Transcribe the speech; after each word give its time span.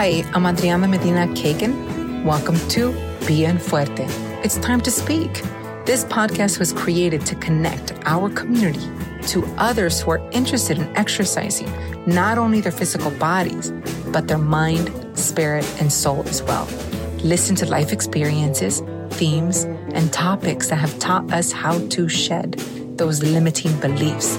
Hi, 0.00 0.22
I'm 0.32 0.46
Adriana 0.46 0.86
Medina 0.86 1.26
Kagan. 1.34 2.22
Welcome 2.22 2.56
to 2.68 2.92
Bien 3.26 3.58
Fuerte. 3.58 4.06
It's 4.44 4.56
time 4.58 4.80
to 4.82 4.92
speak. 4.92 5.42
This 5.86 6.04
podcast 6.04 6.60
was 6.60 6.72
created 6.72 7.26
to 7.26 7.34
connect 7.34 7.94
our 8.04 8.30
community 8.30 8.88
to 9.22 9.44
others 9.58 10.00
who 10.00 10.12
are 10.12 10.30
interested 10.30 10.78
in 10.78 10.96
exercising 10.96 11.68
not 12.06 12.38
only 12.38 12.60
their 12.60 12.70
physical 12.70 13.10
bodies, 13.10 13.72
but 14.12 14.28
their 14.28 14.38
mind, 14.38 14.88
spirit, 15.18 15.66
and 15.80 15.92
soul 15.92 16.22
as 16.28 16.44
well. 16.44 16.68
Listen 17.24 17.56
to 17.56 17.66
life 17.66 17.92
experiences, 17.92 18.80
themes, 19.10 19.64
and 19.94 20.12
topics 20.12 20.68
that 20.68 20.76
have 20.76 20.96
taught 21.00 21.32
us 21.32 21.50
how 21.50 21.76
to 21.88 22.08
shed 22.08 22.52
those 22.98 23.24
limiting 23.24 23.76
beliefs. 23.80 24.36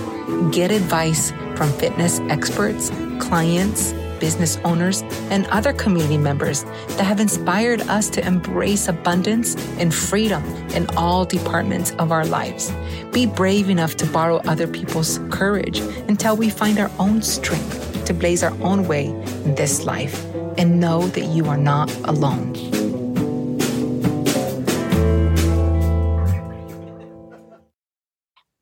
Get 0.51 0.71
advice 0.71 1.31
from 1.57 1.69
fitness 1.73 2.21
experts, 2.29 2.91
clients, 3.19 3.93
business 4.19 4.57
owners, 4.63 5.01
and 5.29 5.45
other 5.47 5.73
community 5.73 6.17
members 6.17 6.63
that 6.97 7.03
have 7.03 7.19
inspired 7.19 7.81
us 7.81 8.09
to 8.11 8.25
embrace 8.25 8.87
abundance 8.87 9.55
and 9.79 9.93
freedom 9.93 10.43
in 10.73 10.87
all 10.95 11.25
departments 11.25 11.91
of 11.99 12.11
our 12.11 12.25
lives. 12.25 12.71
Be 13.11 13.25
brave 13.25 13.69
enough 13.69 13.95
to 13.97 14.05
borrow 14.05 14.37
other 14.47 14.67
people's 14.67 15.19
courage 15.29 15.79
until 16.07 16.35
we 16.35 16.49
find 16.49 16.79
our 16.79 16.91
own 16.99 17.21
strength 17.21 18.05
to 18.05 18.13
blaze 18.13 18.43
our 18.43 18.55
own 18.61 18.87
way 18.87 19.05
in 19.05 19.55
this 19.55 19.85
life 19.85 20.25
and 20.57 20.79
know 20.79 21.07
that 21.09 21.25
you 21.25 21.47
are 21.47 21.57
not 21.57 21.89
alone. 22.05 22.78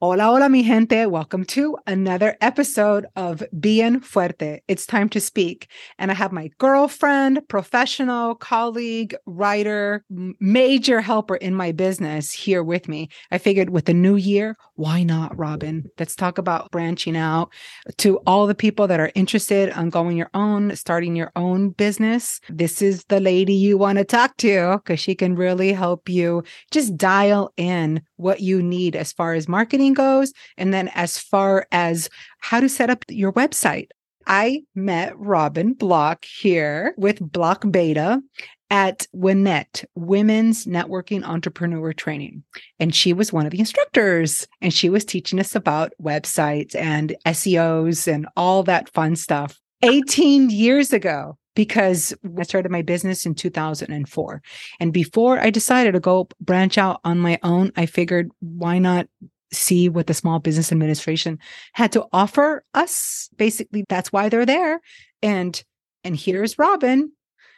Hola, 0.09 0.27
hola, 0.27 0.47
mi 0.47 0.63
gente. 0.63 1.05
Welcome 1.05 1.43
to 1.47 1.77
another 1.85 2.38
episode 2.39 3.07
of 3.17 3.43
Bien 3.59 3.99
Fuerte. 3.99 4.61
It's 4.70 4.85
time 4.85 5.09
to 5.09 5.20
speak. 5.20 5.67
And 5.99 6.11
I 6.11 6.13
have 6.13 6.31
my 6.31 6.49
girlfriend, 6.59 7.45
professional, 7.49 8.33
colleague, 8.33 9.17
writer, 9.25 10.05
major 10.39 11.02
helper 11.02 11.36
in 11.36 11.53
my 11.53 11.73
business 11.73 12.31
here 12.31 12.64
with 12.64 12.88
me. 12.88 13.09
I 13.31 13.38
figured 13.38 13.72
with 13.72 13.83
the 13.83 13.94
new 13.94 14.16
year, 14.16 14.55
why 14.75 15.03
not, 15.03 15.38
Robin? 15.38 15.91
Let's 15.99 16.16
talk 16.16 16.38
about 16.38 16.71
branching 16.71 17.17
out 17.17 17.52
to 17.97 18.19
all 18.25 18.47
the 18.47 18.55
people 18.55 18.88
that 18.88 19.02
are 19.02 19.11
interested 19.14 19.71
on 19.71 19.89
going 19.89 20.16
your 20.16 20.30
own, 20.33 20.73
starting 20.77 21.17
your 21.17 21.33
own 21.36 21.71
business. 21.71 22.39
This 22.47 22.81
is 22.81 23.03
the 23.09 23.19
lady 23.19 23.53
you 23.53 23.77
want 23.77 23.97
to 23.97 24.05
talk 24.05 24.38
to 24.38 24.77
because 24.77 25.02
she 25.02 25.16
can 25.16 25.36
really 25.36 25.73
help 25.73 26.08
you 26.08 26.45
just 26.71 26.95
dial 26.95 27.52
in 27.58 28.03
what 28.16 28.39
you 28.39 28.64
need 28.64 28.95
as 28.95 29.11
far 29.11 29.33
as 29.33 29.49
marketing 29.49 29.97
goes. 29.98 30.31
And 30.58 30.73
then 30.73 30.88
as 30.90 31.20
far 31.20 31.67
as 31.73 32.09
how 32.40 32.62
to 32.62 32.70
set 32.70 32.90
up 32.90 33.03
your 33.09 33.34
website. 33.34 33.90
I 34.26 34.64
met 34.76 35.17
Robin 35.17 35.73
Block 35.73 36.26
here 36.26 36.94
with 36.98 37.20
Block 37.20 37.64
Beta 37.72 38.22
at 38.70 39.08
WNET, 39.16 39.86
Women's 39.95 40.66
Networking 40.66 41.23
Entrepreneur 41.23 41.94
Training. 41.94 42.44
And 42.80 42.94
she 42.94 43.14
was 43.14 43.31
one 43.31 43.45
of 43.45 43.52
the 43.52 43.59
instructors 43.59 44.45
and 44.62 44.73
she 44.73 44.89
was 44.89 45.06
teaching 45.06 45.39
us 45.39 45.56
about 45.56 45.94
websites 46.02 46.76
and 46.76 47.16
SEOs 47.26 48.08
and 48.08 48.28
all 48.36 48.64
that 48.64 48.89
fun 48.89 49.16
stuff 49.16 49.59
18 49.84 50.50
years 50.50 50.92
ago 50.92 51.38
because 51.56 52.14
I 52.38 52.44
started 52.44 52.72
my 52.72 52.82
business 52.82 53.26
in 53.26 53.34
2004. 53.34 54.42
And 54.80 54.94
before 54.94 55.39
I 55.39 55.50
decided 55.50 55.94
to 55.94 56.00
go 56.00 56.28
branch 56.39 56.78
out 56.78 57.00
on 57.04 57.17
my 57.20 57.39
own, 57.44 57.72
I 57.76 57.86
figured 57.86 58.30
why 58.42 58.78
not 58.78 59.08
see 59.52 59.90
what 59.90 60.08
the 60.08 60.14
Small 60.14 60.40
Business 60.40 60.72
Administration 60.72 61.40
had 61.73 61.92
to 61.94 62.06
offer 62.12 62.64
us. 62.73 63.30
Basically, 63.38 63.86
that's 63.89 64.12
why 64.12 64.30
they're 64.30 64.45
there. 64.45 64.81
And 65.22 65.62
and 66.04 66.16
here's 66.16 66.58
Robin. 66.58 67.12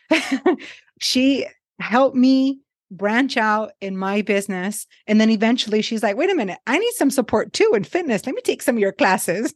she 1.00 1.46
helped 1.80 2.16
me 2.16 2.60
branch 2.92 3.38
out 3.38 3.72
in 3.82 3.98
my 3.98 4.22
business. 4.22 4.88
And 5.08 5.22
then 5.22 5.30
eventually 5.30 5.82
she's 5.82 6.04
like, 6.04 6.18
wait 6.18 6.32
a 6.32 6.36
minute, 6.36 6.60
I 6.66 6.78
need 6.78 6.92
some 6.94 7.12
support 7.12 7.54
too 7.54 7.72
in 7.76 7.84
fitness. 7.84 8.26
Let 8.26 8.36
me 8.36 8.42
take 8.42 8.62
some 8.62 8.76
of 8.76 8.80
your 8.80 8.92
classes. 8.92 9.54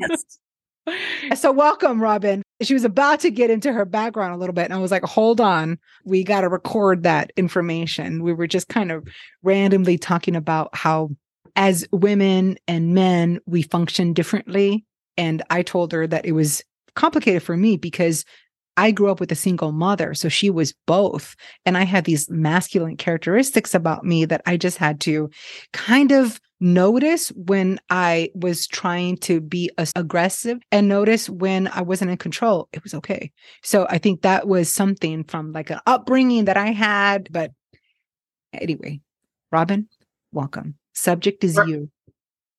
Yes. 0.00 0.38
so 1.40 1.52
welcome, 1.52 2.00
Robin. 2.00 2.42
She 2.62 2.74
was 2.74 2.84
about 2.84 3.20
to 3.20 3.30
get 3.30 3.50
into 3.50 3.72
her 3.72 3.84
background 3.84 4.34
a 4.34 4.36
little 4.36 4.52
bit. 4.52 4.66
And 4.66 4.74
I 4.74 4.78
was 4.78 4.90
like, 4.90 5.02
hold 5.04 5.40
on, 5.40 5.78
we 6.04 6.24
got 6.24 6.42
to 6.42 6.48
record 6.48 7.02
that 7.02 7.32
information. 7.36 8.22
We 8.22 8.32
were 8.32 8.46
just 8.46 8.68
kind 8.68 8.92
of 8.92 9.06
randomly 9.42 9.98
talking 9.98 10.36
about 10.36 10.74
how, 10.74 11.10
as 11.56 11.86
women 11.92 12.56
and 12.66 12.94
men, 12.94 13.40
we 13.46 13.62
function 13.62 14.12
differently. 14.12 14.84
And 15.16 15.42
I 15.50 15.62
told 15.62 15.92
her 15.92 16.06
that 16.06 16.24
it 16.24 16.32
was 16.32 16.62
complicated 16.94 17.42
for 17.42 17.56
me 17.56 17.76
because 17.76 18.24
I 18.76 18.92
grew 18.92 19.10
up 19.10 19.20
with 19.20 19.30
a 19.30 19.36
single 19.36 19.72
mother. 19.72 20.14
So 20.14 20.28
she 20.28 20.48
was 20.48 20.74
both. 20.86 21.36
And 21.66 21.76
I 21.76 21.84
had 21.84 22.04
these 22.04 22.30
masculine 22.30 22.96
characteristics 22.96 23.74
about 23.74 24.04
me 24.04 24.24
that 24.24 24.42
I 24.46 24.56
just 24.56 24.78
had 24.78 25.00
to 25.02 25.28
kind 25.72 26.12
of 26.12 26.40
notice 26.60 27.28
when 27.30 27.78
I 27.90 28.30
was 28.34 28.66
trying 28.66 29.18
to 29.18 29.40
be 29.40 29.70
aggressive 29.96 30.58
and 30.70 30.88
notice 30.88 31.28
when 31.28 31.68
I 31.68 31.82
wasn't 31.82 32.10
in 32.10 32.16
control. 32.16 32.68
It 32.72 32.82
was 32.82 32.94
okay. 32.94 33.32
So 33.62 33.86
I 33.90 33.98
think 33.98 34.22
that 34.22 34.46
was 34.46 34.70
something 34.70 35.24
from 35.24 35.52
like 35.52 35.70
an 35.70 35.80
upbringing 35.86 36.46
that 36.46 36.56
I 36.56 36.68
had. 36.68 37.28
But 37.30 37.52
anyway, 38.52 39.00
Robin, 39.52 39.88
welcome. 40.32 40.79
Subject 40.94 41.44
is 41.44 41.56
you. 41.66 41.90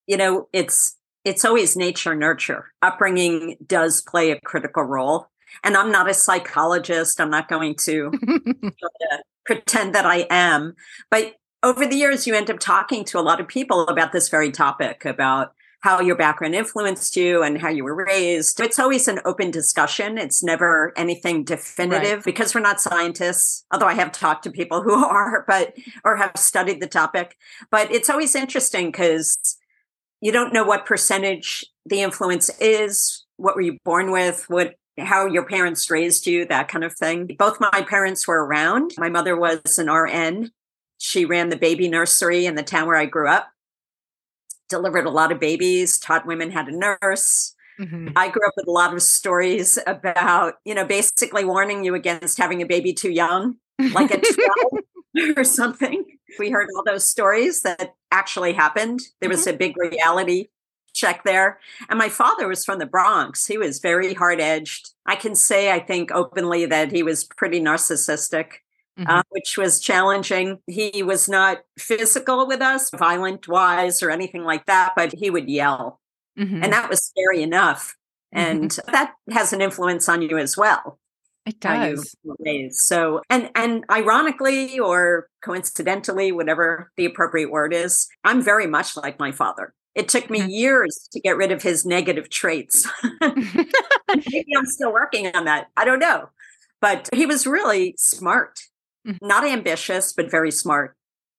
You 0.08 0.18
know, 0.18 0.47
it's 0.53 0.97
it's 1.24 1.46
always 1.46 1.75
nature 1.75 2.16
nurture. 2.16 2.74
Upbringing 2.81 3.58
does 3.66 4.02
play 4.02 4.31
a 4.31 4.40
critical 4.42 4.84
role. 4.84 5.28
And 5.64 5.75
I'm 5.75 5.92
not 5.92 6.09
a 6.09 6.14
psychologist. 6.14 7.20
I'm 7.20 7.30
not 7.30 7.50
going 7.50 7.75
to 7.81 8.12
pretend 9.46 9.94
that 9.94 10.06
I 10.06 10.25
am. 10.30 10.75
But 11.09 11.36
over 11.62 11.86
the 11.86 11.96
years, 11.96 12.25
you 12.25 12.34
end 12.34 12.50
up 12.50 12.59
talking 12.59 13.03
to 13.06 13.20
a 13.20 13.22
lot 13.22 13.40
of 13.40 13.47
people 13.47 13.88
about 13.88 14.12
this 14.12 14.30
very 14.30 14.52
topic 14.52 15.06
about 15.06 15.53
how 15.81 16.00
your 16.00 16.16
background 16.16 16.56
influenced 16.56 17.16
you 17.16 17.44
and 17.44 17.59
how 17.59 17.69
you 17.69 17.84
were 17.84 17.96
raised. 17.96 18.59
It's 18.59 18.80
always 18.80 19.08
an 19.08 19.19
open 19.25 19.52
discussion. 19.52 20.18
It's 20.18 20.44
never 20.44 20.94
anything 20.96 21.44
definitive 21.44 22.19
right. 22.19 22.24
because 22.24 22.53
we're 22.53 22.62
not 22.62 22.80
scientists, 22.80 23.66
although 23.72 23.88
I 23.88 23.96
have 23.96 24.12
talked 24.12 24.44
to 24.44 24.52
people 24.52 24.84
who 24.84 24.94
are, 25.06 25.44
but, 25.47 25.74
or 26.06 26.18
have 26.18 26.34
studied 26.36 26.81
the 26.81 26.88
topic. 26.88 27.36
But 27.72 27.91
it's 27.91 28.09
always 28.09 28.36
interesting 28.36 28.88
because 28.88 29.38
you 30.22 30.31
don't 30.31 30.53
know 30.53 30.64
what 30.64 30.86
percentage 30.86 31.66
the 31.86 32.02
influence 32.02 32.52
is. 32.59 33.25
What 33.38 33.56
were 33.56 33.62
you 33.62 33.78
born 33.84 34.12
with? 34.12 34.46
What 34.47 34.75
how 35.00 35.25
your 35.25 35.46
parents 35.46 35.90
raised 35.90 36.28
you, 36.28 36.46
that 36.46 36.68
kind 36.68 36.84
of 36.84 36.94
thing. 36.94 37.28
Both 37.38 37.59
my 37.59 37.86
parents 37.90 38.28
were 38.28 38.46
around. 38.46 38.91
My 38.97 39.09
mother 39.09 39.36
was 39.36 39.78
an 39.78 39.90
RN. 39.90 40.52
She 40.97 41.25
ran 41.25 41.50
the 41.50 41.58
baby 41.58 41.88
nursery 41.88 42.46
in 42.46 42.56
the 42.56 42.64
town 42.64 42.88
where 42.88 42.97
I 42.97 43.06
grew 43.06 43.28
up, 43.28 43.50
delivered 44.72 45.06
a 45.06 45.12
lot 45.12 45.32
of 45.32 45.40
babies, 45.40 46.00
taught 46.00 46.26
women 46.26 46.50
how 46.50 46.64
to 46.64 46.72
nurse. 46.72 47.54
Mm-hmm. 47.80 48.09
I 48.16 48.30
grew 48.30 48.48
up 48.48 48.54
with 48.58 48.68
a 48.68 48.72
lot 48.72 48.94
of 48.94 49.02
stories 49.04 49.78
about, 49.86 50.56
you 50.66 50.74
know, 50.74 50.86
basically 50.86 51.46
warning 51.46 51.84
you 51.84 51.94
against 51.94 52.40
having 52.40 52.62
a 52.62 52.66
baby 52.66 52.94
too 52.94 53.12
young, 53.12 53.58
like 53.94 54.12
at 54.12 54.24
12 55.14 55.38
or 55.38 55.44
something. 55.44 56.04
We 56.40 56.50
heard 56.50 56.68
all 56.76 56.84
those 56.84 57.08
stories 57.08 57.62
that 57.62 57.94
actually 58.12 58.54
happened. 58.54 59.02
There 59.20 59.30
was 59.30 59.42
mm-hmm. 59.42 59.56
a 59.56 59.58
big 59.58 59.78
reality 59.78 60.48
check 60.94 61.24
there. 61.24 61.59
And 61.90 61.98
my 61.98 62.09
father 62.09 62.48
was 62.48 62.66
from 62.66 62.80
the 62.80 62.86
Bronx. 62.86 63.46
He 63.46 63.58
was 63.58 63.80
very 63.80 64.14
hard 64.14 64.42
edged. 64.42 64.90
I 65.06 65.16
can 65.16 65.36
say, 65.36 65.72
I 65.72 65.80
think 65.80 66.12
openly, 66.12 66.66
that 66.66 66.92
he 66.92 67.03
was 67.03 67.24
pretty 67.24 67.62
narcissistic. 67.62 68.56
Mm-hmm. 69.01 69.09
Uh, 69.09 69.23
which 69.29 69.57
was 69.57 69.79
challenging. 69.79 70.59
He 70.67 71.01
was 71.01 71.28
not 71.28 71.62
physical 71.79 72.47
with 72.47 72.62
us, 72.62 72.91
violent 72.91 73.47
wise, 73.47 74.03
or 74.03 74.12
anything 74.12 74.44
like 74.44 74.67
that, 74.67 74.94
but 74.95 75.12
he 75.12 75.31
would 75.31 75.50
yell. 75.50 76.00
Mm-hmm. 76.38 76.63
And 76.63 76.72
that 76.72 76.88
was 76.88 77.03
scary 77.03 77.41
enough. 77.41 77.95
And 78.31 78.69
mm-hmm. 78.69 78.91
that 78.91 79.13
has 79.31 79.53
an 79.53 79.61
influence 79.61 80.08
on 80.08 80.22
you 80.22 80.37
as 80.37 80.55
well. 80.55 80.99
It 81.47 81.59
does. 81.59 82.16
So, 82.72 83.22
and 83.29 83.49
and 83.55 83.84
ironically 83.90 84.78
or 84.79 85.28
coincidentally, 85.43 86.31
whatever 86.31 86.91
the 86.97 87.05
appropriate 87.05 87.49
word 87.49 87.73
is, 87.73 88.08
I'm 88.23 88.43
very 88.43 88.67
much 88.67 88.96
like 88.96 89.20
my 89.20 89.31
father. 89.31 89.73
It 89.96 90.08
took 90.08 90.29
me 90.29 90.41
mm-hmm. 90.41 90.49
years 90.49 91.09
to 91.11 91.20
get 91.20 91.37
rid 91.37 91.52
of 91.52 91.64
his 91.64 91.85
negative 91.85 92.29
traits. 92.29 92.87
Maybe 93.22 94.55
I'm 94.55 94.66
still 94.66 94.93
working 94.93 95.35
on 95.35 95.46
that. 95.46 95.67
I 95.76 95.85
don't 95.85 95.99
know. 95.99 96.29
But 96.79 97.09
he 97.14 97.26
was 97.26 97.46
really 97.46 97.96
smart, 97.97 98.59
mm-hmm. 99.08 99.26
not 99.26 99.46
ambitious, 99.46 100.14
but 100.14 100.30
very 100.30 100.52
smart. 100.52 100.96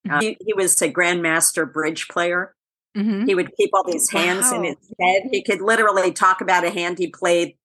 Uh, 0.09 0.19
he, 0.19 0.37
he, 0.45 0.53
was 0.53 0.81
a 0.81 0.91
grandmaster 0.91 1.71
bridge 1.71 2.09
player. 2.09 2.53
Mm-hmm. 2.97 3.25
He 3.25 3.35
would 3.35 3.55
keep 3.55 3.69
all 3.73 3.89
these 3.89 4.09
hands 4.11 4.47
wow. 4.51 4.57
in 4.57 4.63
his 4.65 4.93
head. 4.99 5.23
He 5.31 5.41
could 5.41 5.61
literally 5.61 6.11
talk 6.11 6.41
about 6.41 6.65
a 6.65 6.69
hand 6.69 6.99
he 6.99 7.07
played 7.07 7.55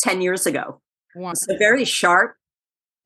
10 0.00 0.20
years 0.20 0.46
ago. 0.46 0.80
Wow. 1.14 1.32
So 1.34 1.56
very 1.56 1.84
sharp, 1.84 2.36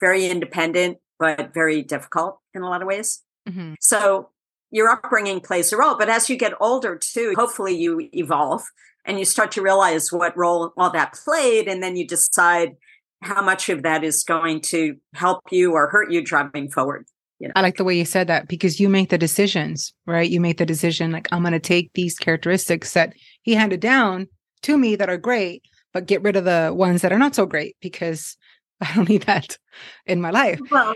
very 0.01 0.27
independent, 0.27 0.99
but 1.19 1.55
very 1.55 1.83
difficult 1.83 2.41
in 2.53 2.63
a 2.63 2.69
lot 2.69 2.83
of 2.83 2.89
ways. 2.89 3.23
Mm-hmm. 3.49 3.75
So 3.81 4.31
your 4.71 4.89
upbringing 4.89 5.41
plays 5.41 5.73
a 5.73 5.77
role. 5.77 5.97
But 5.97 6.09
as 6.09 6.29
you 6.29 6.37
get 6.37 6.53
older 6.61 6.97
too, 6.97 7.35
hopefully 7.37 7.77
you 7.77 8.09
evolve 8.13 8.63
and 9.05 9.19
you 9.19 9.25
start 9.25 9.53
to 9.53 9.63
realize 9.63 10.13
what 10.13 10.37
role 10.37 10.73
all 10.77 10.91
that 10.91 11.15
played. 11.25 11.69
And 11.69 11.83
then 11.83 11.97
you 11.97 12.07
decide 12.07 12.77
how 13.23 13.43
much 13.43 13.69
of 13.69 13.83
that 13.83 14.05
is 14.05 14.25
going 14.25 14.61
to 14.61 14.97
help 15.15 15.41
you 15.51 15.73
or 15.73 15.89
hurt 15.89 16.11
you 16.11 16.23
driving 16.23 16.71
forward. 16.71 17.07
You 17.39 17.49
know? 17.49 17.53
I 17.57 17.63
like 17.63 17.77
the 17.77 17.85
way 17.85 17.97
you 17.97 18.05
said 18.05 18.29
that 18.29 18.49
because 18.49 18.81
you 18.81 18.89
make 18.89 19.11
the 19.11 19.19
decisions, 19.19 19.93
right? 20.07 20.29
You 20.29 20.41
make 20.41 20.59
the 20.59 20.67
decision 20.67 21.13
like, 21.13 21.29
I'm 21.33 21.43
going 21.43 21.53
to 21.53 21.61
take 21.61 21.91
these 21.95 22.19
characteristics 22.19 22.93
that 22.93 23.13
he 23.43 23.55
handed 23.55 23.81
down 23.81 24.29
to 24.63 24.79
me 24.79 24.97
that 24.97 25.11
are 25.11 25.19
great, 25.19 25.63
but 25.93 26.07
get 26.07 26.23
rid 26.23 26.37
of 26.37 26.45
the 26.45 26.73
ones 26.75 27.03
that 27.03 27.13
are 27.13 27.19
not 27.19 27.35
so 27.35 27.47
great 27.47 27.77
because 27.81 28.37
I 28.81 28.95
don't 28.95 29.09
need 29.09 29.23
that 29.23 29.59
in 30.07 30.21
my 30.21 30.31
life. 30.31 30.61
Well, 30.71 30.95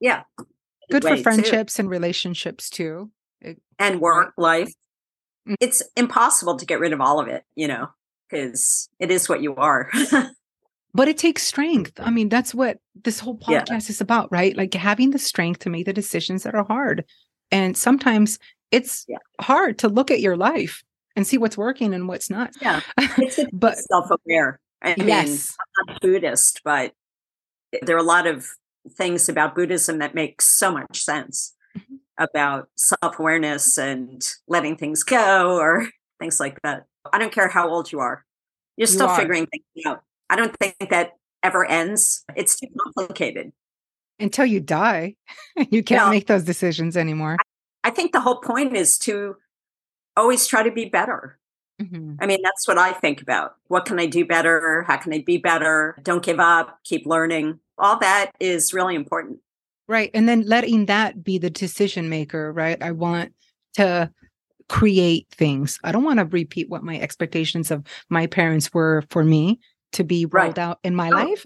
yeah. 0.00 0.22
Good 0.90 1.02
for 1.02 1.16
friendships 1.18 1.74
too. 1.74 1.82
and 1.82 1.90
relationships 1.90 2.70
too. 2.70 3.10
And 3.78 4.00
work 4.00 4.32
life. 4.36 4.72
Mm. 5.48 5.56
It's 5.60 5.82
impossible 5.96 6.56
to 6.56 6.66
get 6.66 6.80
rid 6.80 6.92
of 6.92 7.00
all 7.00 7.20
of 7.20 7.28
it, 7.28 7.44
you 7.54 7.68
know, 7.68 7.88
because 8.28 8.88
it 8.98 9.10
is 9.10 9.28
what 9.28 9.42
you 9.42 9.54
are. 9.56 9.90
but 10.94 11.08
it 11.08 11.18
takes 11.18 11.42
strength. 11.42 11.92
I 11.98 12.10
mean, 12.10 12.28
that's 12.28 12.54
what 12.54 12.78
this 13.04 13.20
whole 13.20 13.36
podcast 13.36 13.68
yeah. 13.68 13.90
is 13.90 14.00
about, 14.00 14.30
right? 14.32 14.56
Like 14.56 14.74
having 14.74 15.10
the 15.10 15.18
strength 15.18 15.60
to 15.60 15.70
make 15.70 15.86
the 15.86 15.92
decisions 15.92 16.42
that 16.42 16.54
are 16.54 16.64
hard. 16.64 17.04
And 17.50 17.76
sometimes 17.76 18.38
it's 18.70 19.04
yeah. 19.08 19.18
hard 19.40 19.78
to 19.78 19.88
look 19.88 20.10
at 20.10 20.20
your 20.20 20.36
life 20.36 20.82
and 21.16 21.26
see 21.26 21.38
what's 21.38 21.56
working 21.58 21.94
and 21.94 22.08
what's 22.08 22.30
not. 22.30 22.52
Yeah. 22.60 22.80
It's 22.96 23.40
but 23.52 23.76
self-aware. 23.76 24.60
I 24.82 24.94
mean, 24.96 25.08
yes. 25.08 25.56
I'm 25.60 25.94
not 25.94 26.00
Buddhist, 26.00 26.60
but 26.64 26.92
there 27.82 27.96
are 27.96 28.00
a 28.00 28.04
lot 28.04 28.26
of 28.26 28.46
things 28.92 29.28
about 29.28 29.54
Buddhism 29.54 29.98
that 29.98 30.14
make 30.14 30.40
so 30.40 30.72
much 30.72 31.00
sense 31.00 31.54
mm-hmm. 31.76 31.96
about 32.18 32.68
self-awareness 32.76 33.76
and 33.78 34.26
letting 34.46 34.76
things 34.76 35.02
go 35.02 35.58
or 35.58 35.88
things 36.20 36.40
like 36.40 36.58
that. 36.62 36.84
I 37.12 37.18
don't 37.18 37.32
care 37.32 37.48
how 37.48 37.68
old 37.68 37.90
you 37.90 38.00
are. 38.00 38.24
You're 38.76 38.86
still 38.86 39.08
you 39.08 39.16
figuring 39.16 39.46
things 39.46 39.64
out. 39.86 40.02
I 40.30 40.36
don't 40.36 40.54
think 40.58 40.90
that 40.90 41.12
ever 41.42 41.64
ends. 41.64 42.24
It's 42.36 42.58
too 42.58 42.68
complicated. 42.82 43.52
Until 44.20 44.46
you 44.46 44.60
die, 44.60 45.14
you 45.70 45.82
can't 45.82 46.10
make 46.10 46.26
those 46.26 46.44
decisions 46.44 46.96
anymore. 46.96 47.36
I, 47.84 47.88
I, 47.88 47.90
think 47.90 48.12
the 48.12 48.20
whole 48.20 48.40
point 48.40 48.76
is 48.76 48.98
to 49.00 49.36
always 50.16 50.46
try 50.46 50.62
to 50.62 50.72
be 50.72 50.86
better. 50.86 51.38
Mm-hmm. 51.80 52.14
I 52.20 52.26
mean, 52.26 52.42
that's 52.42 52.66
what 52.66 52.78
I 52.78 52.92
think 52.92 53.22
about. 53.22 53.54
What 53.68 53.84
can 53.84 54.00
I 54.00 54.06
do 54.06 54.24
better? 54.24 54.82
How 54.88 54.96
can 54.96 55.12
I 55.12 55.22
be 55.24 55.38
better? 55.38 55.96
Don't 56.02 56.24
give 56.24 56.40
up, 56.40 56.80
keep 56.82 57.06
learning. 57.06 57.60
All 57.78 57.98
that 58.00 58.32
is 58.40 58.74
really 58.74 58.96
important. 58.96 59.38
Right. 59.86 60.10
And 60.12 60.28
then 60.28 60.42
letting 60.42 60.86
that 60.86 61.22
be 61.22 61.38
the 61.38 61.50
decision 61.50 62.08
maker, 62.08 62.52
right? 62.52 62.82
I 62.82 62.90
want 62.90 63.32
to 63.74 64.12
create 64.68 65.28
things. 65.30 65.78
I 65.84 65.92
don't 65.92 66.04
want 66.04 66.18
to 66.18 66.26
repeat 66.26 66.68
what 66.68 66.82
my 66.82 66.98
expectations 66.98 67.70
of 67.70 67.86
my 68.10 68.26
parents 68.26 68.74
were 68.74 69.04
for 69.08 69.24
me 69.24 69.60
to 69.92 70.04
be 70.04 70.26
rolled 70.26 70.58
right. 70.58 70.58
out 70.58 70.78
in 70.84 70.94
my 70.94 71.08
oh, 71.10 71.14
life. 71.14 71.44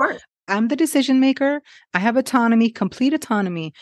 I'm 0.48 0.68
the 0.68 0.76
decision 0.76 1.20
maker. 1.20 1.62
I 1.94 1.98
have 1.98 2.16
autonomy, 2.16 2.70
complete 2.70 3.14
autonomy. 3.14 3.72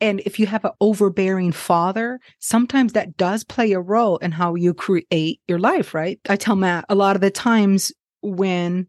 And 0.00 0.20
if 0.26 0.38
you 0.38 0.46
have 0.46 0.64
an 0.64 0.72
overbearing 0.80 1.52
father, 1.52 2.20
sometimes 2.38 2.92
that 2.92 3.16
does 3.16 3.44
play 3.44 3.72
a 3.72 3.80
role 3.80 4.18
in 4.18 4.32
how 4.32 4.54
you 4.54 4.74
create 4.74 5.40
your 5.48 5.58
life, 5.58 5.94
right? 5.94 6.20
I 6.28 6.36
tell 6.36 6.56
Matt 6.56 6.84
a 6.88 6.94
lot 6.94 7.16
of 7.16 7.22
the 7.22 7.30
times 7.30 7.92
when 8.22 8.88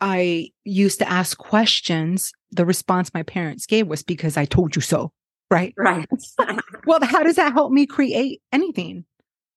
I 0.00 0.50
used 0.64 0.98
to 1.00 1.08
ask 1.08 1.36
questions, 1.38 2.32
the 2.50 2.66
response 2.66 3.12
my 3.12 3.22
parents 3.22 3.66
gave 3.66 3.88
was 3.88 4.02
because 4.02 4.36
I 4.36 4.44
told 4.44 4.76
you 4.76 4.82
so, 4.82 5.12
right? 5.50 5.74
Right. 5.76 6.08
well, 6.86 7.00
how 7.02 7.22
does 7.22 7.36
that 7.36 7.52
help 7.52 7.72
me 7.72 7.86
create 7.86 8.40
anything? 8.52 9.04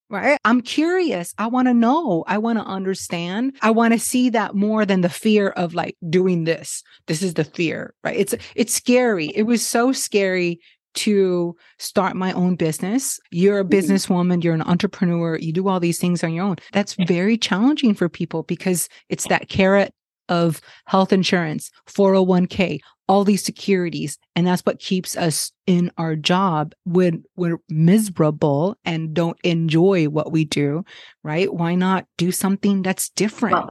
Right? 0.10 0.40
I'm 0.46 0.62
curious. 0.62 1.34
I 1.38 1.48
want 1.48 1.68
to 1.68 1.74
know. 1.74 2.24
I 2.28 2.38
want 2.38 2.60
to 2.60 2.66
understand. 2.66 3.56
I 3.62 3.72
want 3.72 3.94
to 3.94 4.00
see 4.00 4.30
that 4.32 4.56
more 4.56 4.86
than 4.86 5.02
the 5.02 5.10
fear 5.10 5.50
of 5.50 5.74
like 5.74 5.96
doing 6.10 6.44
this. 6.44 6.84
This 7.08 7.22
is 7.22 7.36
the 7.36 7.44
fear, 7.44 7.94
right? 8.04 8.18
It's 8.18 8.36
it's 8.56 8.74
scary. 8.74 9.28
It 9.28 9.44
was 9.44 9.66
so 9.66 9.92
scary 9.92 10.60
to 10.96 11.56
start 11.78 12.16
my 12.16 12.34
own 12.34 12.56
business. 12.56 13.20
You're 13.32 13.60
a 13.60 13.64
mm-hmm. 13.64 13.74
businesswoman, 13.74 14.44
you're 14.44 14.56
an 14.56 14.62
entrepreneur, 14.62 15.38
you 15.38 15.54
do 15.54 15.68
all 15.68 15.80
these 15.80 16.00
things 16.00 16.24
on 16.24 16.34
your 16.34 16.46
own. 16.46 16.58
That's 16.74 16.96
very 16.96 17.38
challenging 17.38 17.94
for 17.94 18.10
people 18.10 18.44
because 18.44 18.90
it's 19.08 19.28
that 19.28 19.50
carrot 19.50 19.94
of 20.30 20.62
health 20.86 21.14
insurance, 21.14 21.72
401k, 21.88 22.80
all 23.10 23.24
these 23.24 23.44
securities. 23.44 24.20
And 24.36 24.46
that's 24.48 24.62
what 24.62 24.80
keeps 24.80 25.18
us 25.18 25.52
in 25.66 25.92
our 25.98 26.16
job 26.16 26.74
when 26.86 27.24
we're 27.36 27.60
miserable 27.68 28.78
and 28.86 29.14
don't 29.16 29.40
enjoy 29.44 30.06
what 30.06 30.32
we 30.32 30.46
do, 30.46 30.86
right? 31.24 31.52
Why 31.52 31.74
not 31.74 32.06
do 32.18 32.32
something 32.32 32.84
that's 32.84 33.10
different? 33.10 33.54
Well, 33.54 33.70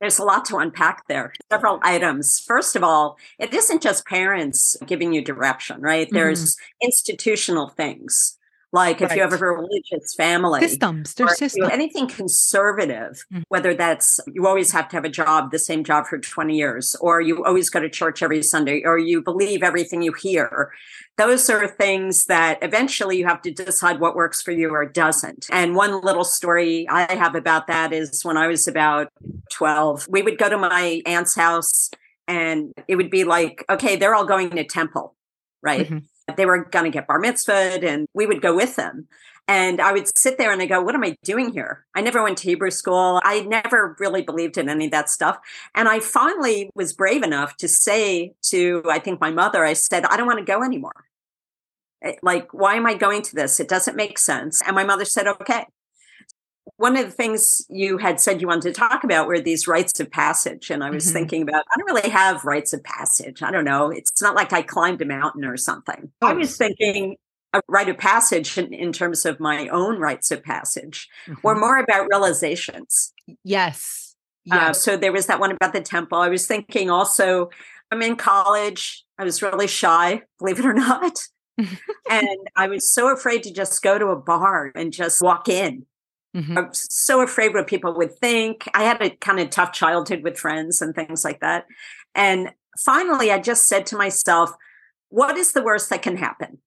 there's 0.00 0.20
a 0.20 0.24
lot 0.24 0.46
to 0.46 0.56
unpack 0.56 1.06
there. 1.08 1.34
Several 1.52 1.80
items. 1.82 2.38
First 2.38 2.76
of 2.76 2.84
all, 2.84 3.18
it 3.38 3.52
isn't 3.52 3.82
just 3.82 4.06
parents 4.06 4.76
giving 4.86 5.12
you 5.12 5.22
direction, 5.22 5.80
right? 5.82 6.06
Mm-hmm. 6.06 6.16
There's 6.16 6.56
institutional 6.80 7.68
things 7.68 8.38
like 8.72 9.00
right. 9.00 9.10
if 9.10 9.16
you 9.16 9.22
have 9.22 9.32
a 9.32 9.36
religious 9.36 10.14
family, 10.14 10.60
systems, 10.60 11.14
there's 11.14 11.38
systems. 11.38 11.70
anything 11.72 12.06
conservative, 12.06 13.24
mm-hmm. 13.32 13.42
whether 13.48 13.74
that's 13.74 14.20
you 14.32 14.46
always 14.46 14.70
have 14.70 14.88
to 14.90 14.96
have 14.96 15.04
a 15.04 15.08
job, 15.08 15.50
the 15.50 15.58
same 15.58 15.82
job 15.82 16.06
for 16.06 16.18
20 16.18 16.56
years, 16.56 16.94
or 17.00 17.20
you 17.20 17.44
always 17.44 17.68
go 17.68 17.80
to 17.80 17.88
church 17.88 18.22
every 18.22 18.42
Sunday, 18.42 18.82
or 18.84 18.96
you 18.96 19.22
believe 19.22 19.64
everything 19.64 20.02
you 20.02 20.12
hear. 20.12 20.72
Those 21.16 21.50
are 21.50 21.66
things 21.66 22.26
that 22.26 22.58
eventually 22.62 23.18
you 23.18 23.26
have 23.26 23.42
to 23.42 23.50
decide 23.50 23.98
what 23.98 24.14
works 24.14 24.40
for 24.40 24.52
you 24.52 24.70
or 24.70 24.86
doesn't. 24.86 25.46
And 25.50 25.74
one 25.74 26.00
little 26.00 26.24
story 26.24 26.88
I 26.88 27.12
have 27.12 27.34
about 27.34 27.66
that 27.66 27.92
is 27.92 28.24
when 28.24 28.36
I 28.36 28.46
was 28.46 28.68
about 28.68 29.12
12, 29.52 30.06
we 30.08 30.22
would 30.22 30.38
go 30.38 30.48
to 30.48 30.56
my 30.56 31.02
aunt's 31.06 31.34
house 31.34 31.90
and 32.28 32.72
it 32.86 32.94
would 32.94 33.10
be 33.10 33.24
like, 33.24 33.64
okay, 33.68 33.96
they're 33.96 34.14
all 34.14 34.24
going 34.24 34.50
to 34.50 34.64
temple, 34.64 35.16
right? 35.60 35.86
Mm-hmm 35.86 35.98
they 36.36 36.46
were 36.46 36.64
going 36.64 36.84
to 36.84 36.90
get 36.90 37.06
bar 37.06 37.20
mitzvahed 37.20 37.84
and 37.84 38.06
we 38.14 38.26
would 38.26 38.42
go 38.42 38.54
with 38.54 38.76
them. 38.76 39.08
And 39.48 39.80
I 39.80 39.92
would 39.92 40.16
sit 40.16 40.38
there 40.38 40.52
and 40.52 40.62
I 40.62 40.66
go, 40.66 40.80
what 40.80 40.94
am 40.94 41.02
I 41.02 41.16
doing 41.24 41.52
here? 41.52 41.84
I 41.94 42.02
never 42.02 42.22
went 42.22 42.38
to 42.38 42.44
Hebrew 42.44 42.70
school. 42.70 43.20
I 43.24 43.40
never 43.40 43.96
really 43.98 44.22
believed 44.22 44.56
in 44.58 44.68
any 44.68 44.84
of 44.84 44.90
that 44.92 45.10
stuff. 45.10 45.38
And 45.74 45.88
I 45.88 45.98
finally 45.98 46.70
was 46.74 46.92
brave 46.92 47.24
enough 47.24 47.56
to 47.56 47.66
say 47.66 48.34
to, 48.42 48.82
I 48.88 49.00
think 49.00 49.20
my 49.20 49.32
mother, 49.32 49.64
I 49.64 49.72
said, 49.72 50.04
I 50.04 50.16
don't 50.16 50.26
want 50.26 50.38
to 50.38 50.44
go 50.44 50.62
anymore. 50.62 51.04
Eh, 52.02 52.12
like, 52.22 52.54
why 52.54 52.76
am 52.76 52.86
I 52.86 52.94
going 52.94 53.22
to 53.22 53.34
this? 53.34 53.58
It 53.58 53.68
doesn't 53.68 53.96
make 53.96 54.18
sense. 54.18 54.62
And 54.64 54.76
my 54.76 54.84
mother 54.84 55.04
said, 55.04 55.26
okay 55.26 55.66
one 56.80 56.96
of 56.96 57.04
the 57.04 57.12
things 57.12 57.60
you 57.68 57.98
had 57.98 58.18
said 58.18 58.40
you 58.40 58.46
wanted 58.46 58.62
to 58.62 58.80
talk 58.80 59.04
about 59.04 59.26
were 59.26 59.38
these 59.38 59.68
rites 59.68 60.00
of 60.00 60.10
passage. 60.10 60.70
And 60.70 60.82
I 60.82 60.88
was 60.88 61.04
mm-hmm. 61.04 61.12
thinking 61.12 61.42
about, 61.42 61.62
I 61.70 61.78
don't 61.78 61.94
really 61.94 62.08
have 62.08 62.46
rites 62.46 62.72
of 62.72 62.82
passage. 62.82 63.42
I 63.42 63.50
don't 63.50 63.66
know. 63.66 63.90
It's 63.90 64.22
not 64.22 64.34
like 64.34 64.54
I 64.54 64.62
climbed 64.62 65.02
a 65.02 65.04
mountain 65.04 65.44
or 65.44 65.58
something. 65.58 66.10
I 66.22 66.32
was 66.32 66.56
thinking 66.56 67.16
a 67.52 67.60
rite 67.68 67.90
of 67.90 67.98
passage 67.98 68.56
in, 68.56 68.72
in 68.72 68.94
terms 68.94 69.26
of 69.26 69.38
my 69.38 69.68
own 69.68 69.98
rites 69.98 70.30
of 70.30 70.42
passage 70.42 71.06
mm-hmm. 71.26 71.38
were 71.42 71.54
more 71.54 71.76
about 71.76 72.08
realizations. 72.10 73.12
Yes. 73.44 74.16
Uh, 74.50 74.56
yes. 74.56 74.62
Uh, 74.62 74.72
so 74.72 74.96
there 74.96 75.12
was 75.12 75.26
that 75.26 75.38
one 75.38 75.52
about 75.52 75.74
the 75.74 75.82
temple. 75.82 76.16
I 76.16 76.30
was 76.30 76.46
thinking 76.46 76.88
also, 76.88 77.50
I'm 77.90 78.00
in 78.00 78.16
college. 78.16 79.04
I 79.18 79.24
was 79.24 79.42
really 79.42 79.66
shy, 79.66 80.22
believe 80.38 80.58
it 80.58 80.64
or 80.64 80.72
not. 80.72 81.18
and 82.10 82.38
I 82.56 82.68
was 82.68 82.90
so 82.90 83.12
afraid 83.12 83.42
to 83.42 83.52
just 83.52 83.82
go 83.82 83.98
to 83.98 84.06
a 84.06 84.16
bar 84.16 84.72
and 84.74 84.94
just 84.94 85.20
walk 85.20 85.46
in 85.50 85.84
Mm-hmm. 86.36 86.58
I'm 86.58 86.68
so 86.72 87.22
afraid 87.22 87.54
what 87.54 87.66
people 87.66 87.94
would 87.96 88.16
think. 88.18 88.68
I 88.74 88.84
had 88.84 89.02
a 89.02 89.10
kind 89.10 89.40
of 89.40 89.50
tough 89.50 89.72
childhood 89.72 90.22
with 90.22 90.38
friends 90.38 90.80
and 90.80 90.94
things 90.94 91.24
like 91.24 91.40
that. 91.40 91.66
And 92.14 92.52
finally, 92.78 93.32
I 93.32 93.38
just 93.38 93.66
said 93.66 93.86
to 93.86 93.96
myself, 93.96 94.52
what 95.08 95.36
is 95.36 95.52
the 95.52 95.62
worst 95.62 95.90
that 95.90 96.02
can 96.02 96.16
happen? 96.16 96.58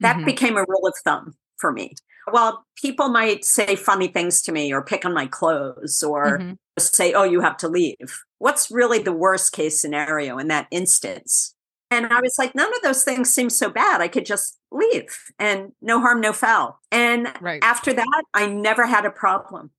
That 0.00 0.16
mm-hmm. 0.16 0.24
became 0.24 0.56
a 0.56 0.64
rule 0.66 0.86
of 0.86 0.94
thumb 1.04 1.34
for 1.58 1.72
me. 1.72 1.94
Well, 2.32 2.64
people 2.76 3.08
might 3.08 3.44
say 3.44 3.74
funny 3.76 4.08
things 4.08 4.42
to 4.42 4.52
me 4.52 4.72
or 4.72 4.82
pick 4.82 5.04
on 5.04 5.14
my 5.14 5.26
clothes 5.26 6.02
or 6.02 6.38
mm-hmm. 6.38 6.52
say, 6.78 7.12
oh, 7.12 7.24
you 7.24 7.40
have 7.40 7.56
to 7.58 7.68
leave. 7.68 8.22
What's 8.38 8.70
really 8.70 9.00
the 9.00 9.12
worst 9.12 9.52
case 9.52 9.80
scenario 9.80 10.38
in 10.38 10.48
that 10.48 10.66
instance? 10.70 11.54
And 11.90 12.06
I 12.06 12.20
was 12.20 12.36
like, 12.38 12.54
none 12.54 12.74
of 12.74 12.82
those 12.82 13.02
things 13.04 13.32
seem 13.32 13.48
so 13.48 13.70
bad. 13.70 14.00
I 14.00 14.08
could 14.08 14.26
just 14.26 14.58
leave 14.70 15.18
and 15.38 15.72
no 15.80 16.00
harm, 16.00 16.20
no 16.20 16.32
foul. 16.32 16.80
And 16.92 17.32
right. 17.40 17.60
after 17.62 17.92
that, 17.94 18.24
I 18.34 18.46
never 18.46 18.86
had 18.86 19.06
a 19.06 19.10
problem 19.10 19.70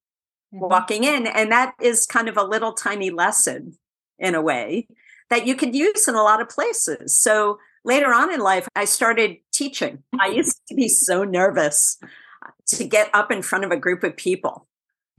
mm-hmm. 0.53 0.65
walking 0.67 1.03
in. 1.03 1.27
And 1.27 1.51
that 1.51 1.75
is 1.81 2.05
kind 2.05 2.27
of 2.27 2.37
a 2.37 2.43
little 2.43 2.73
tiny 2.73 3.11
lesson 3.11 3.77
in 4.17 4.35
a 4.35 4.41
way 4.41 4.87
that 5.29 5.45
you 5.45 5.55
could 5.55 5.75
use 5.75 6.07
in 6.07 6.15
a 6.15 6.23
lot 6.23 6.41
of 6.41 6.49
places. 6.49 7.19
So 7.19 7.59
later 7.85 8.13
on 8.13 8.33
in 8.33 8.39
life, 8.39 8.67
I 8.75 8.85
started 8.85 9.37
teaching. 9.53 10.03
I 10.19 10.27
used 10.27 10.59
to 10.67 10.75
be 10.75 10.87
so 10.87 11.23
nervous 11.23 11.99
to 12.67 12.83
get 12.83 13.09
up 13.13 13.31
in 13.31 13.41
front 13.41 13.65
of 13.65 13.71
a 13.71 13.77
group 13.77 14.03
of 14.03 14.17
people. 14.17 14.67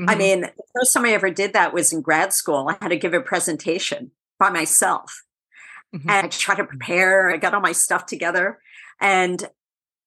Mm-hmm. 0.00 0.10
I 0.10 0.14
mean, 0.16 0.40
the 0.40 0.64
first 0.74 0.92
time 0.92 1.04
I 1.04 1.10
ever 1.10 1.30
did 1.30 1.52
that 1.52 1.72
was 1.72 1.92
in 1.92 2.00
grad 2.00 2.32
school. 2.32 2.68
I 2.68 2.76
had 2.80 2.88
to 2.88 2.96
give 2.96 3.14
a 3.14 3.20
presentation 3.20 4.10
by 4.38 4.50
myself. 4.50 5.24
Mm-hmm. 5.94 6.08
And 6.08 6.26
I 6.26 6.28
tried 6.28 6.56
to 6.56 6.64
prepare. 6.64 7.30
I 7.30 7.36
got 7.36 7.54
all 7.54 7.60
my 7.60 7.72
stuff 7.72 8.06
together. 8.06 8.58
And 9.00 9.48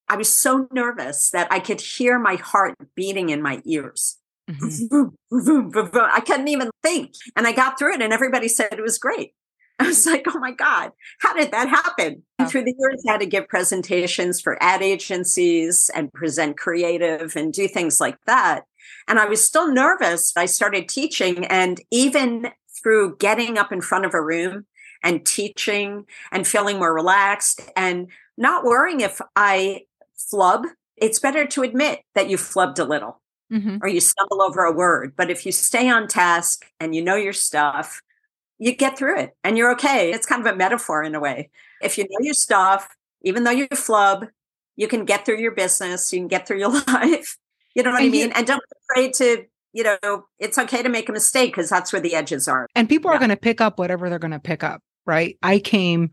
I 0.10 0.16
was 0.16 0.34
so 0.34 0.68
nervous 0.72 1.30
that 1.32 1.48
I 1.52 1.60
could 1.60 1.82
hear 1.82 2.20
my 2.20 2.36
heart 2.36 2.76
beating 2.96 3.30
in 3.30 3.42
my 3.42 3.62
ears. 3.66 4.18
Mm-hmm. 4.50 5.96
I 5.96 6.20
couldn't 6.20 6.48
even 6.50 6.70
think. 6.84 7.14
And 7.36 7.48
I 7.48 7.54
got 7.54 7.80
through 7.80 7.96
it, 7.96 8.02
and 8.02 8.14
everybody 8.14 8.48
said 8.48 8.74
it 8.74 8.82
was 8.82 8.98
great. 8.98 9.34
I 9.80 9.88
was 9.88 10.06
like, 10.06 10.26
oh 10.28 10.40
my 10.40 10.52
God, 10.52 10.92
how 11.20 11.34
did 11.34 11.52
that 11.52 11.68
happen? 11.68 12.24
And 12.38 12.48
through 12.48 12.64
the 12.64 12.76
years, 12.78 13.04
I 13.08 13.14
had 13.14 13.22
to 13.22 13.26
give 13.26 13.48
presentations 13.48 14.40
for 14.40 14.62
ad 14.62 14.84
agencies 14.84 15.90
and 15.96 16.14
present 16.14 16.58
creative 16.58 17.36
and 17.36 17.52
do 17.52 17.68
things 17.68 18.00
like 18.00 18.18
that. 18.26 18.66
And 19.08 19.20
I 19.20 19.26
was 19.26 19.44
still 19.44 19.74
nervous. 19.74 20.32
I 20.38 20.46
started 20.46 20.88
teaching, 20.88 21.46
and 21.46 21.82
even 21.92 22.52
through 22.82 23.18
getting 23.18 23.58
up 23.58 23.72
in 23.72 23.82
front 23.82 24.06
of 24.06 24.14
a 24.14 24.22
room 24.22 24.66
and 25.04 25.26
teaching 25.26 26.06
and 26.32 26.48
feeling 26.48 26.80
more 26.80 26.94
relaxed 26.94 27.62
and 27.76 28.08
not 28.38 28.64
worrying 28.64 29.02
if 29.02 29.22
I 29.36 29.84
flub, 30.16 30.66
it's 30.98 31.20
better 31.20 31.46
to 31.46 31.64
admit 31.64 32.02
that 32.16 32.30
you 32.30 32.38
flubbed 32.38 32.80
a 32.80 32.84
little 32.84 33.22
mm-hmm. 33.52 33.78
or 33.82 33.88
you 33.88 34.00
stumble 34.00 34.42
over 34.42 34.64
a 34.64 34.72
word. 34.72 35.14
But 35.16 35.30
if 35.30 35.46
you 35.46 35.52
stay 35.52 35.90
on 35.90 36.08
task 36.08 36.66
and 36.80 36.96
you 36.96 37.04
know 37.04 37.16
your 37.16 37.34
stuff, 37.34 38.02
you 38.58 38.76
get 38.76 38.98
through 38.98 39.20
it 39.20 39.36
and 39.44 39.58
you're 39.58 39.72
okay. 39.74 40.12
It's 40.12 40.26
kind 40.26 40.46
of 40.46 40.54
a 40.54 40.56
metaphor 40.56 41.04
in 41.04 41.16
a 41.16 41.20
way. 41.20 41.50
If 41.82 41.98
you 41.98 42.06
know 42.06 42.20
your 42.22 42.34
stuff, 42.34 42.96
even 43.22 43.44
though 43.44 43.52
you 43.52 43.68
flub, 43.74 44.28
you 44.76 44.88
can 44.88 45.06
get 45.06 45.26
through 45.26 45.40
your 45.40 45.52
business, 45.52 46.12
you 46.12 46.20
can 46.20 46.28
get 46.28 46.48
through 46.48 46.60
your 46.60 46.70
life. 46.88 47.38
You 47.76 47.84
know 47.84 47.92
what 47.92 48.02
and 48.02 48.10
I 48.10 48.12
mean? 48.12 48.30
You, 48.30 48.34
and 48.36 48.48
don't 48.48 48.62
be 48.62 48.80
afraid 48.90 49.14
to, 49.16 49.46
you 49.74 49.84
know, 49.84 50.26
it's 50.40 50.58
okay 50.58 50.84
to 50.84 50.90
make 50.90 51.10
a 51.10 51.12
mistake 51.12 51.52
because 51.52 51.70
that's 51.70 51.92
where 51.92 52.02
the 52.02 52.14
edges 52.14 52.48
are. 52.48 52.68
And 52.76 52.88
people 52.88 53.12
yeah. 53.12 53.18
are 53.18 53.20
going 53.20 53.30
to 53.30 53.38
pick 53.38 53.62
up 53.62 53.80
whatever 53.80 54.10
they're 54.10 54.20
going 54.20 54.32
to 54.32 54.40
pick 54.40 54.64
up, 54.64 54.82
right? 55.06 55.38
I 55.42 55.60
came 55.60 56.12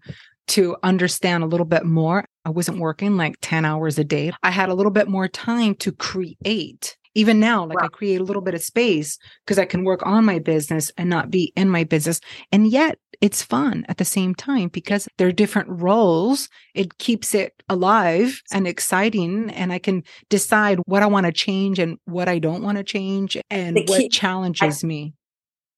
to 0.48 0.76
understand 0.82 1.44
a 1.44 1.46
little 1.46 1.66
bit 1.66 1.84
more. 1.84 2.24
I 2.44 2.50
wasn't 2.50 2.78
working 2.78 3.16
like 3.16 3.36
10 3.40 3.64
hours 3.64 3.98
a 3.98 4.04
day. 4.04 4.32
I 4.42 4.50
had 4.50 4.68
a 4.68 4.74
little 4.74 4.92
bit 4.92 5.08
more 5.08 5.28
time 5.28 5.74
to 5.76 5.92
create 5.92 6.96
even 7.14 7.40
now 7.40 7.64
like 7.64 7.78
right. 7.78 7.86
i 7.86 7.88
create 7.88 8.20
a 8.20 8.24
little 8.24 8.42
bit 8.42 8.54
of 8.54 8.62
space 8.62 9.18
because 9.44 9.58
i 9.58 9.64
can 9.64 9.84
work 9.84 10.04
on 10.06 10.24
my 10.24 10.38
business 10.38 10.92
and 10.96 11.10
not 11.10 11.30
be 11.30 11.52
in 11.56 11.68
my 11.68 11.84
business 11.84 12.20
and 12.52 12.68
yet 12.68 12.98
it's 13.20 13.42
fun 13.42 13.84
at 13.88 13.98
the 13.98 14.04
same 14.04 14.34
time 14.34 14.68
because 14.68 15.08
there 15.18 15.28
are 15.28 15.32
different 15.32 15.68
roles 15.68 16.48
it 16.74 16.98
keeps 16.98 17.34
it 17.34 17.52
alive 17.68 18.40
and 18.52 18.66
exciting 18.66 19.50
and 19.50 19.72
i 19.72 19.78
can 19.78 20.02
decide 20.28 20.78
what 20.86 21.02
i 21.02 21.06
want 21.06 21.26
to 21.26 21.32
change 21.32 21.78
and 21.78 21.98
what 22.04 22.28
i 22.28 22.38
don't 22.38 22.62
want 22.62 22.78
to 22.78 22.84
change 22.84 23.36
and 23.50 23.76
key, 23.76 23.84
what 23.88 24.10
challenges 24.10 24.84
I, 24.84 24.86
me 24.86 25.14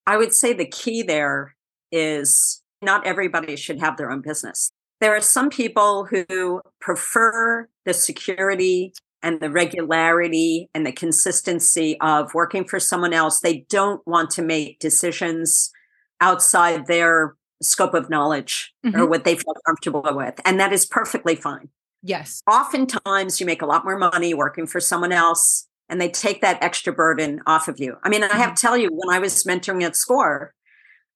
i 0.06 0.16
would 0.16 0.32
say 0.32 0.52
the 0.52 0.66
key 0.66 1.02
there 1.02 1.54
is 1.90 2.61
not 2.82 3.06
everybody 3.06 3.56
should 3.56 3.78
have 3.78 3.96
their 3.96 4.10
own 4.10 4.20
business 4.20 4.72
there 5.02 5.16
are 5.16 5.20
some 5.20 5.50
people 5.50 6.04
who 6.04 6.62
prefer 6.80 7.68
the 7.84 7.92
security 7.92 8.94
and 9.20 9.40
the 9.40 9.50
regularity 9.50 10.70
and 10.74 10.86
the 10.86 10.92
consistency 10.92 11.98
of 12.00 12.34
working 12.34 12.64
for 12.64 12.78
someone 12.78 13.12
else. 13.12 13.40
They 13.40 13.66
don't 13.68 14.00
want 14.06 14.30
to 14.30 14.42
make 14.42 14.78
decisions 14.78 15.72
outside 16.20 16.86
their 16.86 17.34
scope 17.60 17.94
of 17.94 18.10
knowledge 18.10 18.72
mm-hmm. 18.86 19.00
or 19.00 19.06
what 19.06 19.24
they 19.24 19.34
feel 19.34 19.56
comfortable 19.66 20.04
with. 20.04 20.40
And 20.44 20.60
that 20.60 20.72
is 20.72 20.86
perfectly 20.86 21.34
fine. 21.34 21.68
Yes. 22.04 22.40
Oftentimes 22.48 23.40
you 23.40 23.46
make 23.46 23.62
a 23.62 23.66
lot 23.66 23.84
more 23.84 23.98
money 23.98 24.34
working 24.34 24.68
for 24.68 24.78
someone 24.78 25.10
else 25.10 25.66
and 25.88 26.00
they 26.00 26.10
take 26.10 26.42
that 26.42 26.62
extra 26.62 26.92
burden 26.92 27.40
off 27.44 27.66
of 27.66 27.80
you. 27.80 27.96
I 28.04 28.08
mean, 28.08 28.22
I 28.22 28.28
have 28.28 28.36
mm-hmm. 28.36 28.54
to 28.54 28.60
tell 28.60 28.76
you, 28.76 28.88
when 28.92 29.12
I 29.12 29.18
was 29.18 29.42
mentoring 29.42 29.82
at 29.82 29.96
SCORE, 29.96 30.54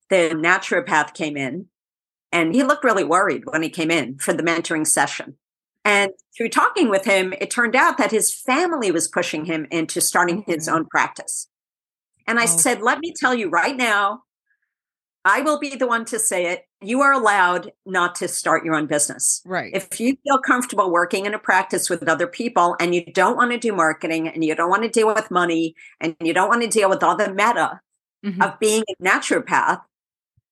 the 0.09 0.31
naturopath 0.35 1.13
came 1.13 1.37
in 1.37 1.67
and 2.31 2.53
he 2.53 2.63
looked 2.63 2.83
really 2.83 3.03
worried 3.03 3.43
when 3.45 3.61
he 3.61 3.69
came 3.69 3.91
in 3.91 4.17
for 4.17 4.33
the 4.33 4.43
mentoring 4.43 4.85
session. 4.85 5.37
And 5.85 6.11
through 6.35 6.49
talking 6.49 6.89
with 6.89 7.05
him, 7.05 7.33
it 7.39 7.49
turned 7.49 7.75
out 7.75 7.97
that 7.97 8.11
his 8.11 8.33
family 8.33 8.91
was 8.91 9.07
pushing 9.07 9.45
him 9.45 9.67
into 9.71 10.01
starting 10.01 10.41
mm-hmm. 10.41 10.51
his 10.51 10.67
own 10.67 10.85
practice. 10.85 11.47
And 12.27 12.39
I 12.39 12.43
oh. 12.43 12.47
said, 12.47 12.81
let 12.81 12.99
me 12.99 13.13
tell 13.15 13.33
you 13.33 13.49
right 13.49 13.75
now, 13.75 14.23
I 15.23 15.41
will 15.41 15.59
be 15.59 15.75
the 15.75 15.87
one 15.87 16.05
to 16.05 16.19
say 16.19 16.47
it. 16.47 16.63
You 16.81 17.01
are 17.01 17.11
allowed 17.11 17.71
not 17.85 18.15
to 18.15 18.27
start 18.27 18.63
your 18.63 18.75
own 18.75 18.85
business. 18.85 19.41
Right. 19.45 19.71
If 19.73 19.99
you 19.99 20.17
feel 20.23 20.39
comfortable 20.39 20.91
working 20.91 21.25
in 21.25 21.33
a 21.33 21.39
practice 21.39 21.89
with 21.89 22.07
other 22.07 22.27
people 22.27 22.75
and 22.79 22.95
you 22.95 23.05
don't 23.05 23.35
want 23.35 23.51
to 23.51 23.57
do 23.57 23.73
marketing 23.73 24.27
and 24.27 24.43
you 24.43 24.55
don't 24.55 24.69
want 24.69 24.83
to 24.83 24.89
deal 24.89 25.07
with 25.07 25.31
money 25.31 25.75
and 25.99 26.15
you 26.21 26.33
don't 26.33 26.47
want 26.47 26.61
to 26.61 26.69
deal 26.69 26.89
with 26.89 27.03
all 27.03 27.17
the 27.17 27.29
meta 27.29 27.81
mm-hmm. 28.25 28.41
of 28.41 28.59
being 28.59 28.83
a 28.89 29.03
naturopath, 29.03 29.81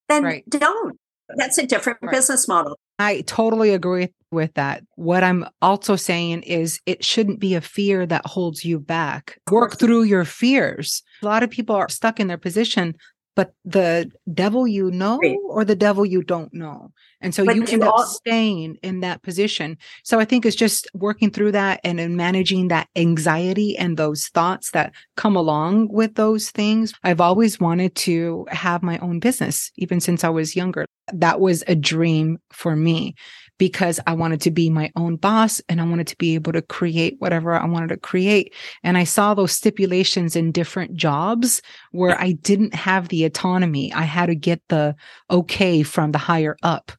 then 0.09 0.23
right. 0.23 0.43
don't. 0.49 0.97
That's 1.37 1.57
a 1.57 1.65
different 1.65 1.99
right. 2.01 2.11
business 2.11 2.47
model. 2.47 2.77
I 2.99 3.21
totally 3.21 3.71
agree 3.71 4.09
with 4.31 4.53
that. 4.53 4.83
What 4.95 5.23
I'm 5.23 5.45
also 5.61 5.95
saying 5.95 6.43
is 6.43 6.79
it 6.85 7.03
shouldn't 7.03 7.39
be 7.39 7.55
a 7.55 7.61
fear 7.61 8.05
that 8.05 8.25
holds 8.25 8.63
you 8.63 8.79
back. 8.79 9.39
Work 9.51 9.77
through 9.79 10.03
your 10.03 10.23
fears. 10.23 11.01
A 11.21 11.25
lot 11.25 11.43
of 11.43 11.49
people 11.49 11.75
are 11.75 11.89
stuck 11.89 12.19
in 12.19 12.27
their 12.27 12.37
position, 12.37 12.95
but 13.35 13.53
the 13.65 14.09
devil 14.33 14.67
you 14.67 14.89
know 14.91 15.19
or 15.49 15.65
the 15.65 15.75
devil 15.75 16.05
you 16.05 16.23
don't 16.23 16.53
know. 16.53 16.91
And 17.21 17.33
so 17.33 17.45
but 17.45 17.55
you 17.55 17.65
end 17.65 17.83
all- 17.83 18.01
up 18.01 18.07
staying 18.07 18.77
in 18.81 19.01
that 19.01 19.23
position. 19.23 19.77
So 20.03 20.19
I 20.19 20.25
think 20.25 20.45
it's 20.45 20.55
just 20.55 20.87
working 20.93 21.31
through 21.31 21.51
that 21.53 21.79
and 21.83 21.99
in 21.99 22.15
managing 22.15 22.69
that 22.69 22.87
anxiety 22.95 23.77
and 23.77 23.97
those 23.97 24.27
thoughts 24.27 24.71
that 24.71 24.93
come 25.17 25.35
along 25.35 25.89
with 25.91 26.15
those 26.15 26.51
things. 26.51 26.93
I've 27.03 27.21
always 27.21 27.59
wanted 27.59 27.95
to 27.95 28.45
have 28.49 28.83
my 28.83 28.97
own 28.99 29.19
business, 29.19 29.71
even 29.77 29.99
since 29.99 30.23
I 30.23 30.29
was 30.29 30.55
younger. 30.55 30.85
That 31.13 31.39
was 31.39 31.63
a 31.67 31.75
dream 31.75 32.39
for 32.51 32.75
me 32.75 33.15
because 33.57 33.99
I 34.05 34.13
wanted 34.13 34.41
to 34.41 34.51
be 34.51 34.69
my 34.69 34.91
own 34.95 35.15
boss 35.15 35.61
and 35.69 35.79
I 35.79 35.85
wanted 35.85 36.07
to 36.07 36.17
be 36.17 36.35
able 36.35 36.51
to 36.53 36.61
create 36.61 37.15
whatever 37.19 37.53
I 37.53 37.65
wanted 37.65 37.89
to 37.89 37.97
create. 37.97 38.53
And 38.83 38.97
I 38.97 39.03
saw 39.03 39.33
those 39.33 39.51
stipulations 39.51 40.35
in 40.35 40.51
different 40.51 40.95
jobs 40.95 41.61
where 41.91 42.19
I 42.19 42.33
didn't 42.33 42.75
have 42.75 43.07
the 43.07 43.23
autonomy. 43.23 43.93
I 43.93 44.03
had 44.03 44.27
to 44.27 44.35
get 44.35 44.61
the 44.69 44.95
okay 45.29 45.83
from 45.83 46.11
the 46.11 46.17
higher 46.17 46.57
up. 46.63 46.91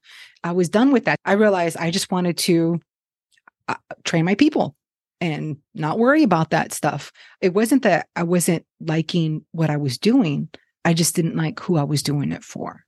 I 0.42 0.52
was 0.52 0.68
done 0.68 0.92
with 0.92 1.04
that. 1.04 1.18
I 1.24 1.32
realized 1.32 1.76
I 1.76 1.90
just 1.90 2.10
wanted 2.10 2.38
to 2.38 2.80
uh, 3.68 3.74
train 4.04 4.24
my 4.24 4.34
people 4.34 4.76
and 5.20 5.56
not 5.74 5.98
worry 5.98 6.22
about 6.22 6.50
that 6.50 6.72
stuff. 6.72 7.10
It 7.40 7.54
wasn't 7.54 7.82
that 7.82 8.06
I 8.14 8.22
wasn't 8.22 8.64
liking 8.80 9.44
what 9.52 9.70
I 9.70 9.76
was 9.76 9.98
doing. 9.98 10.48
I 10.84 10.94
just 10.94 11.16
didn't 11.16 11.36
like 11.36 11.58
who 11.60 11.76
I 11.76 11.82
was 11.82 12.02
doing 12.02 12.32
it 12.32 12.44
for. 12.44 12.85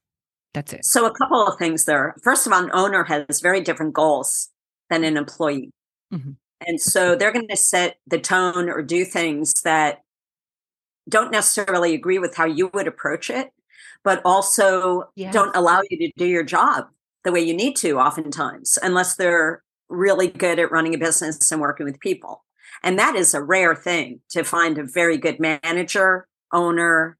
That's 0.54 0.72
it. 0.72 0.84
So, 0.84 1.06
a 1.06 1.14
couple 1.14 1.46
of 1.46 1.58
things 1.58 1.84
there. 1.84 2.14
First 2.22 2.46
of 2.46 2.52
all, 2.52 2.64
an 2.64 2.70
owner 2.72 3.04
has 3.04 3.40
very 3.40 3.60
different 3.60 3.94
goals 3.94 4.48
than 4.90 5.04
an 5.04 5.16
employee. 5.16 5.72
Mm-hmm. 6.12 6.32
And 6.66 6.80
so 6.80 7.14
they're 7.14 7.32
going 7.32 7.48
to 7.48 7.56
set 7.56 7.98
the 8.06 8.18
tone 8.18 8.68
or 8.68 8.82
do 8.82 9.04
things 9.04 9.52
that 9.62 10.02
don't 11.08 11.30
necessarily 11.30 11.94
agree 11.94 12.18
with 12.18 12.34
how 12.34 12.44
you 12.44 12.70
would 12.74 12.86
approach 12.86 13.30
it, 13.30 13.50
but 14.02 14.20
also 14.24 15.04
yes. 15.14 15.32
don't 15.32 15.54
allow 15.54 15.82
you 15.88 15.98
to 15.98 16.12
do 16.16 16.26
your 16.26 16.42
job 16.42 16.88
the 17.24 17.32
way 17.32 17.40
you 17.40 17.54
need 17.54 17.76
to, 17.76 17.98
oftentimes, 17.98 18.78
unless 18.82 19.16
they're 19.16 19.62
really 19.88 20.28
good 20.28 20.58
at 20.58 20.70
running 20.70 20.94
a 20.94 20.98
business 20.98 21.50
and 21.50 21.60
working 21.60 21.86
with 21.86 22.00
people. 22.00 22.44
And 22.82 22.98
that 22.98 23.16
is 23.16 23.34
a 23.34 23.42
rare 23.42 23.74
thing 23.74 24.20
to 24.30 24.44
find 24.44 24.78
a 24.78 24.84
very 24.84 25.16
good 25.16 25.40
manager, 25.40 26.28
owner, 26.52 27.16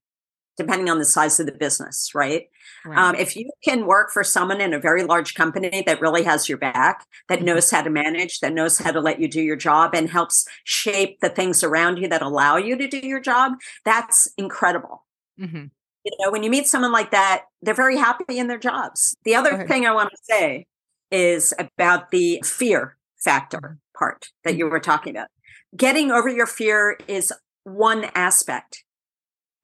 depending 0.59 0.91
on 0.91 0.99
the 0.99 1.05
size 1.05 1.41
of 1.41 1.47
the 1.47 1.53
business, 1.53 2.15
right? 2.15 2.49
right. 2.85 2.99
Um, 2.99 3.15
if 3.15 3.37
you 3.37 3.51
can 3.65 3.87
work 3.87 4.11
for 4.11 4.25
someone 4.25 4.61
in 4.61 4.75
a 4.75 4.81
very 4.81 5.05
large 5.05 5.35
company 5.35 5.83
that 5.87 6.01
really 6.01 6.25
has 6.25 6.49
your 6.49 6.59
back, 6.59 7.07
that 7.29 7.39
mm-hmm. 7.39 7.47
knows 7.47 7.71
how 7.71 7.83
to 7.83 7.89
manage, 7.89 8.41
that 8.41 8.53
knows 8.53 8.79
how 8.79 8.91
to 8.91 9.01
let 9.01 9.21
you 9.21 9.29
do 9.29 9.41
your 9.41 9.57
job 9.57 9.95
and 9.95 10.11
helps 10.11 10.47
shape 10.65 11.21
the 11.21 11.29
things 11.29 11.63
around 11.63 11.97
you 11.99 12.09
that 12.09 12.21
allow 12.21 12.57
you 12.57 12.77
to 12.77 12.89
do 12.89 12.99
your 12.99 13.21
job, 13.21 13.53
that's 13.85 14.29
incredible. 14.37 15.07
Mm-hmm. 15.41 15.67
You 16.05 16.13
know, 16.21 16.31
when 16.31 16.43
you 16.43 16.51
meet 16.51 16.67
someone 16.67 16.93
like 16.93 17.11
that, 17.13 17.45
they're 17.63 17.75
very 17.75 17.97
happy 17.97 18.39
in 18.39 18.49
their 18.49 18.59
jobs. 18.59 19.17
The 19.25 19.35
other 19.35 19.67
thing 19.67 19.87
I 19.87 19.93
want 19.93 20.11
to 20.11 20.19
say 20.23 20.67
is 21.11 21.55
about 21.59 22.11
the 22.11 22.43
fear 22.45 22.97
factor 23.23 23.59
mm-hmm. 23.59 23.99
part 23.99 24.29
that 24.45 24.57
you 24.57 24.69
were 24.69 24.81
talking 24.81 25.17
about. 25.17 25.29
Getting 25.77 26.11
over 26.11 26.29
your 26.29 26.47
fear 26.47 26.99
is 27.07 27.33
one 27.65 28.07
aspect 28.15 28.85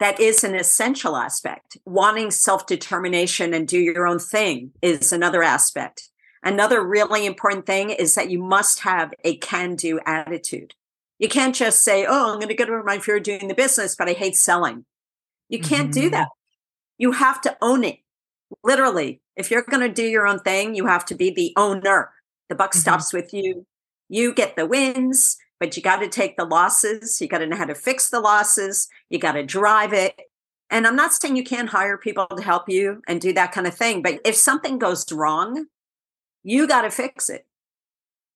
that 0.00 0.20
is 0.20 0.42
an 0.44 0.54
essential 0.54 1.16
aspect. 1.16 1.76
Wanting 1.84 2.30
self 2.30 2.66
determination 2.66 3.54
and 3.54 3.66
do 3.66 3.78
your 3.78 4.06
own 4.06 4.18
thing 4.18 4.72
is 4.82 5.12
another 5.12 5.42
aspect. 5.42 6.10
Another 6.42 6.84
really 6.84 7.24
important 7.24 7.64
thing 7.64 7.90
is 7.90 8.14
that 8.14 8.30
you 8.30 8.42
must 8.42 8.80
have 8.80 9.12
a 9.24 9.36
can 9.36 9.76
do 9.76 10.00
attitude. 10.04 10.74
You 11.18 11.28
can't 11.28 11.54
just 11.54 11.82
say, 11.82 12.04
Oh, 12.06 12.32
I'm 12.32 12.38
going 12.38 12.48
to 12.48 12.54
get 12.54 12.68
over 12.68 12.82
my 12.82 12.98
fear 12.98 13.16
of 13.16 13.22
doing 13.22 13.48
the 13.48 13.54
business, 13.54 13.96
but 13.96 14.08
I 14.08 14.12
hate 14.12 14.36
selling. 14.36 14.84
You 15.48 15.60
can't 15.60 15.90
mm-hmm. 15.90 16.02
do 16.02 16.10
that. 16.10 16.28
You 16.98 17.12
have 17.12 17.40
to 17.42 17.56
own 17.62 17.84
it. 17.84 17.98
Literally, 18.62 19.20
if 19.36 19.50
you're 19.50 19.62
going 19.62 19.86
to 19.86 19.92
do 19.92 20.06
your 20.06 20.26
own 20.26 20.40
thing, 20.40 20.74
you 20.74 20.86
have 20.86 21.04
to 21.06 21.14
be 21.14 21.30
the 21.30 21.52
owner. 21.56 22.10
The 22.48 22.54
buck 22.54 22.72
mm-hmm. 22.72 22.80
stops 22.80 23.12
with 23.12 23.32
you. 23.32 23.66
You 24.08 24.34
get 24.34 24.56
the 24.56 24.66
wins 24.66 25.38
but 25.64 25.78
you 25.78 25.82
got 25.82 26.00
to 26.00 26.08
take 26.10 26.36
the 26.36 26.44
losses. 26.44 27.22
You 27.22 27.26
got 27.26 27.38
to 27.38 27.46
know 27.46 27.56
how 27.56 27.64
to 27.64 27.74
fix 27.74 28.10
the 28.10 28.20
losses. 28.20 28.86
You 29.08 29.18
got 29.18 29.32
to 29.32 29.42
drive 29.42 29.94
it. 29.94 30.14
And 30.68 30.86
I'm 30.86 30.94
not 30.94 31.14
saying 31.14 31.36
you 31.36 31.42
can't 31.42 31.70
hire 31.70 31.96
people 31.96 32.26
to 32.26 32.42
help 32.42 32.68
you 32.68 33.00
and 33.08 33.18
do 33.18 33.32
that 33.32 33.52
kind 33.52 33.66
of 33.66 33.74
thing, 33.74 34.02
but 34.02 34.20
if 34.26 34.34
something 34.34 34.78
goes 34.78 35.10
wrong, 35.10 35.64
you 36.42 36.66
got 36.66 36.82
to 36.82 36.90
fix 36.90 37.30
it. 37.30 37.46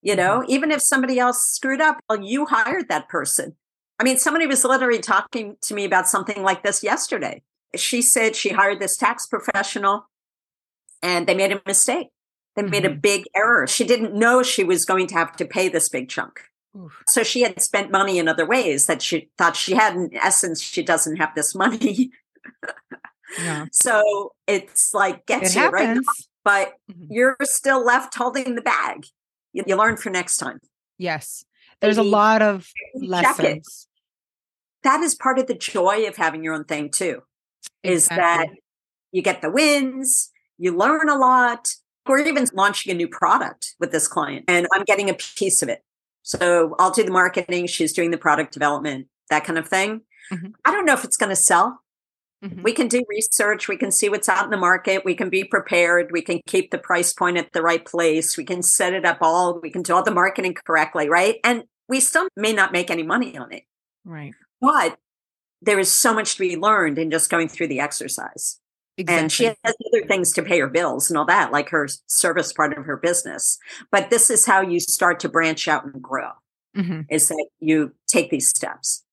You 0.01 0.17
know, 0.17 0.41
mm-hmm. 0.41 0.51
even 0.51 0.71
if 0.71 0.81
somebody 0.81 1.19
else 1.19 1.47
screwed 1.51 1.83
up, 1.83 1.99
well, 2.09 2.23
you 2.23 2.47
hired 2.47 2.89
that 2.89 3.11
person. 3.11 3.57
I 3.99 4.05
mean, 4.05 4.17
somebody 4.17 4.47
was 4.47 4.65
literally 4.65 5.01
talking 5.01 5.59
to 5.61 5.75
me 5.75 5.85
about 5.85 6.09
something 6.09 6.43
like 6.43 6.63
this 6.63 6.83
yesterday. 6.83 7.43
She 7.77 8.01
said 8.01 8.37
she 8.37 8.51
hired 8.51 8.81
this 8.81 8.97
tax 8.97 9.27
professional 9.27 10.09
and 11.03 11.27
they 11.27 11.35
made 11.35 11.53
a 11.53 11.61
mistake. 11.67 12.09
They 12.57 12.63
made 12.63 12.87
a 12.87 12.91
Mhm. 12.91 13.03
big 13.03 13.25
error. 13.37 13.67
She 13.67 13.85
didn't 13.85 14.15
know 14.15 14.43
she 14.43 14.65
was 14.65 14.87
going 14.87 15.09
to 15.09 15.15
have 15.15 15.37
to 15.37 15.45
pay 15.45 15.69
this 15.69 15.91
big 15.91 16.09
chunk. 16.09 16.48
Oof. 16.77 17.03
So 17.07 17.23
she 17.23 17.43
had 17.43 17.61
spent 17.63 17.91
money 17.91 18.19
in 18.19 18.29
other 18.29 18.47
ways 18.47 18.87
that 18.87 19.03
she 19.03 19.31
thought 19.39 19.57
she 19.57 19.75
had. 19.75 19.95
In 19.95 20.11
essence, 20.17 20.61
she 20.63 20.83
doesn't 20.83 21.17
have 21.17 21.35
this 21.35 21.55
money. 21.55 22.11
Yeah. 23.39 23.67
so 23.73 24.33
it's 24.47 24.95
like 24.95 25.17
It 25.17 25.27
gets 25.27 25.55
you 25.57 25.67
right, 25.69 25.87
happens. 25.89 26.07
but 26.45 26.75
Mhm. 26.91 27.07
you're 27.11 27.37
still 27.43 27.85
left 27.85 28.15
holding 28.15 28.55
the 28.55 28.63
bag. 28.63 29.07
You, 29.53 29.65
you 29.67 29.77
learn 29.77 29.97
for 29.97 30.11
next 30.11 30.37
time. 30.37 30.61
Yes. 30.99 31.45
There's 31.81 31.99
a 31.99 32.03
lot 32.03 32.43
of 32.43 32.69
it. 32.95 33.09
lessons. 33.09 33.87
That 34.83 35.01
is 35.03 35.15
part 35.15 35.39
of 35.39 35.47
the 35.47 35.55
joy 35.55 36.07
of 36.07 36.17
having 36.17 36.43
your 36.45 36.55
own 36.55 36.65
thing 36.65 36.91
too. 36.91 37.23
Is 37.83 38.09
that 38.09 38.47
you 39.13 39.23
get 39.23 39.43
the 39.43 39.51
wins, 39.51 40.31
you 40.59 40.77
learn 40.77 41.09
a 41.09 41.17
lot. 41.17 41.75
We're 42.07 42.19
even 42.21 42.47
launching 42.53 42.91
a 42.91 42.95
new 42.95 43.09
product 43.09 43.75
with 43.79 43.93
this 43.93 44.09
client, 44.09 44.45
and 44.49 44.67
I'm 44.73 44.85
getting 44.85 45.11
a 45.11 45.15
piece 45.15 45.63
of 45.63 45.69
it. 45.69 45.83
So 46.23 46.75
I'll 46.79 46.91
do 46.91 47.05
the 47.05 47.11
marketing, 47.11 47.67
she's 47.67 47.93
doing 47.93 48.11
the 48.11 48.19
product 48.19 48.53
development, 48.53 49.07
that 49.31 49.45
kind 49.45 49.59
of 49.59 49.69
thing. 49.69 50.03
Mhm. 50.33 50.53
I 50.65 50.71
don't 50.73 50.85
know 50.85 50.93
if 50.93 51.05
it's 51.05 51.17
going 51.17 51.31
to 51.31 51.37
sell. 51.37 51.83
Mhm. 52.45 52.63
We 52.63 52.73
can 52.73 52.87
do 52.87 53.03
research, 53.09 53.67
we 53.67 53.77
can 53.77 53.91
see 53.91 54.09
what's 54.09 54.29
out 54.29 54.45
in 54.45 54.51
the 54.51 54.57
market, 54.57 55.05
we 55.05 55.15
can 55.17 55.29
be 55.29 55.43
prepared, 55.43 56.11
we 56.13 56.23
can 56.23 56.41
keep 56.47 56.71
the 56.71 56.79
price 56.79 57.13
point 57.13 57.37
at 57.37 57.53
the 57.53 57.63
right 57.63 57.85
place, 57.85 58.37
we 58.37 58.45
can 58.45 58.63
set 58.63 58.93
it 58.93 59.05
up 59.05 59.19
all, 59.23 59.59
we 59.61 59.71
can 59.71 59.83
do 59.83 59.95
all 59.95 60.03
the 60.05 60.13
marketing 60.13 60.55
correctly, 60.65 61.09
right? 61.09 61.37
And 61.43 61.65
we 61.89 61.99
still 62.01 62.29
may 62.37 62.53
not 62.53 62.71
make 62.73 62.91
any 62.91 63.03
money 63.03 63.37
on 63.37 63.53
it, 63.53 63.65
Right. 64.05 64.35
but 64.61 64.99
there 65.61 65.81
is 65.81 65.91
so 65.91 66.15
much 66.15 66.35
to 66.35 66.41
be 66.41 66.57
learned 66.57 66.99
in 66.99 67.11
just 67.11 67.29
going 67.31 67.49
through 67.49 67.67
the 67.69 67.81
exercise. 67.81 68.61
Exactly. 68.99 69.23
And 69.23 69.33
she 69.33 69.45
has 69.45 69.57
other 69.65 70.07
things 70.07 70.33
to 70.33 70.43
pay 70.43 70.59
her 70.59 70.67
bills 70.69 71.09
and 71.09 71.17
all 71.17 71.25
that, 71.27 71.53
like 71.53 71.69
her 71.71 71.87
service 72.07 72.53
part 72.53 72.77
of 72.77 72.85
her 72.85 72.97
business. 72.97 73.59
But 73.93 74.11
this 74.11 74.29
is 74.29 74.45
how 74.45 74.61
you 74.61 74.81
start 74.81 75.21
to 75.21 75.29
branch 75.29 75.69
out 75.69 75.85
and 75.85 76.03
grow, 76.03 76.31
Mhm. 76.77 77.07
is 77.09 77.29
that 77.29 77.47
you 77.61 77.93
take 78.09 78.31
these 78.31 78.49
steps. 78.49 79.05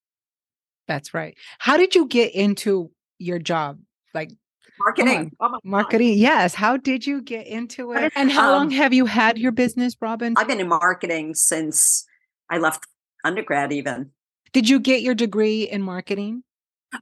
That's 0.87 1.13
right. 1.13 1.37
How 1.59 1.77
did 1.77 1.93
you 1.95 2.07
get 2.07 2.33
into 2.33 2.91
your 3.19 3.39
job? 3.39 3.79
Like 4.13 4.31
Marketing. 4.77 5.31
Oh 5.39 5.49
my 5.49 5.59
marketing? 5.63 6.17
Yes. 6.17 6.53
How 6.53 6.75
did 6.77 7.07
you 7.07 7.21
get 7.21 7.47
into 7.47 7.93
it? 7.93 8.11
And 8.15 8.29
how 8.29 8.51
long 8.51 8.65
Um, 8.67 8.71
have 8.71 8.93
you 8.93 9.05
had 9.05 9.37
your 9.37 9.53
business, 9.53 9.95
Robin? 10.01 10.33
I've 10.35 10.47
been 10.47 10.59
in 10.59 10.67
marketing 10.67 11.33
since 11.35 12.05
I 12.49 12.57
left 12.57 12.85
undergrad, 13.23 13.71
even. 13.71 14.11
Did 14.51 14.67
you 14.67 14.79
get 14.79 15.01
your 15.01 15.15
degree 15.15 15.63
in 15.63 15.81
marketing? 15.81 16.43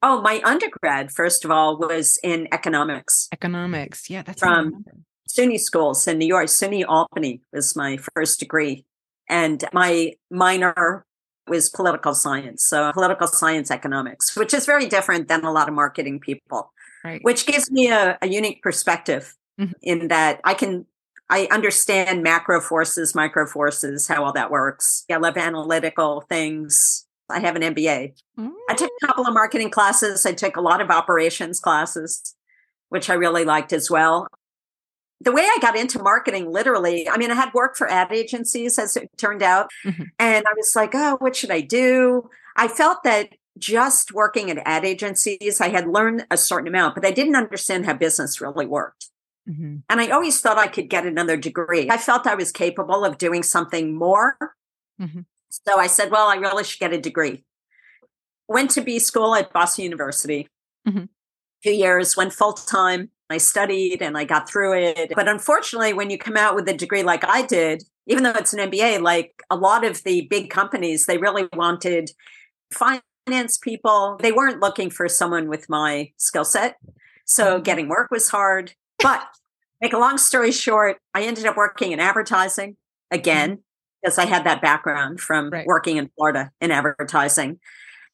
Oh, 0.02 0.22
my 0.22 0.42
undergrad, 0.44 1.12
first 1.12 1.46
of 1.46 1.52
all, 1.52 1.78
was 1.78 2.18
in 2.24 2.48
economics. 2.52 3.28
Economics. 3.32 4.10
Yeah, 4.10 4.24
that's 4.24 4.40
From- 4.40 4.86
SUNY 5.30 5.60
schools 5.60 6.08
in 6.08 6.18
New 6.20 6.28
York. 6.28 6.48
SUNY 6.48 6.86
Albany 6.88 7.42
was 7.52 7.76
my 7.76 7.98
first 8.16 8.40
degree. 8.40 8.86
And 9.30 9.64
my 9.74 10.14
minor 10.30 11.06
was 11.48 11.70
political 11.70 12.14
science. 12.14 12.64
So 12.66 12.92
political 12.94 13.28
science 13.28 13.72
economics, 13.72 14.36
which 14.36 14.54
is 14.54 14.66
very 14.66 14.86
different 14.86 15.28
than 15.28 15.44
a 15.44 15.52
lot 15.52 15.68
of 15.68 15.74
marketing 15.74 16.20
people, 16.20 16.72
right. 17.04 17.20
which 17.24 17.46
gives 17.46 17.72
me 17.72 17.90
a, 17.90 18.18
a 18.22 18.28
unique 18.28 18.62
perspective 18.62 19.36
Mhm. 19.60 19.74
in 19.82 20.08
that 20.08 20.40
I 20.44 20.54
can 20.56 20.86
I 21.30 21.48
understand 21.52 22.22
macro 22.22 22.60
forces, 22.60 23.16
micro 23.16 23.48
forces, 23.48 24.08
how 24.08 24.24
all 24.26 24.34
that 24.34 24.52
works. 24.52 25.06
I 25.12 25.18
love 25.18 25.38
analytical 25.38 26.22
things. 26.30 27.08
I 27.34 27.40
have 27.40 27.56
an 27.56 27.64
MBA. 27.64 28.14
I 28.70 28.74
took 28.76 28.92
a 29.02 29.06
couple 29.08 29.26
of 29.26 29.34
marketing 29.34 29.70
classes. 29.70 30.26
I 30.26 30.34
took 30.34 30.56
a 30.56 30.62
lot 30.62 30.82
of 30.82 30.90
operations 30.90 31.60
classes, 31.60 32.36
which 32.90 33.10
I 33.10 33.14
really 33.16 33.44
liked 33.46 33.74
as 33.74 33.90
well. 33.90 34.28
The 35.22 35.32
way 35.32 35.44
I 35.44 35.58
got 35.62 35.78
into 35.78 36.02
marketing, 36.02 36.52
literally, 36.52 37.08
I 37.08 37.18
mean, 37.18 37.32
I 37.32 37.36
had 37.36 37.54
worked 37.54 37.78
for 37.78 37.90
ad 37.90 38.12
agencies, 38.12 38.78
as 38.78 38.98
it 38.98 39.10
turned 39.18 39.42
out. 39.42 39.70
Mhm. 39.86 40.08
And 40.20 40.46
I 40.46 40.54
was 40.56 40.74
like, 40.76 40.92
oh, 40.94 41.16
what 41.20 41.36
should 41.36 41.52
I 41.52 41.62
do? 41.62 42.30
I 42.56 42.68
felt 42.68 43.04
that 43.04 43.30
just 43.58 44.14
working 44.14 44.50
at 44.52 44.58
ad 44.66 44.84
agencies, 44.84 45.62
I 45.62 45.70
had 45.70 45.88
learned 45.88 46.26
a 46.30 46.38
certain 46.38 46.68
amount, 46.68 46.96
but 46.96 47.06
I 47.06 47.12
didn't 47.12 47.36
understand 47.36 47.86
how 47.86 47.94
business 47.94 48.42
really 48.42 48.66
worked. 48.66 49.10
Mhm. 49.48 49.84
And 49.90 50.02
I 50.02 50.10
always 50.10 50.42
thought 50.42 50.58
I 50.58 50.68
could 50.68 50.90
get 50.90 51.06
another 51.06 51.38
degree. 51.38 51.90
I 51.90 51.98
felt 51.98 52.28
I 52.28 52.36
was 52.36 52.52
capable 52.52 53.06
of 53.06 53.18
doing 53.18 53.44
something 53.44 53.96
more. 53.96 54.38
Mhm. 55.00 55.26
So 55.66 55.78
I 55.78 55.88
said, 55.88 56.10
well, 56.10 56.28
I 56.28 56.36
really 56.36 56.64
should 56.64 56.80
get 56.80 56.94
a 56.94 57.00
degree. 57.00 57.44
Went 58.48 58.72
to 58.72 58.82
B 58.82 58.98
school 59.00 59.36
at 59.36 59.54
Boston 59.54 59.84
University. 59.84 60.50
Mhm. 60.88 61.10
Two 61.64 61.72
years, 61.72 62.18
went 62.18 62.34
full 62.34 62.54
time. 62.54 63.12
I 63.30 63.38
studied 63.38 64.02
and 64.02 64.18
I 64.18 64.26
got 64.26 64.50
through 64.50 64.74
it. 64.74 65.14
But 65.16 65.28
unfortunately, 65.28 65.94
when 65.94 66.10
you 66.10 66.18
come 66.18 66.36
out 66.38 66.56
with 66.56 66.68
a 66.68 66.74
degree 66.74 67.04
like 67.04 67.24
I 67.24 67.44
did, 67.44 67.84
even 68.08 68.24
though 68.24 68.32
it's 68.32 68.54
an 68.54 68.60
MBA, 68.60 69.00
like 69.00 69.42
a 69.50 69.56
lot 69.56 69.86
of 69.86 70.04
the 70.04 70.28
big 70.30 70.50
companies, 70.50 71.06
they 71.06 71.18
really 71.18 71.48
wanted 71.54 72.12
finance 72.72 73.58
people. 73.58 74.18
They 74.22 74.32
weren't 74.32 74.60
looking 74.60 74.90
for 74.90 75.08
someone 75.08 75.48
with 75.48 75.70
my 75.70 76.12
skill 76.18 76.46
set. 76.46 76.78
So 77.26 77.60
Mhm. 77.60 77.64
getting 77.64 77.90
work 77.90 78.12
was 78.12 78.30
hard. 78.30 78.74
But 79.00 79.26
make 79.82 79.94
a 79.94 79.98
long 79.98 80.18
story 80.18 80.52
short, 80.52 81.00
I 81.14 81.24
ended 81.24 81.46
up 81.46 81.56
working 81.56 81.92
in 81.92 82.00
advertising 82.00 82.76
again 83.12 83.64
because 84.04 84.18
I 84.18 84.26
had 84.26 84.44
that 84.44 84.62
background 84.62 85.22
from 85.22 85.50
Right. 85.50 85.66
working 85.66 85.98
in 85.98 86.10
Florida 86.16 86.52
in 86.60 86.72
advertising. 86.72 87.60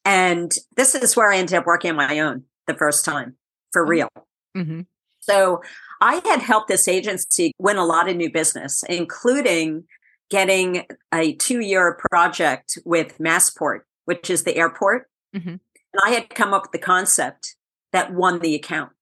And 0.04 0.54
this 0.76 0.94
is 0.94 1.16
where 1.16 1.30
I 1.30 1.36
ended 1.38 1.56
up 1.58 1.66
working 1.66 1.90
on 1.90 1.96
my 1.96 2.20
own 2.20 2.44
the 2.66 2.74
first 2.74 3.04
time 3.04 3.36
for 3.72 3.84
Oh. 3.84 3.88
real. 3.88 4.08
Mhm. 4.56 4.86
So 5.18 5.62
I 6.00 6.22
had 6.24 6.40
helped 6.40 6.68
this 6.68 6.88
agency 6.88 7.52
win 7.58 7.76
a 7.76 7.84
lot 7.84 8.08
of 8.08 8.16
new 8.16 8.30
business, 8.32 8.82
including 8.88 9.86
getting 10.30 10.86
a 11.12 11.34
two 11.34 11.60
year 11.60 11.98
project 12.10 12.78
with 12.84 13.18
Massport, 13.18 13.80
which 14.04 14.30
is 14.30 14.44
the 14.44 14.56
airport. 14.56 15.08
Mhm. 15.34 15.60
And 15.92 16.00
I 16.04 16.10
had 16.10 16.30
come 16.30 16.54
up 16.54 16.62
with 16.62 16.72
the 16.72 16.78
concept 16.78 17.56
that 17.92 18.12
won 18.12 18.38
the 18.38 18.54
account. 18.54 18.92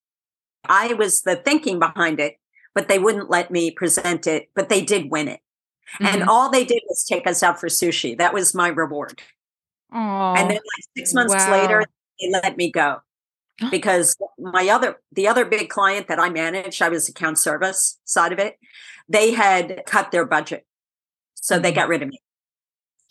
I 0.65 0.95
was 0.95 1.21
the 1.23 1.37
thinking 1.37 1.79
behind 1.79 2.19
it, 2.19 2.39
but 2.75 2.89
they 2.89 2.99
wouldn't 2.99 3.31
let 3.31 3.51
me 3.51 3.71
present 3.71 4.27
it, 4.27 4.49
but 4.55 4.69
they 4.71 4.81
did 4.81 5.11
win 5.11 5.29
it. 5.29 5.41
And 6.01 6.23
Mhm. 6.23 6.29
all 6.29 6.51
they 6.51 6.65
did 6.65 6.83
was 6.89 7.05
take 7.05 7.27
us 7.27 7.43
out 7.43 7.59
for 7.61 7.69
sushi. 7.69 8.17
That 8.19 8.33
was 8.35 8.55
my 8.55 8.69
reward. 8.69 9.23
And 10.37 10.51
then 10.51 10.57
like 10.59 10.85
six 10.97 11.15
months 11.15 11.35
wow. 11.47 11.53
later, 11.53 11.85
they 12.21 12.31
let 12.31 12.57
me 12.57 12.71
go 12.71 13.01
because 13.71 14.17
my 14.39 14.69
other 14.69 15.01
the 15.13 15.29
other 15.29 15.45
big 15.45 15.69
client 15.71 16.09
that 16.09 16.19
I 16.21 16.29
managed, 16.31 16.83
I 16.83 16.89
was 16.89 17.09
account 17.09 17.39
service 17.39 17.99
side 18.05 18.33
of 18.33 18.39
it, 18.39 18.59
they 19.09 19.33
had 19.33 19.83
cut 19.87 20.11
their 20.11 20.27
budget. 20.27 20.67
So 21.35 21.59
they 21.59 21.73
Mhm. 21.73 21.77
got 21.77 21.89
rid 21.89 22.03
of 22.03 22.09
me. 22.09 22.21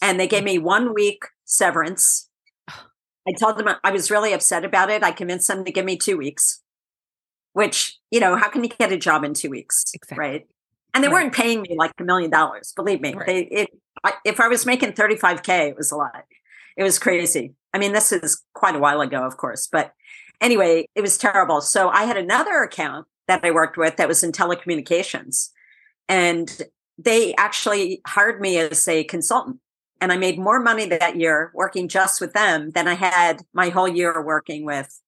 And 0.02 0.20
they 0.20 0.28
gave 0.28 0.44
me 0.44 0.60
one 0.60 0.94
week 0.94 1.24
severance. 1.46 2.30
I 3.28 3.32
told 3.40 3.58
them 3.58 3.68
I 3.84 3.92
was 3.92 4.12
really 4.12 4.34
upset 4.34 4.63
about 4.66 4.90
it. 4.92 5.04
I 5.04 5.12
convinced 5.12 5.48
them 5.48 5.66
to 5.66 5.72
give 5.72 5.86
me 5.86 5.98
two 5.98 6.18
weeks, 6.18 6.62
which, 7.54 7.98
you 8.12 8.20
know, 8.20 8.36
how 8.36 8.50
can 8.50 8.63
you 8.63 8.70
get 8.70 8.92
a 8.92 8.98
job 8.98 9.24
in 9.24 9.34
two 9.34 9.50
weeks? 9.50 9.86
Exactly. 9.94 10.18
Right. 10.18 10.48
And 10.93 11.04
they 11.04 11.08
Right. 11.10 11.23
weren't 11.23 11.34
paying 11.34 11.62
me 11.62 11.76
like 11.78 11.91
a 12.00 12.04
million 12.04 12.30
dollars. 12.32 12.73
Believe 12.76 13.02
me, 13.02 13.13
Right. 13.13 13.26
they, 13.26 13.39
it, 13.41 13.69
I, 14.04 14.13
if 14.26 14.39
I 14.39 14.47
was 14.47 14.65
making 14.65 14.93
35K, 14.93 15.69
it 15.69 15.78
was 15.78 15.91
a 15.91 15.95
lot. 15.97 16.23
It 16.76 16.84
was 16.84 17.00
crazy. 17.00 17.54
I 17.73 17.78
mean, 17.80 17.91
this 17.93 18.12
is 18.12 18.43
quite 18.54 18.76
a 18.76 18.80
while 18.80 19.02
ago, 19.02 19.23
of 19.26 19.38
course, 19.38 19.67
but 19.71 19.93
anyway, 20.41 20.88
it 20.95 21.02
was 21.02 21.17
terrible. 21.17 21.62
So 21.62 21.89
I 21.89 22.04
had 22.06 22.17
another 22.17 22.62
account 22.63 23.08
that 23.28 23.43
I 23.43 23.52
worked 23.52 23.78
with 23.78 23.97
that 23.97 24.08
was 24.08 24.23
in 24.23 24.32
telecommunications. 24.32 25.50
And 26.08 26.62
they 26.97 27.36
actually 27.36 28.02
hired 28.08 28.39
me 28.39 28.58
as 28.58 28.88
a 28.88 29.04
consultant. 29.04 29.58
And 30.00 30.12
I 30.12 30.17
made 30.17 30.39
more 30.39 30.60
money 30.60 30.86
that 30.86 31.15
year 31.17 31.52
working 31.54 31.88
just 31.88 32.21
with 32.21 32.34
them 32.34 32.71
than 32.71 32.88
I 32.88 32.93
had 32.93 33.41
my 33.54 33.69
whole 33.69 33.88
year 33.88 34.21
working 34.23 34.63
with 34.65 35.00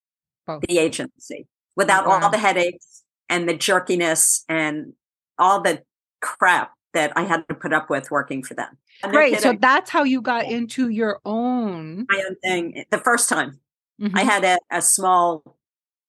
the 0.48 0.80
agency 0.80 1.46
oh, 1.48 1.50
without 1.76 2.08
Wow. 2.08 2.20
all 2.24 2.30
the 2.32 2.40
headaches 2.40 3.04
and 3.30 3.48
the 3.48 3.54
jerkiness 3.54 4.44
and 4.50 4.94
all 5.40 5.62
the 5.62 5.82
crap 6.22 6.74
that 6.94 7.12
I 7.16 7.24
had 7.24 7.48
to 7.50 7.56
put 7.56 7.72
up 7.74 7.90
with 7.90 8.12
working 8.12 8.44
for 8.44 8.54
them. 8.56 8.78
No 9.04 9.12
Great. 9.12 9.40
So 9.40 9.54
that's 9.60 9.90
how 9.90 10.04
you 10.04 10.22
got 10.22 10.46
into 10.46 10.90
your 10.90 11.20
own. 11.26 12.06
my 12.10 12.24
own 12.28 12.36
thing 12.44 12.84
the 12.92 12.98
first 12.98 13.30
time 13.30 13.60
Mhm. 14.02 14.12
I 14.18 14.24
had 14.24 14.44
a, 14.46 14.58
a 14.72 14.82
small, 14.82 15.58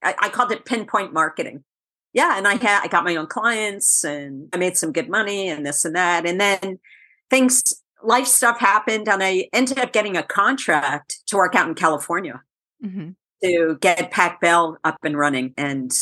I, 0.02 0.14
I 0.18 0.28
called 0.28 0.52
it 0.52 0.64
pinpoint 0.64 1.12
marketing. 1.12 1.64
Yeah, 2.12 2.36
and 2.38 2.46
I 2.48 2.54
had 2.54 2.82
I 2.84 2.88
got 2.88 3.04
my 3.04 3.14
own 3.16 3.26
clients 3.26 4.04
and 4.04 4.48
I 4.52 4.56
made 4.58 4.76
some 4.76 4.92
good 4.92 5.08
money 5.08 5.48
and 5.48 5.64
this 5.66 5.84
and 5.84 5.94
that. 5.96 6.24
And 6.26 6.40
then 6.40 6.78
things, 7.30 7.62
life 8.02 8.26
stuff 8.26 8.58
happened, 8.60 9.08
and 9.08 9.22
I 9.22 9.48
ended 9.52 9.78
up 9.78 9.92
getting 9.92 10.16
a 10.16 10.22
contract 10.22 11.20
to 11.26 11.36
work 11.36 11.54
out 11.54 11.68
in 11.68 11.74
California 11.74 12.42
Mhm. 12.84 13.14
to 13.44 13.76
get 13.80 14.10
Pac 14.10 14.40
Bell 14.40 14.78
up 14.84 14.98
and 15.04 15.16
running. 15.18 15.52
And 15.56 15.92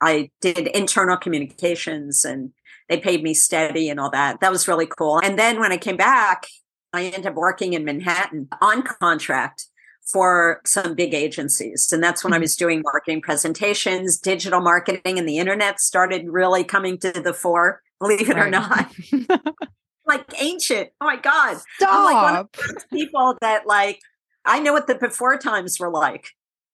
I 0.00 0.30
did 0.40 0.68
internal 0.68 1.16
communications 1.16 2.24
and 2.24 2.52
they 2.88 2.98
paid 2.98 3.22
me 3.22 3.34
steady 3.34 3.88
and 3.88 3.98
all 3.98 4.10
that. 4.10 4.40
That 4.40 4.52
was 4.52 4.68
really 4.68 4.86
cool. 4.86 5.18
And 5.18 5.38
then 5.38 5.58
when 5.58 5.72
I 5.72 5.76
came 5.76 5.96
back, 5.96 6.46
I 6.92 7.04
ended 7.04 7.26
up 7.26 7.34
working 7.34 7.72
in 7.72 7.84
Manhattan 7.84 8.48
on 8.60 8.82
contract 8.82 9.66
for 10.06 10.60
some 10.64 10.94
big 10.94 11.14
agencies. 11.14 11.92
And 11.92 12.02
that's 12.02 12.22
when 12.22 12.32
I 12.32 12.36
mm-hmm. 12.36 12.42
was 12.42 12.56
doing 12.56 12.82
marketing 12.82 13.22
presentations, 13.22 14.18
digital 14.18 14.60
marketing, 14.60 15.18
and 15.18 15.28
the 15.28 15.38
internet 15.38 15.80
started 15.80 16.28
really 16.28 16.62
coming 16.62 16.96
to 16.98 17.10
the 17.10 17.34
fore, 17.34 17.82
believe 17.98 18.30
it 18.30 18.36
right. 18.36 18.46
or 18.46 18.50
not. 18.50 18.92
like 20.06 20.24
ancient. 20.40 20.90
Oh 21.00 21.06
my 21.06 21.16
God. 21.16 21.58
Stop. 21.76 21.90
I'm 21.90 22.04
like 22.04 22.22
one 22.22 22.36
of 22.36 22.48
those 22.52 22.84
people 22.92 23.36
that 23.40 23.66
like 23.66 24.00
I 24.44 24.60
know 24.60 24.72
what 24.72 24.86
the 24.86 24.94
before 24.94 25.38
times 25.38 25.80
were 25.80 25.90
like 25.90 26.28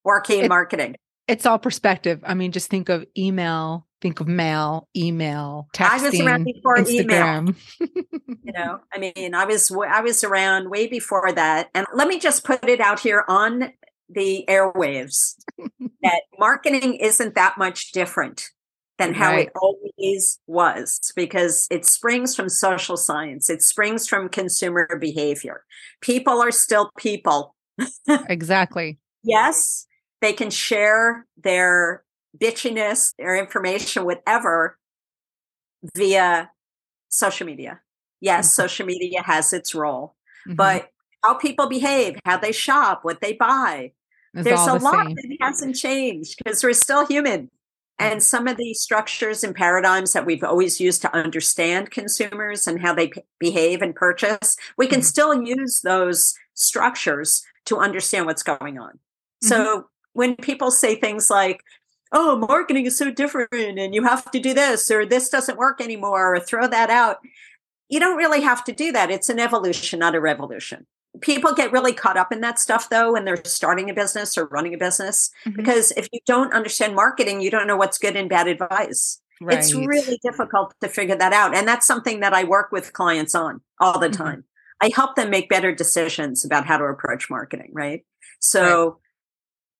working 0.05 0.41
in 0.41 0.49
marketing. 0.49 0.97
It's 1.29 1.47
all 1.47 1.59
perspective. 1.59 2.21
I 2.25 2.35
mean, 2.35 2.53
just 2.53 2.69
think 2.69 2.89
of 2.89 3.07
email, 3.17 3.87
think 4.01 4.21
of 4.21 4.29
mail, 4.29 4.89
email, 4.97 5.69
texting, 5.75 5.91
I 5.91 6.11
was 6.11 6.21
around 6.21 6.45
before 6.45 6.77
Instagram. 6.77 7.57
email. 7.81 7.89
you 8.43 8.53
know, 8.53 8.81
I 8.93 8.99
mean, 8.99 9.35
I 9.35 9.45
was 9.45 9.71
I 9.71 10.01
was 10.01 10.25
around 10.25 10.71
way 10.71 10.89
before 10.89 11.33
that. 11.33 11.71
And 11.75 11.87
let 11.95 12.09
me 12.09 12.19
just 12.19 12.45
put 12.45 12.69
it 12.69 12.81
out 12.81 13.01
here 13.01 13.25
on 13.29 13.73
the 14.09 14.45
airwaves 14.49 15.37
that 16.03 16.23
marketing 16.39 16.95
isn't 16.95 17.35
that 17.35 17.57
much 17.57 17.93
different 17.93 18.51
than 18.99 19.15
how 19.15 19.33
right. 19.33 19.47
it 19.47 19.53
always 19.61 20.39
was 20.47 21.13
because 21.17 21.67
it 21.71 21.85
springs 21.85 22.37
from 22.37 22.49
social 22.49 22.97
science. 22.97 23.49
It 23.49 23.63
springs 23.63 24.07
from 24.07 24.29
consumer 24.29 24.89
behavior. 25.01 25.65
People 26.01 26.41
are 26.41 26.51
still 26.51 26.91
people. 26.97 27.55
exactly. 28.29 28.99
Yes, 29.25 29.87
they 30.23 30.33
can 30.33 30.49
share 30.49 31.27
their 31.37 32.05
bitchiness, 32.39 33.13
their 33.19 33.37
information, 33.37 34.07
whatever, 34.07 34.79
via 35.95 36.51
social 37.09 37.47
media. 37.47 37.81
Yes, 38.21 38.47
mm-hmm. 38.47 38.63
social 38.63 38.87
media 38.87 39.23
has 39.23 39.53
its 39.53 39.75
role, 39.75 40.15
mm-hmm. 40.47 40.55
but 40.55 40.89
how 41.23 41.35
people 41.35 41.69
behave, 41.69 42.19
how 42.25 42.39
they 42.39 42.53
shop, 42.53 43.01
what 43.03 43.21
they 43.21 43.35
buy, 43.35 43.93
it's 44.35 44.45
there's 44.45 44.67
a 44.67 44.79
the 44.79 44.85
lot 44.85 45.07
same. 45.07 45.15
that 45.15 45.37
hasn't 45.41 45.77
changed 45.77 46.37
because 46.39 46.63
we're 46.65 46.73
still 46.73 47.07
human. 47.07 47.51
And 47.99 48.15
mm-hmm. 48.15 48.21
some 48.21 48.49
of 48.49 48.57
the 48.57 48.73
structures 48.75 49.45
and 49.45 49.55
paradigms 49.55 50.13
that 50.15 50.25
we've 50.25 50.43
always 50.43 50.81
used 50.81 51.03
to 51.03 51.15
understand 51.15 51.91
consumers 51.91 52.67
and 52.67 52.81
how 52.81 52.95
they 52.95 53.09
p- 53.09 53.23
behave 53.39 53.83
and 53.83 53.95
purchase, 53.95 54.57
we 54.79 54.87
can 54.87 55.01
mm-hmm. 55.01 55.05
still 55.05 55.43
use 55.43 55.81
those 55.85 56.35
structures 56.55 57.45
to 57.67 57.79
understand 57.79 58.27
what's 58.27 58.43
going 58.43 58.79
on. 58.79 58.93
Mm-hmm. 58.93 59.49
So 59.49 59.89
when 60.13 60.37
people 60.37 60.71
say 60.71 60.95
things 60.95 61.31
like, 61.31 61.63
oh, 62.13 62.37
marketing 62.37 62.87
is 62.87 62.97
so 62.97 63.11
different 63.11 63.53
and 63.53 63.95
you 63.95 64.03
have 64.05 64.31
to 64.31 64.41
do 64.41 64.53
this 64.55 64.91
or 64.91 65.07
this 65.07 65.29
doesn't 65.29 65.59
work 65.59 65.81
anymore 65.81 66.35
or 66.35 66.41
throw 66.41 66.67
that 66.69 66.91
out. 66.91 67.19
You 67.89 68.01
don't 68.01 68.19
really 68.19 68.43
have 68.43 68.65
to 68.65 68.73
do 68.73 68.93
that. 68.93 69.11
It's 69.11 69.29
an 69.29 69.39
evolution, 69.39 69.99
not 69.99 70.15
a 70.15 70.21
revolution. 70.21 70.87
People 71.21 71.55
get 71.55 71.73
really 71.73 71.93
caught 71.93 72.17
up 72.17 72.33
in 72.33 72.41
that 72.41 72.59
stuff 72.59 72.89
though 72.89 73.13
when 73.13 73.25
they're 73.25 73.43
starting 73.45 73.91
a 73.91 73.95
business 73.95 74.39
or 74.39 74.47
running 74.47 74.75
a 74.75 74.79
business 74.79 75.31
mm-hmm. 75.45 75.57
because 75.57 75.93
if 75.93 76.09
you 76.13 76.21
don't 76.27 76.55
understand 76.55 76.95
marketing, 76.95 77.41
you 77.41 77.51
don't 77.51 77.67
know 77.67 77.77
what's 77.77 77.99
good 77.99 78.17
and 78.17 78.29
bad 78.29 78.47
advice. 78.47 79.21
Right. 79.41 79.59
It's 79.59 79.75
really 79.75 80.21
difficult 80.23 80.75
to 80.81 80.89
figure 80.89 81.17
that 81.17 81.33
out. 81.33 81.55
And 81.55 81.67
that's 81.67 81.87
something 81.87 82.21
that 82.21 82.33
I 82.33 82.45
work 82.45 82.71
with 82.71 82.93
clients 82.93 83.35
on 83.35 83.61
all 83.81 83.99
the 83.99 84.09
mm-hmm. 84.09 84.23
time. 84.23 84.45
I 84.81 84.91
help 84.95 85.17
them 85.17 85.31
make 85.31 85.49
better 85.49 85.75
decisions 85.75 86.45
about 86.45 86.67
how 86.67 86.77
to 86.77 86.85
approach 86.85 87.29
marketing, 87.29 87.71
right? 87.73 88.05
So 88.41 88.99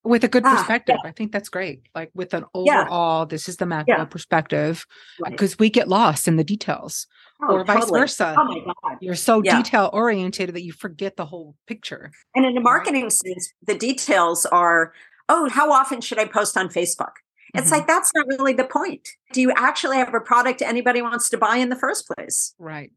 with 0.03 0.23
a 0.23 0.27
good 0.27 0.43
ah, 0.45 0.55
perspective. 0.55 0.97
yeah. 1.03 1.09
I 1.09 1.13
think 1.13 1.31
that's 1.31 1.49
great. 1.49 1.87
Like 1.95 2.11
with 2.13 2.33
an 2.33 2.45
overall, 2.53 3.21
yeah. 3.21 3.25
this 3.29 3.47
is 3.47 3.57
the 3.57 3.65
macro 3.65 3.97
yeah. 3.97 4.05
perspective, 4.05 4.85
because 5.23 5.51
right. 5.51 5.59
we 5.59 5.69
get 5.69 5.87
lost 5.87 6.27
in 6.27 6.35
the 6.35 6.43
details, 6.43 7.07
oh, 7.41 7.53
or 7.53 7.63
vice 7.63 7.81
totally. 7.81 8.01
versa. 8.01 8.35
Oh 8.37 8.43
my 8.43 8.59
god, 8.59 8.97
you're 9.01 9.15
so 9.15 9.41
detail 9.41 9.89
oriented 9.93 10.53
that 10.53 10.63
you 10.63 10.73
forget 10.73 11.15
the 11.15 11.25
whole 11.25 11.55
picture. 11.67 12.11
And 12.35 12.45
in 12.45 12.57
a 12.57 12.61
marketing 12.61 13.03
right? 13.03 13.11
sense, 13.11 13.53
the 13.65 13.75
details 13.75 14.45
are, 14.45 14.93
oh, 15.29 15.49
how 15.49 15.71
often 15.71 16.01
should 16.01 16.19
I 16.19 16.25
post 16.25 16.57
on 16.57 16.67
Facebook? 16.67 17.13
It's 17.53 17.67
mm-hmm. 17.67 17.75
like 17.75 17.87
that's 17.87 18.11
not 18.15 18.27
really 18.27 18.53
the 18.53 18.63
point. 18.63 19.07
Do 19.31 19.41
you 19.41 19.53
actually 19.55 19.97
have 19.97 20.13
a 20.13 20.19
product 20.19 20.61
anybody 20.61 21.01
wants 21.01 21.29
to 21.29 21.37
buy 21.37 21.57
in 21.57 21.69
the 21.69 21.75
first 21.75 22.07
place? 22.07 22.55
Right. 22.59 22.91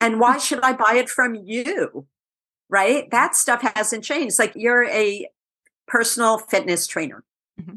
And 0.00 0.20
why 0.20 0.38
should 0.38 0.60
I 0.60 0.72
buy 0.74 0.94
it 0.96 1.08
from 1.08 1.34
you? 1.34 2.06
Right? 2.68 3.10
That 3.10 3.34
stuff 3.34 3.62
hasn't 3.74 4.04
changed. 4.04 4.38
Like 4.38 4.52
you're 4.54 4.84
a 4.84 5.26
personal 5.88 6.38
fitness 6.38 6.86
trainer 6.86 7.24
mm-hmm. 7.60 7.76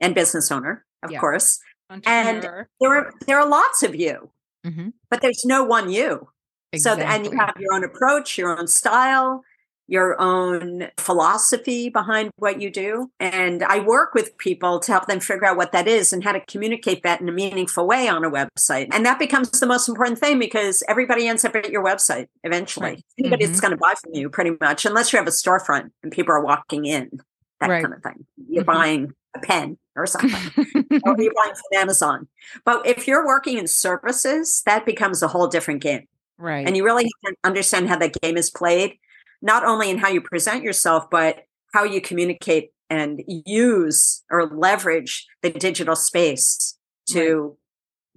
and 0.00 0.14
business 0.14 0.50
owner, 0.50 0.84
of 1.02 1.10
yeah. 1.10 1.20
course. 1.20 1.60
And 2.04 2.42
there 2.42 2.66
are 2.82 3.12
there 3.26 3.38
are 3.38 3.48
lots 3.48 3.82
of 3.82 3.94
you, 3.94 4.30
mm-hmm. 4.66 4.88
but 5.10 5.20
there's 5.20 5.44
no 5.44 5.62
one 5.62 5.90
you. 5.90 6.28
Exactly. 6.72 7.04
So 7.04 7.08
and 7.08 7.24
you 7.26 7.38
have 7.38 7.54
your 7.60 7.74
own 7.74 7.84
approach, 7.84 8.36
your 8.36 8.58
own 8.58 8.66
style, 8.66 9.44
your 9.86 10.20
own 10.20 10.88
philosophy 10.98 11.88
behind 11.88 12.30
what 12.36 12.60
you 12.60 12.70
do. 12.70 13.10
And 13.20 13.62
I 13.62 13.80
work 13.80 14.14
with 14.14 14.36
people 14.38 14.80
to 14.80 14.92
help 14.92 15.06
them 15.06 15.20
figure 15.20 15.46
out 15.46 15.56
what 15.56 15.72
that 15.72 15.86
is 15.86 16.12
and 16.12 16.24
how 16.24 16.32
to 16.32 16.40
communicate 16.40 17.02
that 17.02 17.20
in 17.20 17.28
a 17.28 17.32
meaningful 17.32 17.86
way 17.86 18.08
on 18.08 18.24
a 18.24 18.30
website. 18.30 18.88
And 18.92 19.04
that 19.04 19.18
becomes 19.18 19.50
the 19.50 19.66
most 19.66 19.88
important 19.88 20.18
thing 20.18 20.38
because 20.38 20.82
everybody 20.88 21.28
ends 21.28 21.44
up 21.44 21.54
at 21.54 21.70
your 21.70 21.84
website 21.84 22.28
eventually. 22.42 22.90
Right. 22.90 23.04
Anybody's 23.18 23.50
mm-hmm. 23.50 23.60
going 23.60 23.70
to 23.72 23.76
buy 23.76 23.94
from 24.02 24.14
you 24.14 24.30
pretty 24.30 24.56
much, 24.60 24.86
unless 24.86 25.12
you 25.12 25.18
have 25.18 25.28
a 25.28 25.30
storefront 25.30 25.90
and 26.02 26.10
people 26.10 26.32
are 26.32 26.44
walking 26.44 26.86
in 26.86 27.20
that 27.64 27.72
right. 27.72 27.82
kind 27.82 27.94
of 27.94 28.02
thing. 28.02 28.26
You're 28.48 28.64
mm-hmm. 28.64 28.72
buying 28.72 29.12
a 29.34 29.40
pen 29.40 29.78
or 29.96 30.06
something, 30.06 30.30
or 31.04 31.16
you're 31.18 31.32
buying 31.34 31.54
from 31.54 31.74
Amazon. 31.74 32.28
But 32.64 32.86
if 32.86 33.06
you're 33.06 33.26
working 33.26 33.58
in 33.58 33.66
services, 33.66 34.62
that 34.66 34.86
becomes 34.86 35.22
a 35.22 35.28
whole 35.28 35.48
different 35.48 35.82
game. 35.82 36.06
Right. 36.38 36.66
And 36.66 36.76
you 36.76 36.84
really 36.84 37.04
have 37.04 37.34
to 37.34 37.36
understand 37.44 37.88
how 37.88 37.96
that 37.98 38.20
game 38.20 38.36
is 38.36 38.50
played, 38.50 38.98
not 39.40 39.64
only 39.64 39.90
in 39.90 39.98
how 39.98 40.08
you 40.08 40.20
present 40.20 40.62
yourself, 40.62 41.08
but 41.10 41.44
how 41.72 41.84
you 41.84 42.00
communicate 42.00 42.70
and 42.90 43.22
use 43.46 44.22
or 44.30 44.46
leverage 44.46 45.26
the 45.42 45.50
digital 45.50 45.96
space 45.96 46.76
to 47.10 47.56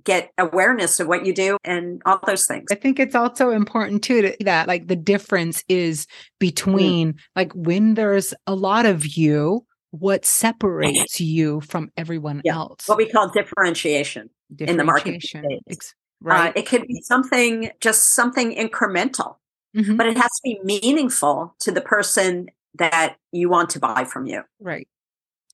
get 0.07 0.31
awareness 0.37 1.01
of 1.01 1.07
what 1.07 1.25
you 1.25 1.33
do 1.33 1.57
and 1.65 2.01
all 2.05 2.17
those 2.25 2.47
things. 2.47 2.65
I 2.71 2.75
think 2.75 2.97
it's 2.97 3.13
also 3.13 3.51
important 3.51 4.03
too 4.03 4.21
to, 4.21 4.37
that 4.45 4.65
like 4.65 4.87
the 4.87 4.95
difference 4.95 5.65
is 5.67 6.07
between 6.39 7.13
mm. 7.13 7.19
like 7.35 7.51
when 7.53 7.95
there's 7.95 8.33
a 8.47 8.55
lot 8.55 8.85
of 8.85 9.05
you, 9.05 9.65
what 9.91 10.25
separates 10.43 11.19
you 11.19 11.59
from 11.61 11.91
everyone 11.97 12.41
yeah. 12.45 12.55
else. 12.55 12.87
What 12.87 12.97
we 12.97 13.09
call 13.09 13.29
differentiation, 13.29 14.29
differentiation. 14.49 14.69
in 14.69 14.77
the 14.77 14.83
market. 14.85 15.61
Ex- 15.69 15.93
uh, 15.93 16.29
right. 16.29 16.49
Uh, 16.49 16.53
it 16.55 16.65
could 16.65 16.87
be 16.87 17.01
something 17.01 17.69
just 17.81 18.13
something 18.15 18.55
incremental, 18.55 19.35
mm-hmm. 19.75 19.97
but 19.97 20.07
it 20.07 20.15
has 20.15 20.31
to 20.31 20.41
be 20.43 20.59
meaningful 20.63 21.53
to 21.59 21.71
the 21.71 21.81
person 21.81 22.47
that 22.75 23.17
you 23.33 23.49
want 23.49 23.71
to 23.71 23.79
buy 23.79 24.05
from 24.05 24.25
you. 24.25 24.43
Right. 24.61 24.87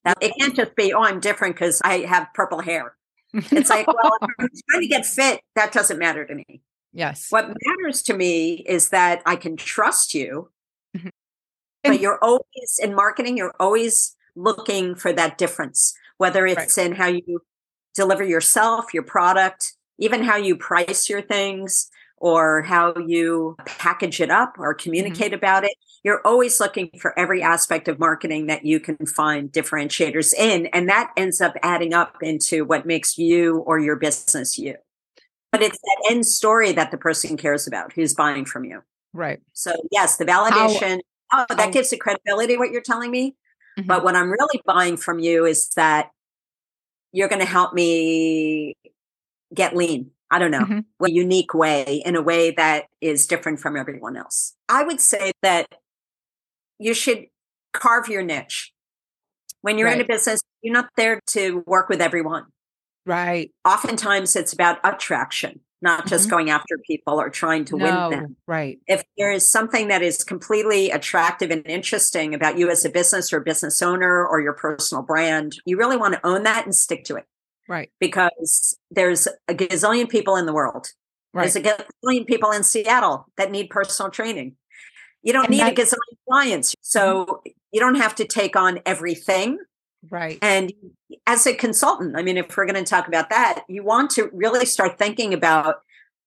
Now, 0.05 0.13
it 0.21 0.33
can't 0.39 0.55
just 0.55 0.75
be, 0.75 0.93
oh, 0.93 1.01
I'm 1.01 1.21
different 1.21 1.55
because 1.55 1.81
I 1.83 1.99
have 1.99 2.27
purple 2.33 2.61
hair. 2.61 2.93
It's 3.33 3.69
like, 3.69 3.87
well, 3.87 4.17
I'm 4.21 4.29
trying 4.69 4.81
to 4.81 4.87
get 4.87 5.05
fit. 5.05 5.41
That 5.55 5.71
doesn't 5.71 5.97
matter 5.97 6.25
to 6.25 6.35
me. 6.35 6.61
Yes. 6.93 7.27
What 7.29 7.47
matters 7.65 8.03
to 8.03 8.13
me 8.13 8.63
is 8.67 8.89
that 8.89 9.21
I 9.25 9.35
can 9.35 9.57
trust 9.57 10.13
you. 10.13 10.51
Mm-hmm. 10.95 11.09
But 11.83 11.99
you're 11.99 12.19
always 12.23 12.79
in 12.81 12.93
marketing, 12.95 13.35
you're 13.35 13.55
always 13.59 14.15
looking 14.35 14.95
for 14.95 15.11
that 15.13 15.37
difference, 15.37 15.93
whether 16.17 16.45
it's 16.45 16.77
right. 16.77 16.87
in 16.87 16.93
how 16.93 17.07
you 17.07 17.41
deliver 17.93 18.23
yourself, 18.23 18.93
your 18.93 19.03
product, 19.03 19.73
even 19.97 20.23
how 20.23 20.37
you 20.37 20.55
price 20.55 21.09
your 21.09 21.21
things, 21.21 21.89
or 22.23 22.61
how 22.61 22.93
you 23.05 23.53
package 23.65 24.21
it 24.21 24.31
up 24.31 24.55
or 24.57 24.73
mm-hmm. 24.73 24.81
communicate 24.81 25.27
mm-hmm. 25.27 25.35
about 25.35 25.65
it. 25.65 25.73
You're 26.05 26.21
always 26.25 26.57
looking 26.57 26.89
for 26.97 27.17
every 27.19 27.43
aspect 27.43 27.89
of 27.89 27.99
marketing 27.99 28.47
that 28.47 28.65
you 28.65 28.79
can 28.79 29.05
find 29.05 29.51
differentiators 29.51 30.33
in. 30.33 30.67
And 30.67 30.87
that 30.87 31.11
ends 31.17 31.41
up 31.41 31.53
adding 31.61 31.93
up 31.93 32.15
into 32.21 32.63
what 32.63 32.85
makes 32.85 33.17
you 33.17 33.57
or 33.59 33.77
your 33.77 33.97
business 33.97 34.57
you. 34.57 34.75
But 35.51 35.61
it's 35.61 35.77
that 35.77 36.11
end 36.11 36.25
story 36.25 36.71
that 36.71 36.91
the 36.91 36.97
person 36.97 37.35
cares 37.35 37.67
about 37.67 37.91
who's 37.91 38.13
buying 38.13 38.45
from 38.45 38.63
you. 38.63 38.83
Right. 39.11 39.41
So, 39.51 39.73
yes, 39.91 40.15
the 40.15 40.25
validation, 40.25 41.01
how, 41.27 41.45
oh, 41.49 41.55
that 41.55 41.59
how, 41.59 41.71
gives 41.71 41.91
it 41.91 41.99
credibility, 41.99 42.55
what 42.55 42.71
you're 42.71 42.81
telling 42.81 43.11
me. 43.11 43.35
Mm-hmm. 43.77 43.87
But 43.87 44.05
what 44.05 44.15
I'm 44.15 44.31
really 44.31 44.61
buying 44.65 44.95
from 44.95 45.19
you 45.19 45.45
is 45.45 45.69
that 45.75 46.09
you're 47.11 47.29
going 47.29 47.41
to 47.41 47.45
help 47.45 47.73
me 47.73 48.77
get 49.53 49.75
lean 49.75 50.11
I 50.31 50.39
don't 50.39 50.51
know, 50.51 50.61
mm-hmm. 50.61 51.05
a 51.05 51.11
unique 51.11 51.53
way 51.53 52.01
in 52.05 52.15
a 52.15 52.21
way 52.21 52.51
that 52.51 52.85
is 53.01 53.27
different 53.27 53.59
from 53.59 53.77
everyone 53.77 54.17
else. 54.17 54.55
I 54.67 54.83
would 54.83 54.99
say 54.99 55.31
that 55.41 55.67
you 56.79 56.93
should 56.93 57.25
carve 57.73 58.07
your 58.07 58.23
niche. 58.23 58.71
When 59.61 59.77
you're 59.77 59.87
right. 59.87 59.97
in 59.97 60.01
a 60.01 60.07
business, 60.07 60.41
you're 60.61 60.73
not 60.73 60.89
there 60.97 61.19
to 61.27 61.63
work 61.65 61.87
with 61.87 62.01
everyone. 62.01 62.45
Right. 63.05 63.51
Oftentimes 63.65 64.35
it's 64.35 64.53
about 64.53 64.79
attraction, 64.83 65.59
not 65.81 66.07
just 66.07 66.25
mm-hmm. 66.25 66.31
going 66.31 66.49
after 66.49 66.77
people 66.85 67.19
or 67.19 67.29
trying 67.29 67.65
to 67.65 67.77
no, 67.77 68.09
win 68.09 68.19
them. 68.19 68.35
Right. 68.47 68.79
If 68.87 69.03
there 69.17 69.31
is 69.31 69.51
something 69.51 69.89
that 69.89 70.01
is 70.01 70.23
completely 70.23 70.89
attractive 70.89 71.51
and 71.51 71.65
interesting 71.65 72.33
about 72.33 72.57
you 72.57 72.69
as 72.69 72.85
a 72.85 72.89
business 72.89 73.31
or 73.31 73.39
business 73.39 73.81
owner 73.81 74.25
or 74.25 74.41
your 74.41 74.53
personal 74.53 75.03
brand, 75.03 75.57
you 75.65 75.77
really 75.77 75.97
want 75.97 76.13
to 76.13 76.25
own 76.25 76.43
that 76.43 76.65
and 76.65 76.73
stick 76.73 77.03
to 77.05 77.15
it. 77.15 77.25
Right. 77.67 77.89
Because 77.99 78.77
there's 78.91 79.27
a 79.47 79.53
gazillion 79.53 80.09
people 80.09 80.35
in 80.35 80.45
the 80.45 80.53
world. 80.53 80.87
Right. 81.33 81.43
There's 81.43 81.55
a 81.55 81.61
gazillion 81.61 82.27
people 82.27 82.51
in 82.51 82.63
Seattle 82.63 83.25
that 83.37 83.51
need 83.51 83.69
personal 83.69 84.11
training. 84.11 84.55
You 85.23 85.33
don't 85.33 85.45
and 85.45 85.51
need 85.51 85.61
that, 85.61 85.77
a 85.77 85.81
gazillion 85.81 86.17
clients. 86.29 86.75
So 86.81 87.25
mm-hmm. 87.25 87.49
you 87.71 87.79
don't 87.79 87.95
have 87.95 88.15
to 88.15 88.25
take 88.25 88.55
on 88.55 88.79
everything. 88.85 89.57
Right. 90.09 90.37
And 90.41 90.73
as 91.25 91.47
a 91.47 91.55
consultant, 91.55 92.15
I 92.17 92.23
mean, 92.23 92.37
if 92.37 92.55
we're 92.55 92.65
going 92.65 92.83
to 92.83 92.89
talk 92.89 93.07
about 93.07 93.29
that, 93.29 93.63
you 93.69 93.83
want 93.83 94.11
to 94.11 94.29
really 94.33 94.65
start 94.65 94.97
thinking 94.97 95.33
about 95.33 95.77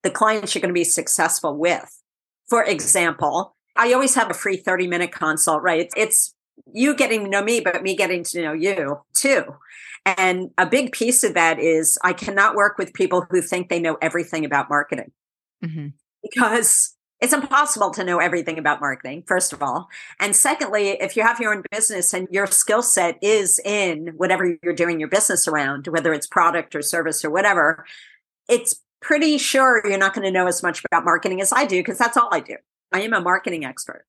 the 0.03 0.11
clients 0.11 0.55
you're 0.55 0.61
going 0.61 0.75
to 0.75 0.79
be 0.79 0.85
successful 0.85 1.57
with. 1.57 2.03
For 2.49 2.65
example, 2.65 3.55
I 3.77 3.93
always 3.93 4.15
have 4.15 4.31
a 4.31 4.35
free 4.35 4.57
30 4.57 4.87
minute 4.87 5.13
consult, 5.13 5.63
right? 5.63 5.91
It's 5.97 6.35
you 6.73 6.95
getting 6.95 7.25
to 7.25 7.31
know 7.31 7.43
me, 7.43 7.61
but 7.61 7.83
me 7.83 7.97
getting 7.97 8.25
to 8.25 8.43
know 8.43 8.53
you 8.53 9.01
too. 9.15 9.45
And 10.05 10.51
a 10.57 10.67
big 10.67 10.93
piece 10.93 11.25
of 11.25 11.35
that 11.35 11.59
is 11.59 11.99
I 12.03 12.13
cannot 12.13 12.55
work 12.55 12.79
with 12.79 12.95
people 12.95 13.27
who 13.29 13.43
think 13.43 13.69
they 13.69 13.81
know 13.81 13.99
everything 14.01 14.45
about 14.45 14.69
marketing 14.69 15.11
mm-hmm. 15.65 15.89
because 16.23 16.95
it's 17.21 17.33
impossible 17.33 17.91
to 17.93 18.05
know 18.05 18.19
everything 18.19 18.59
about 18.59 18.81
marketing, 18.81 19.25
first 19.27 19.53
of 19.53 19.63
all. 19.63 19.89
And 20.21 20.37
secondly, 20.37 20.91
if 20.91 21.17
you 21.17 21.23
have 21.23 21.41
your 21.41 21.55
own 21.55 21.63
business 21.71 22.13
and 22.13 22.29
your 22.31 22.47
skill 22.47 22.83
set 22.83 23.19
is 23.23 23.59
in 23.65 24.13
whatever 24.17 24.57
you're 24.63 24.75
doing 24.75 25.01
your 25.01 25.09
business 25.09 25.49
around, 25.49 25.89
whether 25.89 26.13
it's 26.13 26.27
product 26.27 26.75
or 26.75 26.83
service 26.83 27.25
or 27.25 27.31
whatever, 27.31 27.85
it's 28.49 28.81
pretty 29.01 29.39
sure 29.39 29.83
you're 29.87 29.99
not 29.99 30.15
going 30.15 30.27
to 30.27 30.31
know 30.31 30.47
as 30.47 30.63
much 30.63 30.83
about 30.85 31.05
marketing 31.05 31.41
as 31.41 31.53
I 31.53 31.65
do 31.65 31.81
because 31.81 31.99
that's 31.99 32.17
all 32.17 32.29
I 32.31 32.41
do. 32.41 32.57
I 32.93 33.01
am 33.01 33.13
a 33.13 33.21
marketing 33.21 33.65
expert. 33.65 34.05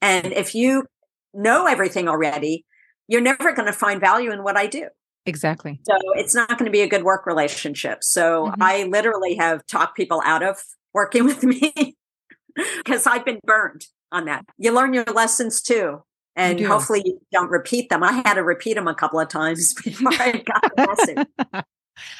And 0.00 0.32
if 0.32 0.54
you 0.54 0.86
know 1.34 1.66
everything 1.66 2.08
already, 2.08 2.64
you're 3.08 3.20
never 3.20 3.52
going 3.52 3.66
to 3.66 3.72
find 3.72 4.00
value 4.00 4.30
in 4.30 4.42
what 4.42 4.56
I 4.56 4.66
do. 4.66 4.88
Exactly. 5.26 5.80
So 5.86 5.96
it's 6.14 6.34
not 6.34 6.48
going 6.48 6.64
to 6.64 6.70
be 6.70 6.80
a 6.80 6.88
good 6.88 7.04
work 7.04 7.26
relationship. 7.26 8.02
So 8.02 8.46
mm-hmm. 8.46 8.62
I 8.62 8.84
literally 8.84 9.36
have 9.36 9.64
talked 9.66 9.96
people 9.96 10.20
out 10.24 10.42
of 10.42 10.58
working 10.92 11.24
with 11.26 11.42
me 11.42 11.96
because 12.78 13.06
I've 13.06 13.24
been 13.24 13.40
burned 13.44 13.86
on 14.10 14.26
that. 14.26 14.44
You 14.58 14.72
learn 14.72 14.92
your 14.92 15.04
lessons 15.04 15.62
too. 15.62 16.02
And 16.34 16.58
hopefully 16.60 17.02
you 17.04 17.20
don't 17.30 17.50
repeat 17.50 17.90
them. 17.90 18.02
I 18.02 18.22
had 18.24 18.34
to 18.34 18.42
repeat 18.42 18.74
them 18.74 18.88
a 18.88 18.94
couple 18.94 19.20
of 19.20 19.28
times 19.28 19.74
before 19.84 20.12
I 20.14 20.32
got 20.32 20.62
the 20.74 20.86
lesson. 20.86 21.26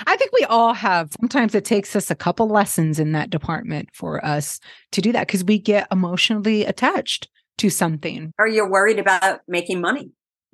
I 0.07 0.17
think 0.17 0.33
we 0.33 0.45
all 0.45 0.75
have. 0.75 1.13
Sometimes 1.19 1.55
it 1.55 1.65
takes 1.65 1.97
us 1.97 2.11
a 2.11 2.15
couple 2.15 2.47
lessons 2.47 2.99
in 2.99 3.13
that 3.13 3.31
department 3.31 3.89
for 3.95 4.23
us 4.23 4.61
to 4.93 5.01
do 5.01 5.13
that 5.13 5.27
because 5.27 5.45
we 5.45 5.59
get 5.59 5.89
emotionally 5.91 6.67
attached 6.67 7.29
to 7.63 7.71
something. 7.71 8.33
Or 8.39 8.47
you're 8.47 8.69
worried 8.69 8.99
about 8.99 9.41
making 9.47 9.81
money. 9.81 10.11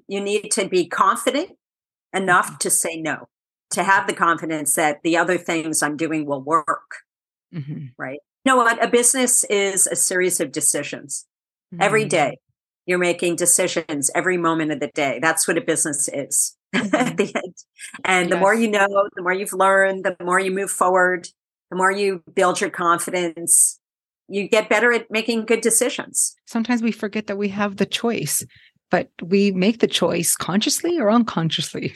You 0.06 0.20
need 0.20 0.50
to 0.52 0.68
be 0.68 0.86
confident 0.86 1.52
enough 2.14 2.46
mm-hmm. 2.46 2.56
to 2.58 2.70
say 2.70 3.00
no, 3.00 3.28
to 3.70 3.82
have 3.82 4.06
the 4.06 4.12
confidence 4.12 4.74
that 4.74 4.98
the 5.02 5.16
other 5.16 5.38
things 5.38 5.82
I'm 5.82 5.96
doing 5.96 6.26
will 6.26 6.42
work. 6.42 6.96
Mm-hmm. 7.54 7.86
Right. 7.96 8.20
You 8.44 8.52
know 8.52 8.56
what? 8.56 8.82
A 8.84 8.88
business 8.88 9.44
is 9.44 9.86
a 9.86 9.96
series 9.96 10.38
of 10.38 10.52
decisions 10.52 11.26
mm-hmm. 11.74 11.82
every 11.82 12.04
day. 12.04 12.38
You're 12.84 12.98
making 12.98 13.36
decisions 13.36 14.10
every 14.14 14.36
moment 14.36 14.72
of 14.72 14.80
the 14.80 14.88
day. 14.88 15.18
That's 15.20 15.48
what 15.48 15.58
a 15.58 15.62
business 15.62 16.08
is 16.12 16.56
at 16.74 16.84
mm-hmm. 16.84 17.16
the 17.16 17.32
end. 17.34 17.54
And 18.04 18.28
yes. 18.28 18.36
the 18.36 18.40
more 18.40 18.54
you 18.54 18.70
know, 18.70 19.08
the 19.16 19.22
more 19.22 19.32
you've 19.32 19.54
learned, 19.54 20.04
the 20.04 20.16
more 20.22 20.38
you 20.38 20.50
move 20.50 20.70
forward, 20.70 21.28
the 21.70 21.76
more 21.76 21.90
you 21.90 22.22
build 22.34 22.60
your 22.60 22.70
confidence, 22.70 23.80
you 24.28 24.48
get 24.48 24.68
better 24.68 24.92
at 24.92 25.10
making 25.10 25.46
good 25.46 25.60
decisions. 25.60 26.36
Sometimes 26.46 26.82
we 26.82 26.92
forget 26.92 27.26
that 27.26 27.38
we 27.38 27.48
have 27.48 27.76
the 27.76 27.86
choice, 27.86 28.44
but 28.90 29.10
we 29.22 29.50
make 29.52 29.80
the 29.80 29.86
choice 29.86 30.36
consciously 30.36 30.98
or 30.98 31.10
unconsciously. 31.10 31.94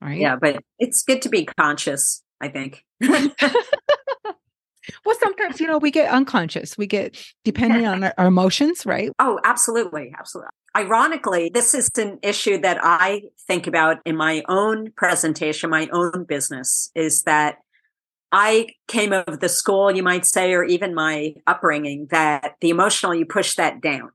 Right. 0.00 0.20
Yeah, 0.20 0.36
but 0.36 0.62
it's 0.78 1.02
good 1.02 1.22
to 1.22 1.28
be 1.28 1.44
conscious, 1.44 2.22
I 2.40 2.48
think. 2.48 2.84
well 5.04 5.16
sometimes 5.18 5.60
you 5.60 5.66
know 5.66 5.78
we 5.78 5.90
get 5.90 6.10
unconscious 6.10 6.76
we 6.76 6.86
get 6.86 7.16
depending 7.44 7.86
on 7.86 8.04
our, 8.04 8.14
our, 8.18 8.26
emotions 8.26 8.84
right 8.86 9.10
oh 9.18 9.38
absolutely 9.44 10.12
absolutely 10.18 10.50
ironically 10.76 11.50
this 11.52 11.74
is 11.74 11.88
an 11.98 12.18
issue 12.22 12.58
that 12.58 12.78
i 12.82 13.22
think 13.46 13.66
about 13.66 13.98
in 14.04 14.16
my 14.16 14.42
own 14.48 14.90
presentation 14.92 15.70
my 15.70 15.88
own 15.92 16.24
business 16.24 16.90
is 16.94 17.22
that 17.22 17.56
i 18.32 18.68
came 18.88 19.12
of 19.12 19.40
the 19.40 19.48
school 19.48 19.90
you 19.90 20.02
might 20.02 20.26
say 20.26 20.52
or 20.52 20.64
even 20.64 20.94
my 20.94 21.34
upbringing 21.46 22.06
that 22.10 22.56
the 22.60 22.70
emotional 22.70 23.14
you 23.14 23.26
push 23.26 23.54
that 23.54 23.80
down 23.80 24.10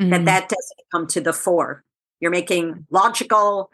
mm-hmm. 0.00 0.10
that 0.10 0.24
that 0.24 0.48
doesn't 0.48 0.80
come 0.90 1.06
to 1.06 1.20
the 1.20 1.32
fore 1.32 1.84
you're 2.20 2.30
making 2.30 2.86
logical 2.90 3.70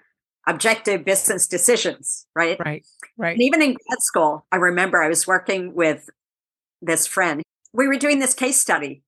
objective 0.48 1.04
business 1.04 1.46
decisions, 1.46 2.26
right? 2.34 2.58
Right, 2.58 2.84
right. 3.16 3.34
And 3.34 3.42
even 3.42 3.62
in 3.62 3.68
grad 3.74 4.00
school, 4.00 4.46
I 4.50 4.56
remember 4.56 5.02
I 5.02 5.08
was 5.08 5.26
working 5.26 5.74
with 5.74 6.08
this 6.80 7.06
friend. 7.06 7.42
We 7.72 7.86
were 7.86 7.96
doing 7.96 8.18
this 8.18 8.34
case 8.34 8.60
study, 8.60 9.02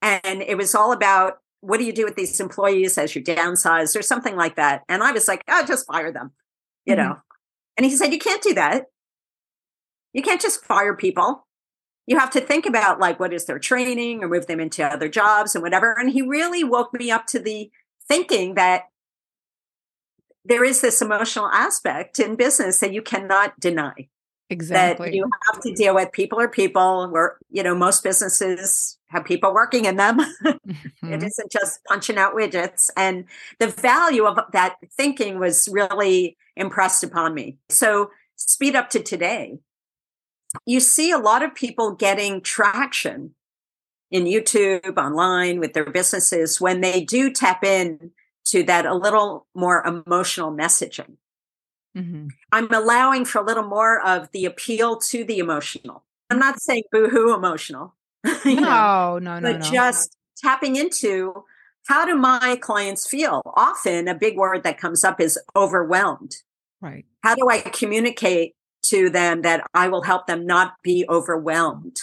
and 0.00 0.42
it 0.42 0.56
was 0.56 0.74
all 0.74 0.92
about 0.92 1.38
what 1.60 1.78
do 1.78 1.84
you 1.84 1.92
do 1.92 2.04
with 2.04 2.16
these 2.16 2.40
employees 2.40 2.96
as 2.96 3.14
you 3.14 3.22
downsize 3.22 3.98
or 3.98 4.02
something 4.02 4.36
like 4.36 4.56
that. 4.56 4.82
And 4.88 5.02
I 5.02 5.12
was 5.12 5.28
like, 5.28 5.42
oh, 5.48 5.64
just 5.66 5.86
fire 5.86 6.10
them, 6.10 6.32
you 6.86 6.94
mm-hmm. 6.94 7.02
know. 7.02 7.18
And 7.76 7.84
he 7.84 7.94
said, 7.94 8.12
you 8.12 8.18
can't 8.18 8.42
do 8.42 8.54
that. 8.54 8.86
You 10.12 10.22
can't 10.22 10.40
just 10.40 10.64
fire 10.64 10.94
people. 10.94 11.46
You 12.06 12.18
have 12.18 12.30
to 12.30 12.40
think 12.40 12.64
about 12.64 13.00
like 13.00 13.20
what 13.20 13.32
is 13.32 13.44
their 13.44 13.58
training 13.58 14.24
or 14.24 14.28
move 14.28 14.46
them 14.46 14.60
into 14.60 14.84
other 14.84 15.08
jobs 15.08 15.54
and 15.54 15.62
whatever. 15.62 15.94
And 15.98 16.10
he 16.10 16.22
really 16.22 16.64
woke 16.64 16.92
me 16.94 17.10
up 17.10 17.26
to 17.28 17.38
the 17.38 17.70
thinking 18.06 18.54
that 18.54 18.84
there 20.44 20.64
is 20.64 20.80
this 20.80 21.02
emotional 21.02 21.48
aspect 21.48 22.18
in 22.18 22.36
business 22.36 22.80
that 22.80 22.94
you 22.94 23.02
cannot 23.02 23.60
deny. 23.60 24.08
Exactly. 24.50 25.10
That 25.10 25.14
you 25.14 25.28
have 25.52 25.62
to 25.62 25.74
deal 25.74 25.94
with 25.94 26.10
people 26.12 26.40
are 26.40 26.48
people. 26.48 27.08
Where 27.10 27.36
you 27.50 27.62
know 27.62 27.74
most 27.74 28.02
businesses 28.02 28.96
have 29.08 29.24
people 29.24 29.52
working 29.52 29.84
in 29.84 29.96
them. 29.96 30.18
Mm-hmm. 30.68 31.12
it 31.14 31.22
isn't 31.22 31.50
just 31.50 31.82
punching 31.84 32.18
out 32.18 32.34
widgets. 32.34 32.90
And 32.96 33.24
the 33.58 33.68
value 33.68 34.26
of 34.26 34.38
that 34.52 34.76
thinking 34.92 35.38
was 35.38 35.66
really 35.72 36.36
impressed 36.56 37.02
upon 37.02 37.32
me. 37.34 37.56
So 37.70 38.10
speed 38.36 38.76
up 38.76 38.90
to 38.90 39.02
today. 39.02 39.58
You 40.66 40.80
see 40.80 41.10
a 41.10 41.18
lot 41.18 41.42
of 41.42 41.54
people 41.54 41.92
getting 41.92 42.40
traction 42.40 43.34
in 44.10 44.24
YouTube, 44.24 44.96
online 44.96 45.60
with 45.60 45.74
their 45.74 45.84
businesses 45.84 46.60
when 46.60 46.80
they 46.80 47.04
do 47.04 47.30
tap 47.30 47.62
in 47.62 48.10
to 48.46 48.62
that 48.62 48.86
a 48.86 48.94
little 48.94 49.46
more 49.54 49.84
emotional 49.84 50.50
messaging. 50.50 51.16
Mm-hmm. 51.96 52.28
I'm 52.52 52.72
allowing 52.72 53.24
for 53.24 53.40
a 53.40 53.44
little 53.44 53.66
more 53.66 54.00
of 54.00 54.30
the 54.32 54.46
appeal 54.46 54.98
to 54.98 55.24
the 55.24 55.38
emotional. 55.38 56.04
I'm 56.30 56.38
not 56.38 56.60
saying 56.60 56.84
boohoo 56.90 57.34
emotional. 57.34 57.94
no, 58.24 58.54
know, 58.54 59.18
no, 59.18 59.38
no, 59.38 59.40
but 59.40 59.58
no. 59.60 59.70
just 59.70 60.16
tapping 60.38 60.76
into 60.76 61.44
how 61.86 62.04
do 62.04 62.14
my 62.14 62.58
clients 62.60 63.08
feel? 63.08 63.42
Often 63.56 64.08
a 64.08 64.14
big 64.14 64.36
word 64.36 64.62
that 64.62 64.78
comes 64.78 65.04
up 65.04 65.20
is 65.20 65.38
overwhelmed. 65.56 66.36
Right. 66.80 67.06
How 67.22 67.34
do 67.34 67.48
I 67.48 67.60
communicate 67.60 68.54
to 68.90 69.10
them 69.10 69.42
that 69.42 69.64
I 69.74 69.88
will 69.88 70.02
help 70.02 70.26
them 70.26 70.46
not 70.46 70.74
be 70.82 71.04
overwhelmed? 71.08 71.96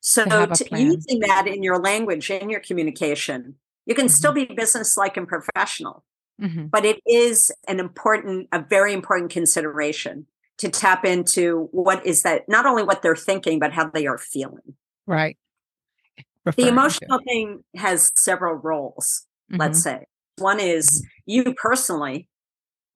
So 0.00 0.24
to 0.24 0.78
using 0.78 1.20
that 1.20 1.46
in 1.46 1.62
your 1.62 1.78
language, 1.78 2.30
in 2.30 2.48
your 2.48 2.60
communication, 2.60 3.56
you 3.86 3.94
can 3.94 4.06
mm-hmm. 4.06 4.12
still 4.12 4.32
be 4.32 4.46
business-like 4.46 5.16
and 5.16 5.28
professional. 5.28 6.04
Mm-hmm. 6.40 6.66
But 6.66 6.86
it 6.86 7.00
is 7.06 7.52
an 7.68 7.78
important, 7.80 8.48
a 8.50 8.62
very 8.62 8.94
important 8.94 9.30
consideration 9.30 10.26
to 10.56 10.68
tap 10.70 11.04
into 11.04 11.68
what 11.72 12.04
is 12.06 12.22
that, 12.22 12.48
not 12.48 12.64
only 12.64 12.82
what 12.82 13.02
they're 13.02 13.16
thinking, 13.16 13.58
but 13.58 13.72
how 13.72 13.90
they 13.90 14.06
are 14.06 14.18
feeling. 14.18 14.74
Right. 15.06 15.36
Referring 16.46 16.64
the 16.64 16.72
emotional 16.72 17.18
to. 17.18 17.24
thing 17.24 17.64
has 17.76 18.10
several 18.16 18.54
roles, 18.54 19.26
mm-hmm. 19.50 19.60
let's 19.60 19.82
say. 19.82 20.06
One 20.38 20.60
is 20.60 20.88
mm-hmm. 20.88 21.06
you 21.26 21.54
personally 21.54 22.26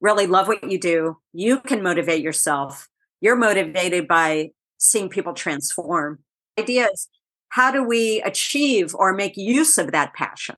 really 0.00 0.26
love 0.26 0.48
what 0.48 0.70
you 0.70 0.78
do. 0.78 1.18
You 1.34 1.60
can 1.60 1.82
motivate 1.82 2.22
yourself. 2.22 2.88
You're 3.24 3.36
motivated 3.36 4.06
by 4.06 4.50
seeing 4.76 5.08
people 5.08 5.32
transform. 5.32 6.18
Idea 6.58 6.88
is 6.92 7.08
how 7.48 7.70
do 7.70 7.82
we 7.82 8.20
achieve 8.20 8.94
or 8.94 9.14
make 9.14 9.38
use 9.38 9.78
of 9.78 9.92
that 9.92 10.12
passion? 10.12 10.56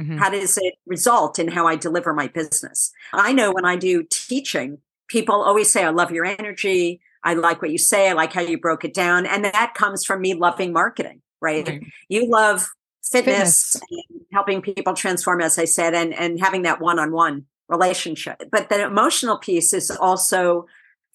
Mm-hmm. 0.00 0.18
How 0.18 0.28
does 0.28 0.58
it 0.60 0.74
result 0.84 1.38
in 1.38 1.46
how 1.46 1.68
I 1.68 1.76
deliver 1.76 2.12
my 2.12 2.26
business? 2.26 2.90
I 3.12 3.32
know 3.32 3.52
when 3.52 3.64
I 3.64 3.76
do 3.76 4.02
teaching, 4.10 4.78
people 5.06 5.44
always 5.44 5.72
say, 5.72 5.84
I 5.84 5.90
love 5.90 6.10
your 6.10 6.24
energy. 6.24 7.00
I 7.22 7.34
like 7.34 7.62
what 7.62 7.70
you 7.70 7.78
say. 7.78 8.10
I 8.10 8.14
like 8.14 8.32
how 8.32 8.40
you 8.40 8.58
broke 8.58 8.84
it 8.84 8.94
down. 8.94 9.24
And 9.24 9.44
that 9.44 9.74
comes 9.74 10.04
from 10.04 10.22
me 10.22 10.34
loving 10.34 10.72
marketing, 10.72 11.22
right? 11.40 11.64
Mm-hmm. 11.64 11.88
You 12.08 12.28
love 12.28 12.68
fitness, 13.04 13.74
fitness. 13.74 13.80
and 14.10 14.22
helping 14.32 14.60
people 14.60 14.94
transform, 14.94 15.40
as 15.40 15.56
I 15.56 15.66
said, 15.66 15.94
and, 15.94 16.12
and 16.12 16.40
having 16.40 16.62
that 16.62 16.80
one 16.80 16.98
on 16.98 17.12
one 17.12 17.44
relationship. 17.68 18.42
But 18.50 18.70
the 18.70 18.84
emotional 18.84 19.38
piece 19.38 19.72
is 19.72 19.88
also 19.88 20.66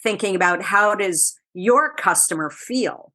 thinking 0.08 0.36
about 0.36 0.62
how 0.62 0.96
does 0.96 1.40
your 1.54 1.94
customer 1.94 2.50
feel? 2.50 3.12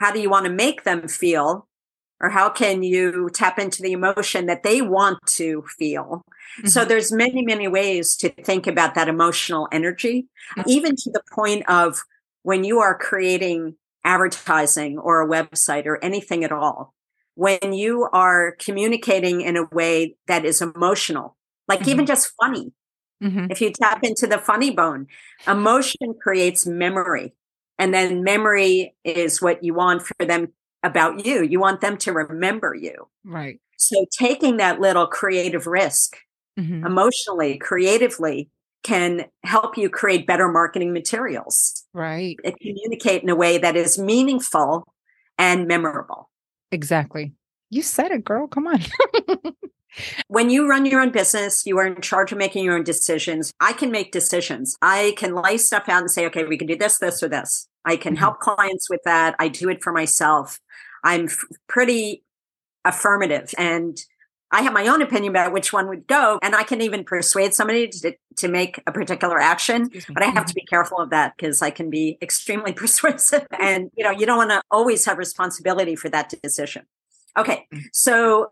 How 0.00 0.12
do 0.12 0.20
you 0.20 0.30
want 0.30 0.46
to 0.46 0.52
make 0.52 0.84
them 0.84 1.08
feel? 1.08 1.68
or 2.24 2.30
how 2.30 2.48
can 2.48 2.84
you 2.84 3.28
tap 3.34 3.58
into 3.58 3.82
the 3.82 3.90
emotion 3.90 4.46
that 4.46 4.62
they 4.62 4.80
want 4.80 5.18
to 5.26 5.64
feel 5.76 6.22
mm-hmm. 6.56 6.68
so 6.68 6.84
there's 6.84 7.10
many 7.10 7.42
many 7.42 7.66
ways 7.66 8.14
to 8.14 8.28
think 8.28 8.68
about 8.68 8.94
that 8.94 9.08
emotional 9.08 9.66
energy 9.72 10.28
mm-hmm. 10.56 10.70
even 10.70 10.94
to 10.94 11.10
the 11.10 11.22
point 11.34 11.68
of 11.68 12.04
when 12.42 12.62
you 12.62 12.78
are 12.78 12.96
creating 12.96 13.74
advertising 14.04 14.98
or 14.98 15.20
a 15.20 15.28
website 15.28 15.86
or 15.86 16.02
anything 16.04 16.44
at 16.44 16.52
all, 16.52 16.92
when 17.34 17.72
you 17.72 18.08
are 18.12 18.56
communicating 18.58 19.40
in 19.40 19.56
a 19.56 19.64
way 19.72 20.16
that 20.26 20.44
is 20.44 20.60
emotional, 20.60 21.36
like 21.68 21.80
mm-hmm. 21.80 21.90
even 21.90 22.06
just 22.06 22.32
funny, 22.40 22.72
mm-hmm. 23.22 23.46
if 23.50 23.60
you 23.60 23.70
tap 23.70 24.00
into 24.02 24.26
the 24.26 24.38
funny 24.38 24.70
bone, 24.70 25.06
emotion 25.46 26.14
creates 26.20 26.66
memory. 26.66 27.34
And 27.78 27.92
then 27.92 28.22
memory 28.22 28.94
is 29.04 29.40
what 29.40 29.64
you 29.64 29.74
want 29.74 30.02
for 30.02 30.26
them 30.26 30.48
about 30.82 31.24
you. 31.24 31.42
You 31.42 31.60
want 31.60 31.80
them 31.80 31.96
to 31.98 32.12
remember 32.12 32.74
you. 32.74 33.08
Right. 33.24 33.60
So 33.76 34.04
taking 34.16 34.58
that 34.58 34.80
little 34.80 35.06
creative 35.06 35.66
risk 35.66 36.16
mm-hmm. 36.58 36.86
emotionally, 36.86 37.58
creatively, 37.58 38.50
can 38.82 39.26
help 39.44 39.76
you 39.76 39.88
create 39.88 40.26
better 40.26 40.48
marketing 40.48 40.92
materials. 40.92 41.84
Right. 41.92 42.36
And 42.44 42.54
communicate 42.60 43.22
in 43.22 43.28
a 43.28 43.36
way 43.36 43.58
that 43.58 43.76
is 43.76 43.98
meaningful 43.98 44.92
and 45.38 45.66
memorable. 45.66 46.30
Exactly. 46.70 47.32
You 47.70 47.82
said 47.82 48.10
it, 48.10 48.24
girl. 48.24 48.46
Come 48.48 48.66
on. 48.66 48.80
when 50.28 50.50
you 50.50 50.68
run 50.68 50.86
your 50.86 51.00
own 51.00 51.10
business, 51.10 51.66
you 51.66 51.78
are 51.78 51.86
in 51.86 52.00
charge 52.00 52.32
of 52.32 52.38
making 52.38 52.64
your 52.64 52.76
own 52.76 52.84
decisions. 52.84 53.52
I 53.60 53.72
can 53.72 53.90
make 53.90 54.12
decisions. 54.12 54.76
I 54.82 55.14
can 55.16 55.34
lay 55.34 55.58
stuff 55.58 55.88
out 55.88 56.00
and 56.00 56.10
say, 56.10 56.26
okay, 56.26 56.44
we 56.44 56.58
can 56.58 56.66
do 56.66 56.76
this, 56.76 56.98
this, 56.98 57.22
or 57.22 57.28
this. 57.28 57.68
I 57.84 57.96
can 57.96 58.14
mm-hmm. 58.14 58.20
help 58.20 58.40
clients 58.40 58.88
with 58.88 59.00
that. 59.04 59.34
I 59.38 59.48
do 59.48 59.68
it 59.68 59.82
for 59.82 59.92
myself. 59.92 60.58
I'm 61.04 61.24
f- 61.24 61.44
pretty 61.68 62.24
affirmative 62.84 63.54
and 63.58 63.98
I 64.52 64.60
have 64.62 64.74
my 64.74 64.86
own 64.86 65.00
opinion 65.00 65.32
about 65.32 65.52
which 65.52 65.72
one 65.72 65.88
would 65.88 66.06
go, 66.06 66.38
and 66.42 66.54
I 66.54 66.62
can 66.62 66.82
even 66.82 67.04
persuade 67.04 67.54
somebody 67.54 67.88
to, 67.88 68.14
to 68.36 68.48
make 68.48 68.82
a 68.86 68.92
particular 68.92 69.40
action. 69.40 69.90
But 70.12 70.22
I 70.22 70.26
have 70.26 70.44
to 70.44 70.52
mm-hmm. 70.52 70.56
be 70.56 70.66
careful 70.66 70.98
of 70.98 71.08
that 71.08 71.34
because 71.36 71.62
I 71.62 71.70
can 71.70 71.88
be 71.88 72.18
extremely 72.20 72.72
persuasive, 72.74 73.46
and 73.58 73.90
you 73.96 74.04
know, 74.04 74.10
you 74.10 74.26
don't 74.26 74.36
want 74.36 74.50
to 74.50 74.60
always 74.70 75.06
have 75.06 75.16
responsibility 75.16 75.96
for 75.96 76.10
that 76.10 76.32
decision. 76.42 76.84
Okay, 77.36 77.66
mm. 77.72 77.82
so, 77.94 78.50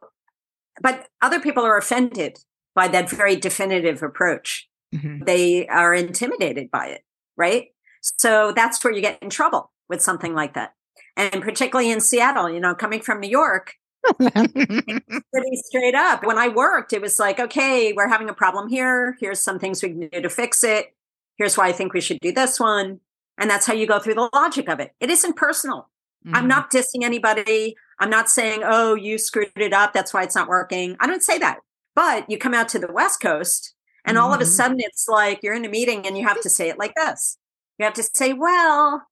but 0.81 1.09
other 1.23 1.41
people 1.41 1.65
are 1.65 1.77
offended 1.77 2.39
by 2.75 2.89
that 2.89 3.11
very 3.11 3.37
definitive 3.37 4.03
approach. 4.03 4.69
Mm-hmm. 4.95 5.25
They 5.25 5.67
are 5.69 5.95
intimidated 5.95 6.71
by 6.71 6.89
it, 6.89 7.05
right? 7.37 7.69
So 8.01 8.53
that's 8.55 8.83
where 8.83 8.93
you 8.93 9.01
get 9.01 9.23
in 9.23 9.31
trouble 9.31 9.71
with 9.89 10.03
something 10.03 10.35
like 10.35 10.55
that. 10.55 10.75
And 11.17 11.43
particularly 11.43 11.91
in 11.91 12.01
Seattle, 12.01 12.49
you 12.49 12.61
know, 12.61 12.75
coming 12.75 13.01
from 13.01 13.21
New 13.21 13.29
York, 13.29 13.75
pretty 14.19 15.57
straight 15.57 15.95
up. 15.95 16.25
When 16.25 16.39
I 16.39 16.49
worked, 16.49 16.93
it 16.93 17.03
was 17.03 17.19
like, 17.19 17.39
okay, 17.39 17.93
we're 17.93 18.09
having 18.09 18.31
a 18.31 18.35
problem 18.35 18.69
here. 18.69 19.17
Here's 19.21 19.43
some 19.43 19.59
things 19.59 19.83
we 19.83 19.91
can 19.91 20.09
do 20.09 20.23
to 20.23 20.31
fix 20.31 20.65
it. 20.65 20.95
Here's 21.37 21.57
why 21.57 21.69
I 21.69 21.73
think 21.73 21.93
we 21.93 22.01
should 22.01 22.21
do 22.21 22.33
this 22.33 22.59
one. 22.59 23.01
And 23.39 23.51
that's 23.51 23.67
how 23.67 23.73
you 23.73 23.87
go 23.87 23.99
through 23.99 24.15
the 24.15 24.31
logic 24.33 24.69
of 24.69 24.81
it. 24.81 24.95
It 25.01 25.11
isn't 25.11 25.37
personal. 25.37 25.89
Mm-hmm. 26.27 26.37
I'm 26.37 26.49
not 26.49 26.71
dissing 26.71 27.03
anybody. 27.03 27.77
I'm 28.01 28.11
not 28.11 28.31
saying, 28.31 28.63
oh, 28.65 28.95
you 28.95 29.19
screwed 29.19 29.53
it 29.57 29.73
up. 29.73 29.93
That's 29.93 30.13
why 30.13 30.23
it's 30.23 30.35
not 30.35 30.49
working. 30.49 30.97
I 31.01 31.07
don't 31.07 31.23
say 31.23 31.39
that. 31.39 31.59
But 31.95 32.29
you 32.31 32.39
come 32.39 32.55
out 32.55 32.69
to 32.71 32.79
the 32.79 32.93
West 32.93 33.21
Coast 33.21 33.75
and 34.05 34.17
mm-hmm. 34.17 34.25
all 34.25 34.33
of 34.33 34.41
a 34.41 34.45
mm-hmm. 34.45 34.53
sudden 34.53 34.77
it's 34.81 35.07
like 35.07 35.41
you're 35.43 35.55
in 35.55 35.65
a 35.65 35.69
meeting 35.69 36.07
and 36.07 36.17
you 36.17 36.27
have 36.27 36.41
to 36.41 36.51
say 36.51 36.69
it 36.69 36.79
like 36.79 36.95
this. 36.97 37.37
You 37.79 37.85
have 37.85 37.95
to 37.95 38.03
say, 38.03 38.33
well, 38.33 39.03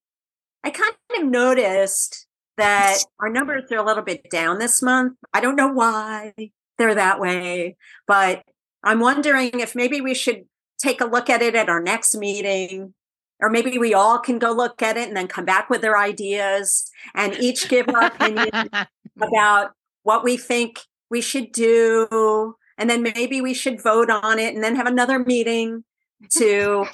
I 0.64 0.70
kind 0.70 0.94
of 1.16 1.24
noticed 1.24 2.26
that 2.56 2.98
our 3.20 3.28
numbers 3.28 3.70
are 3.70 3.78
a 3.78 3.84
little 3.84 4.02
bit 4.02 4.28
down 4.30 4.58
this 4.58 4.82
month. 4.82 5.16
I 5.32 5.40
don't 5.40 5.56
know 5.56 5.68
why 5.68 6.32
they're 6.76 6.94
that 6.94 7.20
way, 7.20 7.76
but 8.06 8.42
I'm 8.82 9.00
wondering 9.00 9.60
if 9.60 9.74
maybe 9.74 10.00
we 10.00 10.14
should 10.14 10.44
take 10.78 11.00
a 11.00 11.06
look 11.06 11.30
at 11.30 11.42
it 11.42 11.54
at 11.54 11.68
our 11.68 11.80
next 11.80 12.16
meeting, 12.16 12.94
or 13.40 13.48
maybe 13.50 13.78
we 13.78 13.94
all 13.94 14.18
can 14.18 14.38
go 14.38 14.52
look 14.52 14.82
at 14.82 14.96
it 14.96 15.08
and 15.08 15.16
then 15.16 15.28
come 15.28 15.44
back 15.44 15.70
with 15.70 15.80
their 15.80 15.96
ideas 15.96 16.90
and 17.14 17.34
each 17.34 17.68
give 17.68 17.88
our 17.88 18.06
opinion 18.06 18.68
about 19.20 19.72
what 20.02 20.24
we 20.24 20.36
think 20.36 20.80
we 21.10 21.20
should 21.20 21.52
do. 21.52 22.56
And 22.76 22.88
then 22.88 23.02
maybe 23.02 23.40
we 23.40 23.54
should 23.54 23.82
vote 23.82 24.10
on 24.10 24.38
it 24.38 24.54
and 24.54 24.62
then 24.62 24.76
have 24.76 24.86
another 24.86 25.18
meeting 25.18 25.84
to 26.30 26.86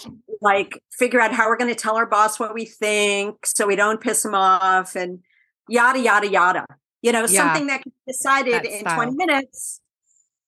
like 0.42 0.82
figure 0.92 1.20
out 1.20 1.32
how 1.32 1.48
we're 1.48 1.56
going 1.56 1.72
to 1.72 1.80
tell 1.80 1.96
our 1.96 2.06
boss 2.06 2.38
what 2.38 2.52
we 2.52 2.66
think 2.66 3.46
so 3.46 3.66
we 3.66 3.76
don't 3.76 4.00
piss 4.00 4.24
him 4.24 4.34
off 4.34 4.94
and 4.96 5.20
yada 5.68 5.98
yada 5.98 6.28
yada. 6.28 6.66
You 7.02 7.12
know, 7.12 7.26
yeah. 7.26 7.26
something 7.26 7.66
that 7.66 7.82
can 7.82 7.92
be 7.92 8.12
decided 8.12 8.54
that 8.54 8.66
in 8.66 8.80
style. 8.80 8.96
20 8.96 9.16
minutes. 9.16 9.80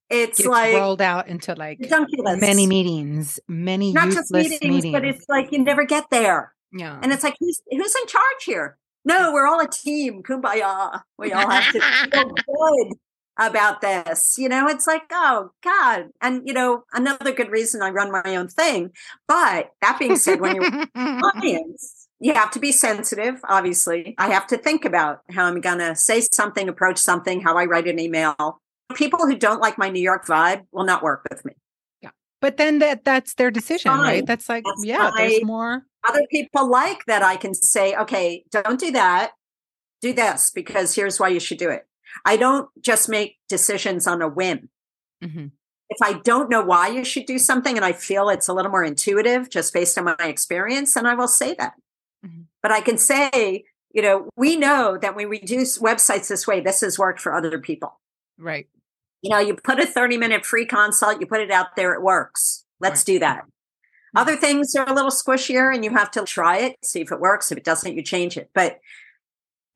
It's 0.08 0.44
like 0.44 0.74
rolled 0.74 1.02
out 1.02 1.28
into 1.28 1.54
like 1.54 1.78
many 1.80 2.66
meetings, 2.66 3.40
many 3.48 3.92
not 3.92 4.10
just 4.10 4.32
meetings, 4.32 4.62
meetings, 4.62 4.92
but 4.92 5.04
it's 5.04 5.24
like 5.28 5.50
you 5.50 5.62
never 5.62 5.84
get 5.84 6.10
there. 6.10 6.54
Yeah. 6.72 6.98
And 7.02 7.12
it's 7.12 7.24
like 7.24 7.36
who's 7.40 7.60
who's 7.70 7.94
in 7.94 8.06
charge 8.06 8.44
here? 8.44 8.78
No, 9.04 9.32
we're 9.32 9.46
all 9.46 9.60
a 9.60 9.68
team. 9.68 10.22
Kumbaya. 10.22 11.02
We 11.18 11.32
all 11.32 11.48
have 11.50 11.72
to 11.72 11.80
feel 12.12 12.30
good 12.30 12.96
about 13.38 13.80
this. 13.80 14.36
You 14.38 14.48
know, 14.48 14.68
it's 14.68 14.86
like, 14.86 15.02
oh 15.10 15.50
God. 15.62 16.10
And 16.20 16.46
you 16.46 16.54
know, 16.54 16.84
another 16.92 17.32
good 17.32 17.50
reason 17.50 17.82
I 17.82 17.90
run 17.90 18.12
my 18.12 18.36
own 18.36 18.48
thing. 18.48 18.90
But 19.26 19.70
that 19.82 19.98
being 19.98 20.16
said, 20.16 20.40
when 20.40 20.56
you're 20.56 20.86
clients, 20.94 22.08
you 22.20 22.32
have 22.34 22.50
to 22.52 22.60
be 22.60 22.72
sensitive, 22.72 23.40
obviously. 23.48 24.14
I 24.18 24.28
have 24.28 24.46
to 24.48 24.56
think 24.56 24.84
about 24.84 25.20
how 25.30 25.44
I'm 25.44 25.60
going 25.60 25.78
to 25.78 25.94
say 25.94 26.22
something, 26.32 26.68
approach 26.68 26.98
something, 26.98 27.40
how 27.40 27.56
I 27.56 27.66
write 27.66 27.88
an 27.88 27.98
email. 27.98 28.60
People 28.94 29.20
who 29.20 29.36
don't 29.36 29.60
like 29.60 29.78
my 29.78 29.88
New 29.88 30.02
York 30.02 30.26
vibe 30.26 30.64
will 30.72 30.84
not 30.84 31.02
work 31.02 31.26
with 31.30 31.44
me. 31.44 31.54
Yeah. 32.02 32.10
But 32.40 32.56
then 32.56 32.78
that 32.78 33.04
that's 33.04 33.34
their 33.34 33.50
decision, 33.50 33.90
fine. 33.90 34.00
right? 34.00 34.26
That's 34.26 34.48
like, 34.48 34.64
that's 34.64 34.84
yeah, 34.84 35.10
there's 35.16 35.42
more. 35.44 35.82
Other 36.08 36.24
people 36.30 36.70
like 36.70 37.04
that 37.06 37.22
I 37.22 37.36
can 37.36 37.54
say, 37.54 37.96
okay, 37.96 38.44
don't 38.50 38.78
do 38.78 38.92
that. 38.92 39.32
Do 40.00 40.12
this 40.12 40.52
because 40.54 40.94
here's 40.94 41.18
why 41.18 41.28
you 41.28 41.40
should 41.40 41.58
do 41.58 41.70
it. 41.70 41.86
I 42.24 42.36
don't 42.36 42.68
just 42.80 43.08
make 43.08 43.38
decisions 43.48 44.06
on 44.06 44.22
a 44.22 44.28
whim. 44.28 44.68
Mm-hmm. 45.22 45.46
If 45.88 45.98
I 46.02 46.20
don't 46.24 46.50
know 46.50 46.64
why 46.64 46.88
you 46.88 47.04
should 47.04 47.26
do 47.26 47.38
something 47.38 47.76
and 47.76 47.84
I 47.84 47.92
feel 47.92 48.28
it's 48.28 48.48
a 48.48 48.52
little 48.52 48.70
more 48.70 48.84
intuitive 48.84 49.48
just 49.50 49.72
based 49.72 49.96
on 49.98 50.04
my 50.04 50.16
experience, 50.20 50.94
then 50.94 51.06
I 51.06 51.14
will 51.14 51.28
say 51.28 51.54
that. 51.58 51.74
Mm-hmm. 52.24 52.42
But 52.62 52.72
I 52.72 52.80
can 52.80 52.98
say, 52.98 53.64
you 53.92 54.02
know, 54.02 54.28
we 54.36 54.56
know 54.56 54.98
that 54.98 55.16
when 55.16 55.28
we 55.28 55.38
do 55.38 55.60
websites 55.60 56.28
this 56.28 56.46
way, 56.46 56.60
this 56.60 56.80
has 56.80 56.98
worked 56.98 57.20
for 57.20 57.34
other 57.34 57.58
people. 57.58 58.00
Right. 58.38 58.66
You 59.26 59.30
know, 59.30 59.38
you 59.40 59.56
put 59.56 59.80
a 59.80 59.86
30 59.86 60.18
minute 60.18 60.46
free 60.46 60.66
consult, 60.66 61.20
you 61.20 61.26
put 61.26 61.40
it 61.40 61.50
out 61.50 61.74
there, 61.74 61.94
it 61.94 62.02
works. 62.02 62.64
Let's 62.78 63.02
do 63.02 63.18
that. 63.18 63.38
Mm-hmm. 63.38 64.18
Other 64.18 64.36
things 64.36 64.74
are 64.76 64.88
a 64.88 64.94
little 64.94 65.10
squishier 65.10 65.74
and 65.74 65.84
you 65.84 65.90
have 65.90 66.12
to 66.12 66.24
try 66.24 66.58
it, 66.58 66.76
see 66.84 67.00
if 67.00 67.10
it 67.10 67.18
works. 67.18 67.50
If 67.50 67.58
it 67.58 67.64
doesn't, 67.64 67.94
you 67.94 68.02
change 68.02 68.36
it. 68.36 68.50
But 68.54 68.78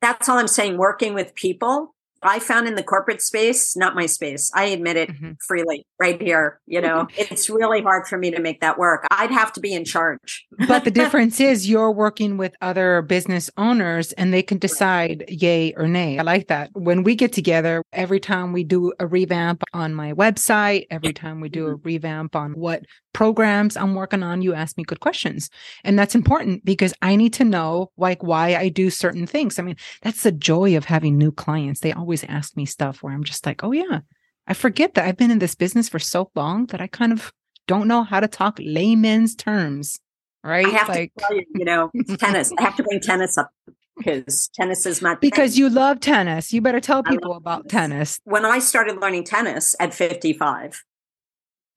that's 0.01 0.29
all 0.29 0.37
I'm 0.37 0.47
saying. 0.47 0.77
Working 0.77 1.13
with 1.13 1.35
people 1.35 1.93
I 2.23 2.39
found 2.39 2.67
in 2.67 2.75
the 2.75 2.83
corporate 2.83 3.21
space, 3.21 3.75
not 3.75 3.95
my 3.95 4.05
space. 4.05 4.51
I 4.53 4.65
admit 4.65 4.97
it 4.97 5.09
mm-hmm. 5.09 5.31
freely 5.47 5.85
right 5.99 6.21
here. 6.21 6.59
You 6.67 6.81
know, 6.81 7.07
it's 7.17 7.49
really 7.49 7.81
hard 7.81 8.07
for 8.07 8.17
me 8.17 8.31
to 8.31 8.41
make 8.41 8.61
that 8.61 8.77
work. 8.77 9.07
I'd 9.11 9.31
have 9.31 9.51
to 9.53 9.59
be 9.59 9.73
in 9.73 9.85
charge. 9.85 10.45
but 10.67 10.83
the 10.83 10.91
difference 11.01 11.39
is 11.39 11.69
you're 11.69 11.91
working 11.91 12.37
with 12.37 12.55
other 12.61 13.01
business 13.01 13.49
owners 13.57 14.11
and 14.13 14.33
they 14.33 14.43
can 14.43 14.57
decide 14.57 15.25
yay 15.27 15.73
or 15.73 15.87
nay. 15.87 16.19
I 16.19 16.23
like 16.23 16.47
that. 16.47 16.69
When 16.73 17.03
we 17.03 17.15
get 17.15 17.33
together, 17.33 17.83
every 17.93 18.19
time 18.19 18.53
we 18.53 18.63
do 18.63 18.93
a 18.99 19.07
revamp 19.07 19.63
on 19.73 19.93
my 19.93 20.13
website, 20.13 20.85
every 20.91 21.13
time 21.13 21.39
we 21.41 21.49
do 21.49 21.67
a 21.67 21.71
mm-hmm. 21.71 21.87
revamp 21.87 22.35
on 22.35 22.53
what 22.53 22.83
programs 23.13 23.75
I'm 23.75 23.95
working 23.95 24.23
on, 24.23 24.41
you 24.41 24.53
ask 24.53 24.77
me 24.77 24.83
good 24.83 24.99
questions. 24.99 25.49
And 25.83 25.97
that's 25.97 26.15
important 26.15 26.63
because 26.63 26.93
I 27.01 27.15
need 27.15 27.33
to 27.33 27.43
know 27.43 27.91
like 27.97 28.23
why 28.23 28.55
I 28.55 28.69
do 28.69 28.89
certain 28.89 29.27
things. 29.27 29.59
I 29.59 29.63
mean, 29.63 29.75
that's 30.01 30.23
the 30.23 30.31
joy 30.31 30.77
of 30.77 30.85
having 30.85 31.17
new 31.17 31.31
clients. 31.31 31.81
They 31.81 31.91
always 31.91 32.10
ask 32.27 32.55
me 32.55 32.65
stuff 32.65 33.01
where 33.01 33.13
I'm 33.13 33.23
just 33.23 33.45
like, 33.45 33.63
oh 33.63 33.71
yeah, 33.71 34.01
I 34.47 34.53
forget 34.53 34.93
that 34.95 35.05
I've 35.05 35.17
been 35.17 35.31
in 35.31 35.39
this 35.39 35.55
business 35.55 35.89
for 35.89 35.99
so 35.99 36.29
long 36.35 36.65
that 36.67 36.81
I 36.81 36.87
kind 36.87 37.11
of 37.11 37.31
don't 37.67 37.87
know 37.87 38.03
how 38.03 38.19
to 38.19 38.27
talk 38.27 38.57
layman's 38.59 39.35
terms. 39.35 39.99
Right. 40.43 40.65
I 40.65 40.69
have 40.69 40.89
like, 40.89 41.13
to 41.17 41.23
tell 41.23 41.35
you, 41.35 41.45
you 41.55 41.65
know, 41.65 41.91
tennis. 42.19 42.51
I 42.57 42.63
have 42.63 42.75
to 42.77 42.83
bring 42.83 42.99
tennis 42.99 43.37
up 43.37 43.51
because 43.97 44.49
tennis 44.55 44.85
is 44.85 45.01
my 45.01 45.15
because 45.15 45.53
thing. 45.53 45.59
you 45.59 45.69
love 45.69 45.99
tennis. 45.99 46.51
You 46.51 46.61
better 46.61 46.79
tell 46.79 47.03
people 47.03 47.33
about 47.33 47.69
tennis. 47.69 48.17
tennis. 48.17 48.19
When 48.23 48.45
I 48.45 48.59
started 48.59 48.99
learning 48.99 49.25
tennis 49.25 49.75
at 49.79 49.93
55, 49.93 50.83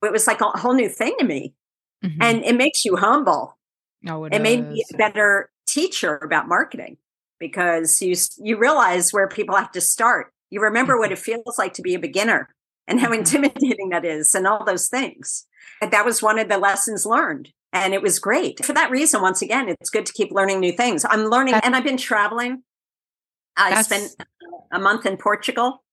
it 0.03 0.11
was 0.11 0.25
like 0.27 0.41
a 0.41 0.45
whole 0.57 0.73
new 0.73 0.89
thing 0.89 1.15
to 1.19 1.25
me. 1.25 1.53
Mm-hmm. 2.03 2.21
And 2.21 2.43
it 2.43 2.55
makes 2.55 2.85
you 2.85 2.95
humble. 2.95 3.57
Oh, 4.07 4.25
it, 4.25 4.33
it 4.33 4.41
made 4.41 4.67
me 4.67 4.83
a 4.93 4.97
better 4.97 5.49
teacher 5.67 6.17
about 6.17 6.47
marketing 6.47 6.97
because 7.39 8.01
you 8.01 8.15
you 8.37 8.57
realize 8.57 9.11
where 9.11 9.27
people 9.27 9.55
have 9.55 9.71
to 9.71 9.81
start. 9.81 10.31
You 10.49 10.61
remember 10.61 10.97
what 10.97 11.07
mm-hmm. 11.07 11.13
it 11.13 11.19
feels 11.19 11.57
like 11.57 11.73
to 11.73 11.81
be 11.81 11.95
a 11.95 11.99
beginner 11.99 12.49
and 12.87 12.99
how 12.99 13.07
mm-hmm. 13.07 13.19
intimidating 13.19 13.89
that 13.89 14.05
is 14.05 14.33
and 14.35 14.47
all 14.47 14.63
those 14.63 14.87
things. 14.87 15.47
And 15.81 15.91
that 15.91 16.05
was 16.05 16.21
one 16.21 16.39
of 16.39 16.49
the 16.49 16.57
lessons 16.57 17.05
learned. 17.05 17.49
And 17.73 17.93
it 17.93 18.01
was 18.01 18.19
great. 18.19 18.63
For 18.63 18.73
that 18.73 18.91
reason, 18.91 19.21
once 19.21 19.41
again, 19.41 19.67
it's 19.67 19.89
good 19.89 20.05
to 20.05 20.13
keep 20.13 20.31
learning 20.31 20.61
new 20.61 20.71
things. 20.71 21.05
I'm 21.09 21.25
learning 21.25 21.55
and 21.55 21.75
I've 21.75 21.83
been 21.83 21.97
traveling. 21.97 22.63
I 23.57 23.81
spent 23.81 24.15
a 24.71 24.79
month 24.79 25.05
in 25.05 25.17
Portugal. 25.17 25.83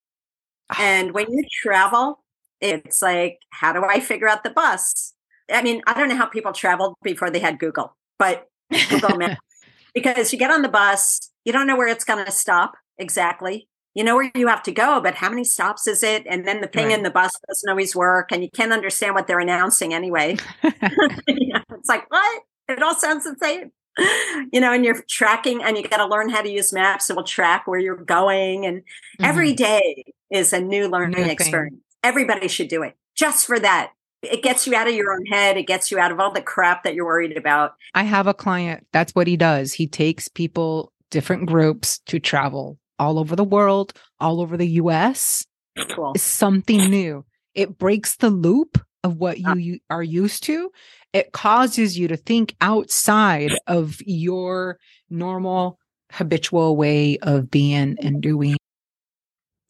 Ah. 0.70 0.76
And 0.80 1.12
when 1.12 1.30
you 1.30 1.42
travel, 1.62 2.22
it's 2.60 3.02
like, 3.02 3.38
how 3.50 3.72
do 3.72 3.84
I 3.84 4.00
figure 4.00 4.28
out 4.28 4.44
the 4.44 4.50
bus? 4.50 5.14
I 5.52 5.62
mean, 5.62 5.82
I 5.86 5.94
don't 5.94 6.08
know 6.08 6.16
how 6.16 6.26
people 6.26 6.52
traveled 6.52 6.94
before 7.02 7.30
they 7.30 7.40
had 7.40 7.58
Google, 7.58 7.96
but 8.18 8.46
Google 8.88 9.16
Maps. 9.16 9.40
Because 9.94 10.32
you 10.32 10.38
get 10.38 10.50
on 10.50 10.62
the 10.62 10.68
bus, 10.68 11.30
you 11.44 11.52
don't 11.52 11.66
know 11.66 11.76
where 11.76 11.88
it's 11.88 12.04
going 12.04 12.24
to 12.24 12.32
stop 12.32 12.74
exactly. 12.98 13.68
You 13.94 14.04
know 14.04 14.16
where 14.16 14.30
you 14.34 14.48
have 14.48 14.62
to 14.62 14.72
go, 14.72 15.00
but 15.02 15.16
how 15.16 15.28
many 15.28 15.44
stops 15.44 15.86
is 15.86 16.02
it? 16.02 16.26
And 16.26 16.48
then 16.48 16.62
the 16.62 16.66
thing 16.66 16.86
right. 16.86 16.96
in 16.96 17.02
the 17.02 17.10
bus 17.10 17.30
doesn't 17.46 17.68
always 17.68 17.94
work, 17.94 18.32
and 18.32 18.42
you 18.42 18.48
can't 18.48 18.72
understand 18.72 19.14
what 19.14 19.26
they're 19.26 19.38
announcing 19.38 19.92
anyway. 19.92 20.38
it's 20.62 21.88
like, 21.88 22.10
what? 22.10 22.42
It 22.68 22.82
all 22.82 22.94
sounds 22.94 23.24
the 23.24 23.36
same. 23.42 23.70
You 24.50 24.60
know, 24.60 24.72
and 24.72 24.82
you're 24.82 25.04
tracking, 25.10 25.62
and 25.62 25.76
you 25.76 25.86
got 25.86 25.98
to 25.98 26.06
learn 26.06 26.30
how 26.30 26.40
to 26.40 26.50
use 26.50 26.72
maps. 26.72 27.10
It 27.10 27.16
will 27.16 27.22
track 27.22 27.66
where 27.66 27.78
you're 27.78 27.96
going, 27.96 28.64
and 28.64 28.78
mm-hmm. 28.78 29.24
every 29.24 29.52
day 29.52 30.04
is 30.30 30.54
a 30.54 30.60
new 30.60 30.88
learning 30.88 31.22
new 31.22 31.30
experience. 31.30 31.76
Everybody 32.02 32.48
should 32.48 32.68
do 32.68 32.82
it 32.82 32.96
just 33.14 33.46
for 33.46 33.60
that 33.60 33.92
it 34.22 34.42
gets 34.42 34.66
you 34.66 34.74
out 34.74 34.88
of 34.88 34.94
your 34.94 35.12
own 35.12 35.26
head. 35.26 35.56
It 35.56 35.66
gets 35.66 35.90
you 35.90 35.98
out 35.98 36.12
of 36.12 36.20
all 36.20 36.32
the 36.32 36.42
crap 36.42 36.84
that 36.84 36.94
you're 36.94 37.06
worried 37.06 37.36
about. 37.36 37.74
I 37.94 38.04
have 38.04 38.26
a 38.26 38.34
client. 38.34 38.86
That's 38.92 39.14
what 39.14 39.26
he 39.26 39.36
does. 39.36 39.72
He 39.72 39.86
takes 39.86 40.28
people, 40.28 40.92
different 41.10 41.46
groups 41.46 41.98
to 42.06 42.20
travel 42.20 42.78
all 42.98 43.18
over 43.18 43.34
the 43.34 43.44
world, 43.44 43.92
all 44.20 44.40
over 44.40 44.56
the 44.56 44.68
US. 44.68 45.44
Cool. 45.94 46.12
It's 46.14 46.22
something 46.22 46.88
new. 46.88 47.24
It 47.54 47.78
breaks 47.78 48.16
the 48.16 48.30
loop 48.30 48.78
of 49.02 49.16
what 49.16 49.38
ah. 49.44 49.54
you, 49.54 49.60
you 49.60 49.78
are 49.90 50.02
used 50.02 50.44
to. 50.44 50.70
It 51.12 51.32
causes 51.32 51.98
you 51.98 52.08
to 52.08 52.16
think 52.16 52.54
outside 52.60 53.52
of 53.66 53.98
your 54.06 54.78
normal 55.10 55.78
habitual 56.12 56.76
way 56.76 57.18
of 57.18 57.50
being 57.50 57.96
and 58.00 58.22
doing. 58.22 58.56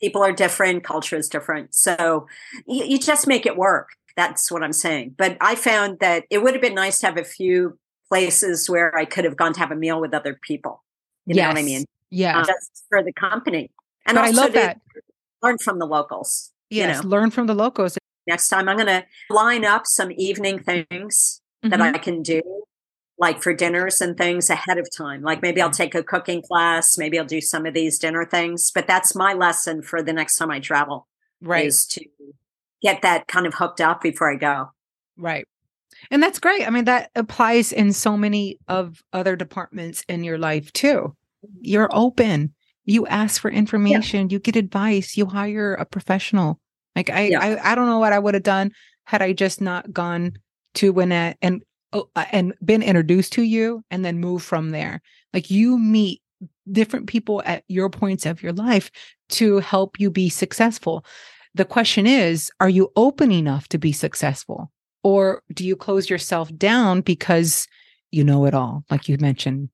People 0.00 0.22
are 0.22 0.32
different, 0.32 0.84
culture 0.84 1.16
is 1.16 1.28
different. 1.28 1.74
So 1.74 2.26
you, 2.66 2.84
you 2.84 2.98
just 2.98 3.26
make 3.26 3.46
it 3.46 3.56
work. 3.56 3.90
That's 4.16 4.50
what 4.50 4.62
I'm 4.62 4.72
saying. 4.72 5.14
But 5.16 5.36
I 5.40 5.54
found 5.54 6.00
that 6.00 6.24
it 6.30 6.42
would 6.42 6.54
have 6.54 6.62
been 6.62 6.74
nice 6.74 6.98
to 7.00 7.06
have 7.06 7.16
a 7.16 7.24
few 7.24 7.78
places 8.08 8.68
where 8.68 8.94
I 8.96 9.04
could 9.04 9.24
have 9.24 9.36
gone 9.36 9.52
to 9.54 9.60
have 9.60 9.70
a 9.70 9.76
meal 9.76 10.00
with 10.00 10.12
other 10.12 10.38
people. 10.42 10.82
You 11.26 11.36
yes. 11.36 11.44
know 11.44 11.48
what 11.48 11.58
I 11.58 11.62
mean? 11.62 11.84
Yeah. 12.10 12.40
Uh, 12.40 12.44
just 12.44 12.84
for 12.88 13.02
the 13.02 13.12
company. 13.12 13.70
And 14.06 14.18
I 14.18 14.30
love 14.30 14.52
that. 14.52 14.80
Learn 15.42 15.58
from 15.58 15.78
the 15.78 15.86
locals. 15.86 16.52
Yes, 16.70 16.96
you 16.96 17.02
know? 17.02 17.08
learn 17.08 17.30
from 17.30 17.46
the 17.46 17.54
locals. 17.54 17.98
Next 18.26 18.48
time 18.48 18.68
I'm 18.68 18.76
going 18.76 18.86
to 18.86 19.04
line 19.30 19.64
up 19.64 19.86
some 19.86 20.12
evening 20.12 20.58
things 20.58 21.40
mm-hmm. 21.64 21.70
that 21.70 21.80
I 21.80 21.98
can 21.98 22.22
do 22.22 22.42
like 23.18 23.42
for 23.42 23.54
dinners 23.54 24.00
and 24.00 24.16
things 24.16 24.50
ahead 24.50 24.78
of 24.78 24.88
time. 24.94 25.22
Like 25.22 25.42
maybe 25.42 25.62
I'll 25.62 25.70
take 25.70 25.94
a 25.94 26.02
cooking 26.02 26.42
class, 26.42 26.98
maybe 26.98 27.18
I'll 27.18 27.24
do 27.24 27.40
some 27.40 27.66
of 27.66 27.74
these 27.74 27.98
dinner 27.98 28.24
things, 28.24 28.70
but 28.74 28.86
that's 28.86 29.14
my 29.14 29.32
lesson 29.32 29.82
for 29.82 30.02
the 30.02 30.12
next 30.12 30.36
time 30.36 30.50
I 30.50 30.60
travel. 30.60 31.06
Right. 31.40 31.66
Is 31.66 31.86
to 31.86 32.04
get 32.82 33.02
that 33.02 33.28
kind 33.28 33.46
of 33.46 33.54
hooked 33.54 33.80
up 33.80 34.02
before 34.02 34.32
I 34.32 34.36
go. 34.36 34.70
Right. 35.16 35.46
And 36.10 36.22
that's 36.22 36.38
great. 36.38 36.66
I 36.66 36.70
mean, 36.70 36.84
that 36.84 37.10
applies 37.14 37.72
in 37.72 37.92
so 37.92 38.16
many 38.16 38.58
of 38.68 39.02
other 39.12 39.36
departments 39.36 40.04
in 40.08 40.24
your 40.24 40.38
life 40.38 40.72
too. 40.72 41.14
You're 41.60 41.88
open. 41.92 42.54
You 42.84 43.06
ask 43.06 43.40
for 43.40 43.50
information, 43.50 44.28
yeah. 44.28 44.34
you 44.34 44.38
get 44.40 44.56
advice, 44.56 45.16
you 45.16 45.26
hire 45.26 45.74
a 45.74 45.84
professional. 45.84 46.58
Like 46.96 47.10
I, 47.10 47.28
yeah. 47.28 47.40
I, 47.40 47.72
I 47.72 47.74
don't 47.74 47.86
know 47.86 48.00
what 48.00 48.12
I 48.12 48.18
would 48.18 48.34
have 48.34 48.42
done 48.42 48.72
had 49.04 49.22
I 49.22 49.32
just 49.32 49.60
not 49.60 49.92
gone 49.92 50.32
to 50.74 50.92
Winnet 50.92 51.36
and 51.42 51.62
oh, 51.92 52.08
uh, 52.16 52.24
and 52.32 52.54
been 52.64 52.82
introduced 52.82 53.32
to 53.34 53.42
you 53.42 53.84
and 53.90 54.04
then 54.04 54.18
move 54.18 54.42
from 54.42 54.70
there. 54.70 55.00
Like 55.32 55.50
you 55.50 55.78
meet 55.78 56.20
different 56.70 57.06
people 57.06 57.42
at 57.44 57.64
your 57.68 57.88
points 57.88 58.26
of 58.26 58.42
your 58.42 58.52
life 58.52 58.90
to 59.30 59.58
help 59.58 59.98
you 59.98 60.10
be 60.10 60.28
successful. 60.28 61.04
The 61.54 61.64
question 61.64 62.06
is, 62.06 62.50
are 62.60 62.68
you 62.68 62.90
open 62.96 63.30
enough 63.30 63.68
to 63.68 63.78
be 63.78 63.92
successful? 63.92 64.70
Or 65.02 65.42
do 65.52 65.66
you 65.66 65.76
close 65.76 66.08
yourself 66.08 66.54
down 66.56 67.00
because 67.00 67.66
you 68.10 68.24
know 68.24 68.46
it 68.46 68.54
all, 68.54 68.84
like 68.90 69.08
you 69.08 69.18
mentioned? 69.18 69.68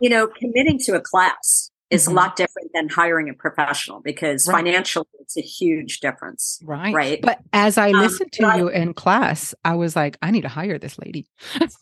You 0.00 0.08
know, 0.08 0.26
committing 0.26 0.78
to 0.80 0.92
a 0.92 1.00
class 1.00 1.70
is 1.90 2.04
mm-hmm. 2.04 2.12
a 2.12 2.14
lot 2.20 2.36
different 2.36 2.70
than 2.74 2.88
hiring 2.88 3.28
a 3.28 3.34
professional 3.34 4.00
because 4.00 4.48
right. 4.48 4.56
financially 4.56 5.06
it's 5.20 5.36
a 5.36 5.42
huge 5.42 6.00
difference. 6.00 6.58
Right. 6.64 6.94
Right. 6.94 7.20
But 7.20 7.38
as 7.52 7.76
I 7.76 7.90
um, 7.90 8.00
listened 8.00 8.32
to 8.32 8.54
you 8.56 8.68
in 8.68 8.94
class, 8.94 9.54
I 9.64 9.74
was 9.74 9.94
like, 9.94 10.16
I 10.22 10.30
need 10.30 10.42
to 10.42 10.48
hire 10.48 10.78
this 10.78 10.98
lady. 10.98 11.26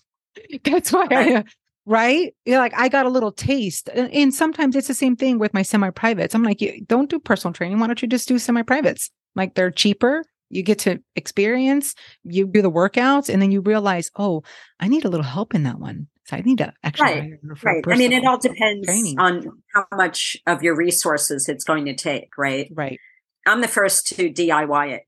That's 0.64 0.92
why 0.92 1.06
right. 1.10 1.36
I 1.36 1.44
right? 1.86 2.34
You're 2.44 2.58
like, 2.58 2.74
I 2.76 2.88
got 2.88 3.06
a 3.06 3.10
little 3.10 3.32
taste. 3.32 3.88
And 3.88 4.34
sometimes 4.34 4.76
it's 4.76 4.88
the 4.88 4.94
same 4.94 5.16
thing 5.16 5.38
with 5.38 5.54
my 5.54 5.62
semi 5.62 5.90
privates. 5.90 6.34
I'm 6.34 6.42
like, 6.42 6.62
don't 6.86 7.10
do 7.10 7.18
personal 7.18 7.52
training. 7.52 7.78
Why 7.78 7.86
don't 7.86 8.00
you 8.02 8.08
just 8.08 8.28
do 8.28 8.38
semi 8.38 8.62
privates? 8.62 9.10
Like 9.34 9.54
they're 9.54 9.70
cheaper. 9.70 10.24
You 10.52 10.64
get 10.64 10.80
to 10.80 11.00
experience, 11.14 11.94
you 12.24 12.44
do 12.46 12.60
the 12.60 12.70
workouts, 12.70 13.32
and 13.32 13.40
then 13.40 13.52
you 13.52 13.60
realize, 13.60 14.10
oh, 14.16 14.42
I 14.80 14.88
need 14.88 15.04
a 15.04 15.08
little 15.08 15.24
help 15.24 15.54
in 15.54 15.62
that 15.62 15.78
one. 15.78 16.08
So 16.24 16.36
I 16.36 16.40
need 16.40 16.58
to 16.58 16.72
actually 16.82 17.38
right. 17.42 17.64
right. 17.64 17.84
I 17.88 17.96
mean, 17.96 18.12
it 18.12 18.24
all 18.24 18.38
depends 18.38 18.86
training. 18.86 19.18
on 19.18 19.62
how 19.74 19.84
much 19.92 20.36
of 20.46 20.62
your 20.62 20.76
resources 20.76 21.48
it's 21.48 21.64
going 21.64 21.84
to 21.86 21.94
take, 21.94 22.36
right? 22.36 22.70
Right. 22.72 22.98
I'm 23.46 23.60
the 23.60 23.68
first 23.68 24.08
to 24.08 24.30
DIY 24.30 24.92
it. 24.92 25.02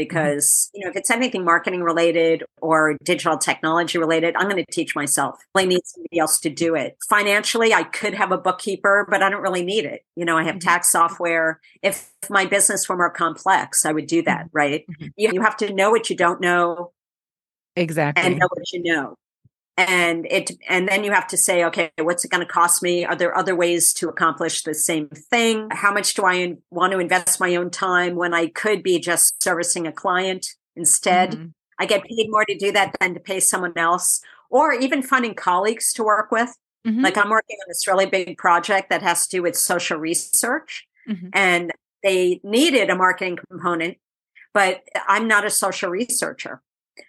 Mm-hmm. 0.00 0.16
because 0.16 0.70
you 0.74 0.84
know 0.84 0.90
if 0.90 0.96
it's 0.96 1.10
anything 1.10 1.44
marketing 1.44 1.82
related 1.82 2.44
or 2.60 2.96
digital 3.04 3.36
technology 3.38 3.98
related 3.98 4.34
i'm 4.36 4.48
going 4.48 4.64
to 4.64 4.72
teach 4.72 4.94
myself 4.94 5.38
i 5.54 5.64
need 5.64 5.80
somebody 5.84 6.18
else 6.18 6.40
to 6.40 6.50
do 6.50 6.74
it 6.74 6.96
financially 7.08 7.72
i 7.74 7.82
could 7.82 8.14
have 8.14 8.32
a 8.32 8.38
bookkeeper 8.38 9.06
but 9.10 9.22
i 9.22 9.28
don't 9.28 9.42
really 9.42 9.64
need 9.64 9.84
it 9.84 10.04
you 10.16 10.24
know 10.24 10.36
i 10.36 10.42
have 10.42 10.56
mm-hmm. 10.56 10.68
tax 10.68 10.90
software 10.90 11.60
if 11.82 12.10
my 12.28 12.44
business 12.46 12.88
were 12.88 12.96
more 12.96 13.10
complex 13.10 13.84
i 13.84 13.92
would 13.92 14.06
do 14.06 14.22
that 14.22 14.46
mm-hmm. 14.46 14.56
right 14.56 14.84
mm-hmm. 14.86 15.08
you, 15.16 15.30
you 15.32 15.42
have 15.42 15.56
to 15.56 15.72
know 15.72 15.90
what 15.90 16.10
you 16.10 16.16
don't 16.16 16.40
know 16.40 16.92
exactly 17.76 18.24
and 18.24 18.38
know 18.38 18.48
what 18.50 18.72
you 18.72 18.82
know 18.82 19.16
and 19.76 20.26
it 20.30 20.50
and 20.68 20.88
then 20.88 21.04
you 21.04 21.12
have 21.12 21.26
to 21.26 21.36
say 21.36 21.64
okay 21.64 21.90
what's 21.98 22.24
it 22.24 22.30
going 22.30 22.44
to 22.44 22.52
cost 22.52 22.82
me 22.82 23.04
are 23.04 23.16
there 23.16 23.36
other 23.36 23.54
ways 23.54 23.92
to 23.94 24.08
accomplish 24.08 24.62
the 24.62 24.74
same 24.74 25.08
thing 25.08 25.68
how 25.70 25.92
much 25.92 26.14
do 26.14 26.24
i 26.24 26.54
want 26.70 26.92
to 26.92 26.98
invest 26.98 27.40
my 27.40 27.54
own 27.56 27.70
time 27.70 28.16
when 28.16 28.34
i 28.34 28.46
could 28.46 28.82
be 28.82 28.98
just 28.98 29.42
servicing 29.42 29.86
a 29.86 29.92
client 29.92 30.54
instead 30.76 31.32
mm-hmm. 31.32 31.46
i 31.78 31.86
get 31.86 32.04
paid 32.04 32.26
more 32.30 32.44
to 32.44 32.56
do 32.56 32.72
that 32.72 32.94
than 33.00 33.14
to 33.14 33.20
pay 33.20 33.40
someone 33.40 33.72
else 33.76 34.20
or 34.50 34.72
even 34.72 35.02
finding 35.02 35.34
colleagues 35.34 35.92
to 35.92 36.02
work 36.02 36.30
with 36.30 36.56
mm-hmm. 36.86 37.02
like 37.02 37.16
i'm 37.16 37.30
working 37.30 37.56
on 37.56 37.68
this 37.68 37.86
really 37.86 38.06
big 38.06 38.36
project 38.36 38.90
that 38.90 39.02
has 39.02 39.26
to 39.26 39.36
do 39.38 39.42
with 39.42 39.56
social 39.56 39.98
research 39.98 40.86
mm-hmm. 41.08 41.28
and 41.32 41.72
they 42.02 42.40
needed 42.42 42.90
a 42.90 42.94
marketing 42.94 43.38
component 43.48 43.96
but 44.52 44.82
i'm 45.08 45.26
not 45.26 45.44
a 45.44 45.50
social 45.50 45.90
researcher 45.90 46.60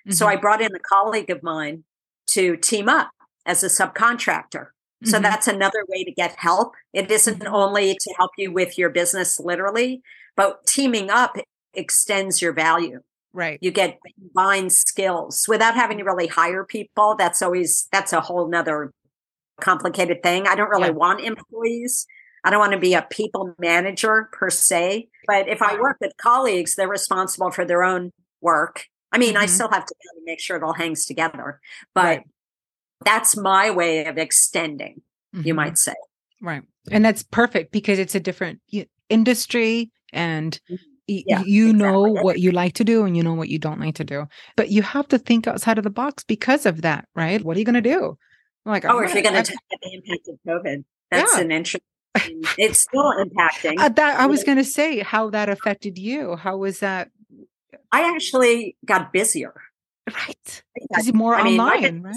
so 0.10 0.26
i 0.26 0.34
mm-hmm. 0.34 0.42
brought 0.42 0.62
in 0.62 0.74
a 0.74 0.80
colleague 0.80 1.30
of 1.30 1.44
mine 1.44 1.84
to 2.28 2.58
team 2.58 2.90
up 2.90 3.12
as 3.46 3.64
a 3.64 3.68
subcontractor. 3.68 4.68
So 5.04 5.14
mm-hmm. 5.14 5.24
that's 5.24 5.48
another 5.48 5.84
way 5.88 6.04
to 6.04 6.12
get 6.12 6.36
help. 6.38 6.74
It 6.94 7.10
isn't 7.10 7.40
mm-hmm. 7.40 7.54
only 7.54 7.96
to 8.00 8.14
help 8.18 8.32
you 8.38 8.52
with 8.52 8.78
your 8.78 8.90
business 8.90 9.40
literally, 9.40 10.02
but 10.36 10.66
teaming 10.68 11.10
up 11.10 11.38
extends 11.74 12.42
your 12.42 12.54
value. 12.54 13.02
Right. 13.34 13.58
You 13.62 13.72
get 13.72 13.98
combined 14.20 14.74
skills 14.74 15.46
without 15.48 15.74
having 15.74 15.98
to 16.00 16.04
really 16.04 16.28
hire 16.28 16.66
people. 16.66 17.16
That's 17.18 17.42
always 17.42 17.88
that's 17.92 18.14
a 18.14 18.22
whole 18.22 18.48
nother 18.48 18.92
complicated 19.62 20.22
thing. 20.22 20.48
I 20.48 20.56
don't 20.56 20.70
really 20.70 20.90
yeah. 20.90 20.96
want 20.96 21.22
employees. 21.22 22.06
I 22.44 22.50
don't 22.50 22.60
want 22.60 22.74
to 22.74 22.80
be 22.80 22.94
a 22.94 23.08
people 23.10 23.54
manager 23.58 24.30
per 24.34 24.50
se. 24.50 25.08
But 25.28 25.48
if 25.48 25.62
I 25.62 25.80
work 25.80 25.98
with 26.02 26.12
colleagues, 26.22 26.76
they're 26.76 26.88
responsible 26.88 27.52
for 27.52 27.64
their 27.64 27.84
own 27.84 28.12
work 28.42 28.86
I 29.12 29.18
mean, 29.18 29.34
mm-hmm. 29.34 29.44
I 29.44 29.46
still 29.46 29.70
have 29.70 29.86
to 29.86 29.96
make 30.26 30.40
sure 30.40 30.58
it 30.58 30.64
all 30.64 30.74
hangs 30.74 31.06
together, 31.06 31.60
but 31.94 32.04
right. 32.04 32.24
that's 33.04 33.36
my 33.36 33.72
way 33.72 34.06
of 34.06 34.18
extending, 34.18 35.02
mm-hmm. 35.36 35.48
you 35.48 35.54
might 35.54 35.78
say. 35.78 35.94
Right. 36.42 36.64
And 36.90 37.06
that's 37.06 37.24
perfect 37.24 37.72
because 37.72 38.00
it's 38.00 38.16
a 38.16 38.20
different 38.20 38.62
industry 39.10 39.92
and 40.14 40.60
mm-hmm. 40.70 40.76
yeah, 41.08 41.44
you 41.46 41.70
exactly. 41.70 41.74
know 41.74 42.02
what 42.02 42.40
you 42.40 42.52
like 42.52 42.74
to 42.76 42.84
do 42.84 43.06
and 43.06 43.16
you 43.16 43.24
know 43.24 43.34
what 43.34 43.50
you 43.50 43.60
don't 43.60 43.80
like 43.80 43.96
to 43.96 44.04
do. 44.04 44.26
But 44.56 44.70
you 44.70 44.82
have 44.82 45.08
to 45.10 45.20
think 45.20 45.48
outside 45.48 45.78
of 45.78 45.84
the 45.84 45.90
box 45.90 46.24
because 46.24 46.66
of 46.66 46.82
that, 46.82 47.06
right? 47.16 47.44
What 47.44 47.56
are 47.58 47.60
you 47.60 47.66
going 47.66 47.76
to 47.76 47.82
do? 47.82 48.18
Like, 48.66 48.86
oh, 48.86 49.00
if 49.00 49.14
you're 49.14 49.24
going 49.24 49.44
to 49.44 49.52
talk 49.52 49.62
about 49.72 49.82
the 49.82 49.94
impact 49.94 50.28
of 50.28 50.36
COVID, 50.48 50.84
that's 51.10 51.36
yeah. 51.36 51.42
an 51.42 51.52
interesting 51.52 51.82
it's 52.58 52.80
still 52.80 53.14
impacting. 53.14 53.80
Uh, 53.80 53.90
that 53.90 54.20
I 54.20 54.26
was 54.26 54.44
going 54.44 54.58
to 54.58 54.64
say 54.64 55.00
how 55.00 55.30
that 55.30 55.50
affected 55.50 55.98
you. 55.98 56.36
How 56.36 56.58
was 56.58 56.80
that 56.80 57.10
I 57.92 58.14
actually 58.14 58.78
got 58.86 59.12
busier. 59.14 59.54
Right. 60.08 60.64
Is 60.98 61.14
more 61.14 61.36
I 61.36 61.42
online, 61.42 61.82
mean, 61.82 62.02
right? 62.02 62.16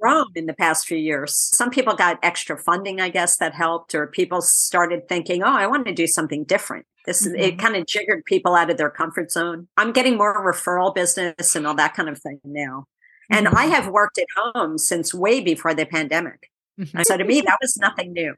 grown 0.00 0.26
in 0.34 0.46
the 0.46 0.54
past 0.54 0.86
few 0.86 0.96
years. 0.96 1.36
Some 1.36 1.70
people 1.70 1.94
got 1.94 2.18
extra 2.22 2.56
funding, 2.56 3.00
I 3.00 3.08
guess, 3.08 3.36
that 3.38 3.54
helped, 3.54 3.94
or 3.94 4.06
people 4.06 4.40
started 4.40 5.08
thinking, 5.08 5.42
oh, 5.42 5.52
I 5.52 5.66
want 5.66 5.86
to 5.86 5.92
do 5.92 6.06
something 6.06 6.44
different. 6.44 6.86
This 7.06 7.26
mm-hmm. 7.26 7.38
it 7.38 7.58
kind 7.58 7.76
of 7.76 7.86
jiggered 7.86 8.24
people 8.24 8.54
out 8.54 8.70
of 8.70 8.76
their 8.76 8.90
comfort 8.90 9.30
zone. 9.30 9.68
I'm 9.76 9.92
getting 9.92 10.16
more 10.16 10.44
referral 10.44 10.94
business 10.94 11.54
and 11.54 11.66
all 11.66 11.74
that 11.74 11.94
kind 11.94 12.08
of 12.08 12.20
thing 12.20 12.40
now. 12.44 12.86
And 13.30 13.46
mm-hmm. 13.46 13.56
I 13.56 13.66
have 13.66 13.88
worked 13.88 14.18
at 14.18 14.26
home 14.36 14.78
since 14.78 15.12
way 15.12 15.40
before 15.40 15.74
the 15.74 15.86
pandemic. 15.86 16.50
Mm-hmm. 16.80 17.02
So 17.02 17.16
to 17.16 17.24
me, 17.24 17.40
that 17.40 17.58
was 17.60 17.76
nothing 17.76 18.12
new 18.12 18.34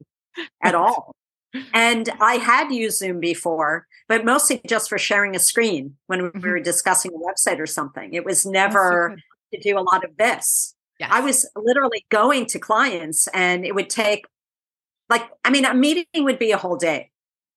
at 0.63 0.75
all. 0.75 1.15
And 1.73 2.11
I 2.21 2.35
had 2.35 2.73
used 2.73 2.99
Zoom 2.99 3.21
before, 3.21 3.87
but 4.09 4.25
mostly 4.25 4.61
just 4.67 4.89
for 4.89 4.99
sharing 4.99 5.37
a 5.37 5.39
screen 5.39 5.97
when 6.07 6.23
we 6.23 6.29
mm-hmm. 6.29 6.49
were 6.49 6.61
discussing 6.61 7.13
a 7.13 7.19
website 7.19 7.59
or 7.59 7.67
something. 7.67 8.13
It 8.13 8.25
was 8.25 8.47
never 8.47 9.17
to 9.53 9.61
do 9.61 9.79
a 9.79 9.81
lot 9.81 10.05
of 10.05 10.17
this. 10.17 10.75
Yes. 10.99 11.11
I 11.13 11.21
was 11.21 11.49
literally 11.57 12.07
going 12.09 12.47
to 12.47 12.59
clients 12.59 13.29
and 13.29 13.67
it 13.67 13.75
would 13.75 13.91
take 13.91 14.25
like 15.09 15.29
I 15.45 15.51
mean 15.51 15.65
a 15.65 15.75
meeting 15.75 16.07
would 16.25 16.39
be 16.39 16.53
a 16.53 16.57
whole 16.57 16.77
day 16.77 17.11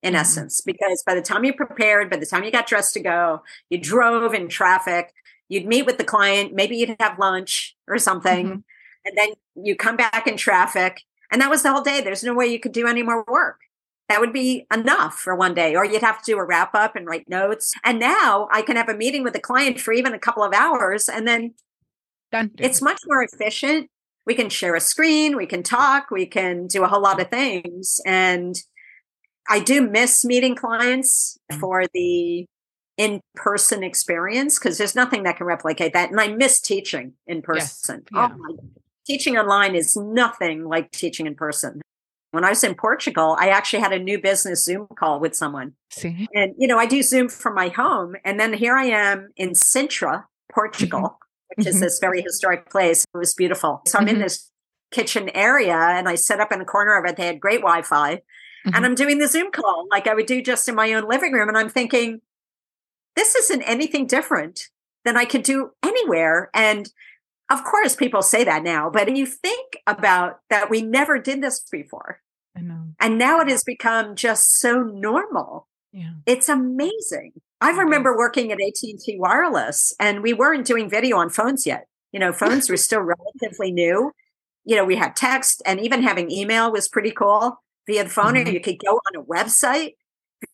in 0.03 0.13
mm-hmm. 0.13 0.19
essence 0.19 0.61
because 0.61 1.03
by 1.05 1.15
the 1.15 1.21
time 1.21 1.45
you 1.45 1.53
prepared, 1.53 2.09
by 2.09 2.17
the 2.17 2.25
time 2.25 2.43
you 2.43 2.51
got 2.51 2.67
dressed 2.67 2.93
to 2.95 2.99
go, 2.99 3.41
you 3.69 3.77
drove 3.77 4.33
in 4.33 4.49
traffic, 4.49 5.13
you'd 5.47 5.65
meet 5.65 5.85
with 5.85 5.97
the 5.97 6.03
client, 6.03 6.53
maybe 6.53 6.75
you'd 6.75 6.95
have 6.99 7.17
lunch 7.17 7.75
or 7.87 7.97
something, 7.97 8.45
mm-hmm. 8.45 8.59
and 9.05 9.17
then 9.17 9.29
you 9.55 9.75
come 9.75 9.95
back 9.95 10.27
in 10.27 10.35
traffic 10.35 11.03
and 11.31 11.41
that 11.41 11.49
was 11.49 11.63
the 11.63 11.71
whole 11.71 11.83
day. 11.83 12.01
There's 12.01 12.23
no 12.23 12.33
way 12.33 12.47
you 12.47 12.59
could 12.59 12.71
do 12.71 12.87
any 12.87 13.03
more 13.03 13.23
work. 13.27 13.59
That 14.09 14.19
would 14.19 14.33
be 14.33 14.65
enough 14.73 15.19
for 15.19 15.35
one 15.35 15.53
day, 15.53 15.75
or 15.75 15.85
you'd 15.85 16.01
have 16.01 16.21
to 16.23 16.31
do 16.31 16.37
a 16.37 16.43
wrap 16.43 16.75
up 16.75 16.95
and 16.95 17.05
write 17.07 17.29
notes. 17.29 17.73
And 17.83 17.99
now 17.99 18.49
I 18.51 18.63
can 18.63 18.75
have 18.75 18.89
a 18.89 18.95
meeting 18.95 19.23
with 19.23 19.35
a 19.35 19.39
client 19.39 19.79
for 19.79 19.93
even 19.93 20.13
a 20.13 20.19
couple 20.19 20.43
of 20.43 20.53
hours 20.53 21.07
and 21.07 21.27
then 21.27 21.53
Done. 22.31 22.51
It's 22.59 22.81
much 22.81 22.99
more 23.07 23.23
efficient. 23.23 23.89
We 24.25 24.35
can 24.35 24.49
share 24.49 24.75
a 24.75 24.79
screen, 24.79 25.35
we 25.35 25.47
can 25.47 25.63
talk, 25.63 26.11
we 26.11 26.25
can 26.25 26.67
do 26.67 26.83
a 26.83 26.87
whole 26.87 27.01
lot 27.01 27.19
of 27.19 27.29
things. 27.29 27.99
And 28.05 28.55
I 29.47 29.59
do 29.59 29.81
miss 29.81 30.23
meeting 30.23 30.55
clients 30.55 31.37
mm. 31.51 31.59
for 31.59 31.85
the 31.93 32.45
in 32.97 33.21
person 33.35 33.81
experience 33.81 34.59
because 34.59 34.77
there's 34.77 34.93
nothing 34.93 35.23
that 35.23 35.37
can 35.37 35.47
replicate 35.47 35.93
that. 35.93 36.11
And 36.11 36.19
I 36.19 36.27
miss 36.27 36.59
teaching 36.59 37.13
in 37.25 37.41
person. 37.41 38.03
Yes. 38.11 38.13
Yeah. 38.13 38.29
Oh 38.31 38.37
my, 38.37 38.55
teaching 39.07 39.37
online 39.37 39.73
is 39.73 39.95
nothing 39.95 40.65
like 40.65 40.91
teaching 40.91 41.25
in 41.25 41.33
person. 41.33 41.81
When 42.31 42.45
I 42.45 42.49
was 42.49 42.63
in 42.63 42.75
Portugal, 42.75 43.35
I 43.39 43.49
actually 43.49 43.79
had 43.79 43.91
a 43.91 43.99
new 43.99 44.21
business 44.21 44.63
Zoom 44.63 44.87
call 44.95 45.19
with 45.19 45.35
someone. 45.35 45.73
See? 45.89 46.27
And, 46.33 46.53
you 46.57 46.67
know, 46.67 46.77
I 46.77 46.85
do 46.85 47.01
Zoom 47.01 47.27
from 47.27 47.55
my 47.55 47.69
home. 47.69 48.15
And 48.23 48.39
then 48.39 48.53
here 48.53 48.75
I 48.75 48.85
am 48.85 49.31
in 49.35 49.51
Sintra, 49.53 50.25
Portugal, 50.51 51.17
which 51.55 51.65
is 51.65 51.75
mm-hmm. 51.75 51.83
this 51.83 51.99
very 51.99 52.21
historic 52.21 52.69
place. 52.69 53.03
It 53.13 53.17
was 53.17 53.33
beautiful. 53.33 53.81
So 53.87 53.97
I'm 53.97 54.07
in 54.07 54.15
mm-hmm. 54.15 54.23
this 54.23 54.51
kitchen 54.91 55.29
area 55.29 55.75
and 55.75 56.07
I 56.07 56.15
set 56.15 56.39
up 56.39 56.51
in 56.51 56.59
the 56.59 56.65
corner 56.65 56.97
of 56.97 57.05
it. 57.09 57.17
They 57.17 57.25
had 57.25 57.39
great 57.39 57.61
Wi 57.61 57.81
Fi. 57.81 58.15
Mm-hmm. 58.15 58.75
And 58.75 58.85
I'm 58.85 58.95
doing 58.95 59.17
the 59.17 59.27
Zoom 59.27 59.51
call 59.51 59.87
like 59.89 60.05
I 60.05 60.13
would 60.13 60.25
do 60.25 60.41
just 60.41 60.67
in 60.69 60.75
my 60.75 60.93
own 60.93 61.07
living 61.07 61.33
room. 61.33 61.47
And 61.47 61.57
I'm 61.57 61.69
thinking, 61.69 62.21
this 63.15 63.35
isn't 63.35 63.63
anything 63.63 64.05
different 64.05 64.69
than 65.03 65.17
I 65.17 65.25
could 65.25 65.43
do 65.43 65.71
anywhere. 65.83 66.49
And 66.53 66.89
of 67.49 67.63
course, 67.63 67.95
people 67.95 68.21
say 68.21 68.43
that 68.43 68.63
now, 68.63 68.89
but 68.89 69.15
you 69.15 69.25
think 69.25 69.77
about 69.87 70.39
that 70.49 70.69
we 70.69 70.81
never 70.81 71.17
did 71.17 71.41
this 71.41 71.59
before. 71.59 72.21
I 72.55 72.61
know. 72.61 72.89
And 72.99 73.17
now 73.17 73.39
it 73.39 73.49
has 73.49 73.63
become 73.63 74.15
just 74.15 74.59
so 74.59 74.83
normal. 74.83 75.67
Yeah. 75.91 76.11
It's 76.25 76.49
amazing. 76.49 77.33
I 77.61 77.71
remember 77.71 78.15
working 78.15 78.51
at 78.51 78.59
AT&T 78.61 79.17
Wireless 79.19 79.93
and 79.99 80.21
we 80.21 80.33
weren't 80.33 80.65
doing 80.65 80.89
video 80.89 81.17
on 81.17 81.29
phones 81.29 81.65
yet. 81.65 81.87
You 82.11 82.19
know, 82.19 82.31
phones 82.31 82.69
were 82.69 82.77
still 82.77 83.01
relatively 83.41 83.71
new. 83.71 84.11
You 84.65 84.75
know, 84.75 84.85
we 84.85 84.95
had 84.95 85.15
text 85.15 85.61
and 85.65 85.79
even 85.79 86.03
having 86.03 86.31
email 86.31 86.71
was 86.71 86.87
pretty 86.87 87.11
cool 87.11 87.61
via 87.87 88.03
the 88.03 88.09
phone, 88.09 88.33
mm-hmm. 88.33 88.47
or 88.47 88.51
you 88.51 88.61
could 88.61 88.77
go 88.79 88.99
on 89.07 89.15
a 89.15 89.23
website 89.23 89.93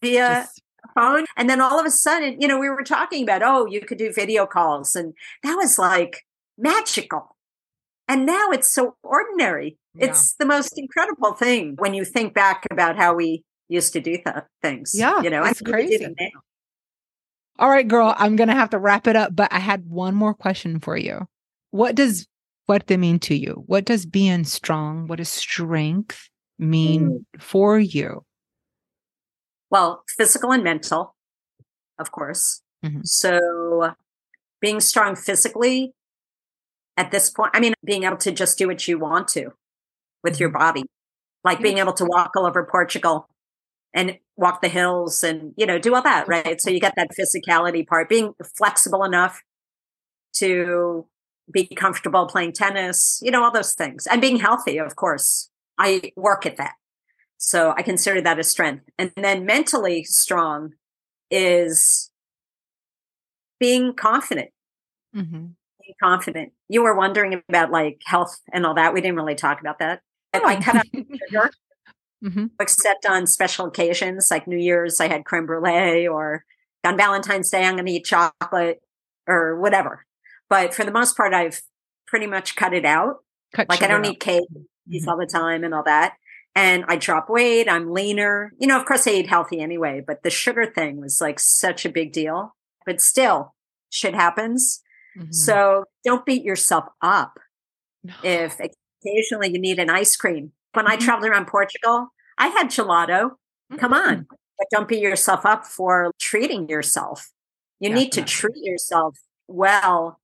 via 0.02 0.46
Just... 0.46 0.62
phone. 0.93 1.26
And 1.36 1.50
then 1.50 1.60
all 1.60 1.80
of 1.80 1.86
a 1.86 1.91
sudden, 1.91 2.39
you 2.39 2.48
know, 2.48 2.58
we 2.58 2.70
were 2.70 2.84
talking 2.84 3.24
about, 3.24 3.43
oh, 3.43 3.66
you 3.66 3.82
could 3.82 3.98
do 3.98 4.14
video 4.14 4.46
calls. 4.46 4.96
And 4.96 5.14
that 5.43 5.56
was 5.56 5.78
like 5.78 6.24
magical. 6.58 7.36
And 8.08 8.26
now 8.26 8.51
it's 8.51 8.72
so 8.72 8.95
ordinary. 9.03 9.78
Yeah. 9.95 10.08
It's 10.08 10.36
the 10.36 10.45
most 10.45 10.74
incredible 10.78 11.34
thing 11.34 11.76
when 11.78 11.93
you 11.93 12.06
think 12.06 12.34
back 12.34 12.66
about 12.72 12.97
how 12.97 13.16
we 13.16 13.43
used 13.68 13.93
to 13.93 14.01
do 14.01 14.12
th- 14.12 14.45
things. 14.62 14.91
Yeah. 14.93 15.22
You 15.22 15.30
know, 15.30 15.43
it's 15.43 15.62
crazy. 15.62 16.08
All 17.58 17.70
right, 17.70 17.88
girl, 17.88 18.14
I'm 18.18 18.36
going 18.36 18.49
to 18.49 18.56
have 18.56 18.72
to 18.72 18.80
wrap 18.80 19.08
it 19.08 19.16
up, 19.16 19.36
but 19.36 19.51
I 19.51 19.60
had 19.60 19.89
one 19.89 20.14
more 20.14 20.34
question 20.34 20.80
for 20.80 20.97
you. 20.97 21.26
What 21.72 21.95
does 21.95 22.28
fuerte 22.68 22.99
mean 22.99 23.20
to 23.20 23.36
you? 23.36 23.64
What 23.66 23.86
does 23.86 24.06
being 24.06 24.43
strong, 24.43 25.08
what 25.08 25.18
does 25.18 25.30
strength 25.30 26.30
mean 26.60 27.26
mm. 27.36 27.41
for 27.41 27.80
you? 27.80 28.26
Well, 29.70 30.03
physical 30.18 30.51
and 30.51 30.64
mental, 30.64 31.16
of 31.97 32.12
course. 32.12 32.62
Mm-hmm. 32.84 33.01
So 33.03 33.93
being 34.62 34.80
strong 34.80 35.16
physically 35.16 35.93
at 36.98 37.12
this 37.12 37.30
point, 37.30 37.52
I 37.54 37.60
mean, 37.60 37.74
being 37.84 38.04
able 38.04 38.18
to 38.18 38.32
just 38.32 38.58
do 38.58 38.68
what 38.68 38.88
you 38.88 38.98
want 38.98 39.28
to 39.30 39.52
with 40.24 40.39
your 40.39 40.50
mm-hmm. 40.50 40.60
body, 40.60 40.84
like 41.43 41.62
being 41.62 41.78
able 41.78 41.93
to 41.93 42.06
walk 42.06 42.32
all 42.36 42.46
over 42.46 42.68
Portugal 42.70 43.28
and 43.93 44.18
walk 44.36 44.62
the 44.62 44.68
hills 44.68 45.24
and, 45.24 45.54
you 45.58 45.66
know, 45.66 45.78
do 45.80 45.96
all 45.96 46.02
that, 46.02 46.28
right? 46.28 46.62
So 46.62 46.70
you 46.70 46.80
get 46.80 46.93
that 46.98 47.10
physicality 47.12 47.86
part, 47.88 48.10
being 48.10 48.34
flexible 48.58 49.04
enough 49.04 49.41
to 50.38 51.06
be 51.52 51.66
comfortable 51.68 52.26
playing 52.26 52.54
tennis, 52.54 53.20
you 53.22 53.32
know, 53.32 53.43
all 53.43 53.52
those 53.52 53.74
things 53.74 54.08
and 54.08 54.20
being 54.20 54.38
healthy, 54.38 54.78
of 54.78 54.96
course. 54.96 55.50
I 55.78 56.14
work 56.16 56.46
at 56.46 56.58
that. 56.58 56.74
So 57.38 57.74
I 57.78 57.82
consider 57.82 58.22
that 58.22 58.39
a 58.39 58.43
strength. 58.43 58.89
And 58.98 59.12
then 59.16 59.46
mentally 59.46 60.04
strong 60.04 60.74
is 61.30 62.10
being 63.60 63.93
confident. 63.93 64.52
Mm-hmm. 65.16 65.48
Being 65.86 65.96
confident. 66.02 66.54
You 66.68 66.84
were 66.84 66.96
wondering 66.96 67.42
about 67.48 67.72
like 67.72 68.02
health 68.06 68.40
and 68.52 68.66
all 68.66 68.74
that. 68.76 68.94
We 68.94 69.02
didn't 69.02 69.18
really 69.18 69.36
talk 69.36 69.60
about 69.62 69.80
that. 69.80 70.02
Oh. 70.34 70.46
I 70.46 70.62
cut 70.62 70.78
out 70.78 70.86
sugar 70.94 71.52
mm-hmm. 72.24 72.46
except 72.60 73.06
on 73.06 73.28
special 73.28 73.68
occasions 73.68 74.30
like 74.32 74.48
New 74.48 74.58
Year's, 74.58 75.00
I 75.00 75.08
had 75.08 75.26
creme 75.26 75.46
brulee, 75.46 76.08
or 76.08 76.46
on 76.84 76.98
Valentine's 76.98 77.50
Day, 77.50 77.66
I'm 77.66 77.76
going 77.76 77.86
to 77.86 77.92
eat 77.92 78.06
chocolate 78.06 78.82
or 79.28 79.60
whatever. 79.60 80.06
But 80.50 80.74
for 80.74 80.84
the 80.84 80.92
most 80.92 81.18
part, 81.18 81.34
I've 81.34 81.62
pretty 82.08 82.28
much 82.28 82.56
cut 82.56 82.74
it 82.74 82.86
out. 82.86 83.18
Cut 83.54 83.70
like 83.70 83.82
I 83.82 83.88
don't 83.88 84.06
out. 84.06 84.12
eat 84.12 84.20
cake 84.20 84.44
mm-hmm. 84.52 85.10
all 85.10 85.18
the 85.18 85.26
time 85.26 85.64
and 85.64 85.74
all 85.74 85.84
that. 85.84 86.14
And 86.58 86.86
I 86.88 86.96
drop 86.96 87.30
weight. 87.30 87.70
I'm 87.70 87.92
leaner. 87.92 88.54
You 88.60 88.68
know, 88.68 88.80
of 88.80 88.86
course, 88.86 89.08
I 89.08 89.12
eat 89.12 89.28
healthy 89.28 89.60
anyway, 89.60 90.02
but 90.06 90.24
the 90.24 90.30
sugar 90.30 90.66
thing 90.66 91.02
was 91.02 91.20
like 91.20 91.40
such 91.40 91.86
a 91.86 91.90
big 91.90 92.14
deal. 92.14 92.56
But 92.86 93.02
still, 93.02 93.56
shit 93.90 94.14
happens. 94.14 94.82
Mm-hmm. 95.18 95.32
So 95.32 95.86
don't 96.03 96.26
beat 96.26 96.43
yourself 96.43 96.86
up 97.01 97.39
no. 98.03 98.13
if 98.24 98.59
occasionally 98.59 99.51
you 99.51 99.59
need 99.59 99.80
an 99.80 99.89
ice 99.89 100.16
cream. 100.16 100.51
When 100.74 100.86
mm-hmm. 100.86 100.93
I 100.93 100.97
traveled 100.97 101.30
around 101.30 101.47
Portugal, 101.47 102.09
I 102.38 102.47
had 102.47 102.68
gelato. 102.68 103.32
Come 103.78 103.93
on. 103.93 104.16
Mm-hmm. 104.16 104.36
But 104.57 104.68
don't 104.72 104.88
beat 104.88 105.01
yourself 105.01 105.45
up 105.45 105.66
for 105.66 106.11
treating 106.20 106.70
yourself. 106.70 107.32
You 107.82 107.89
need 107.89 108.13
to 108.13 108.24
treat 108.24 108.55
yourself 108.63 109.18
well 109.47 110.20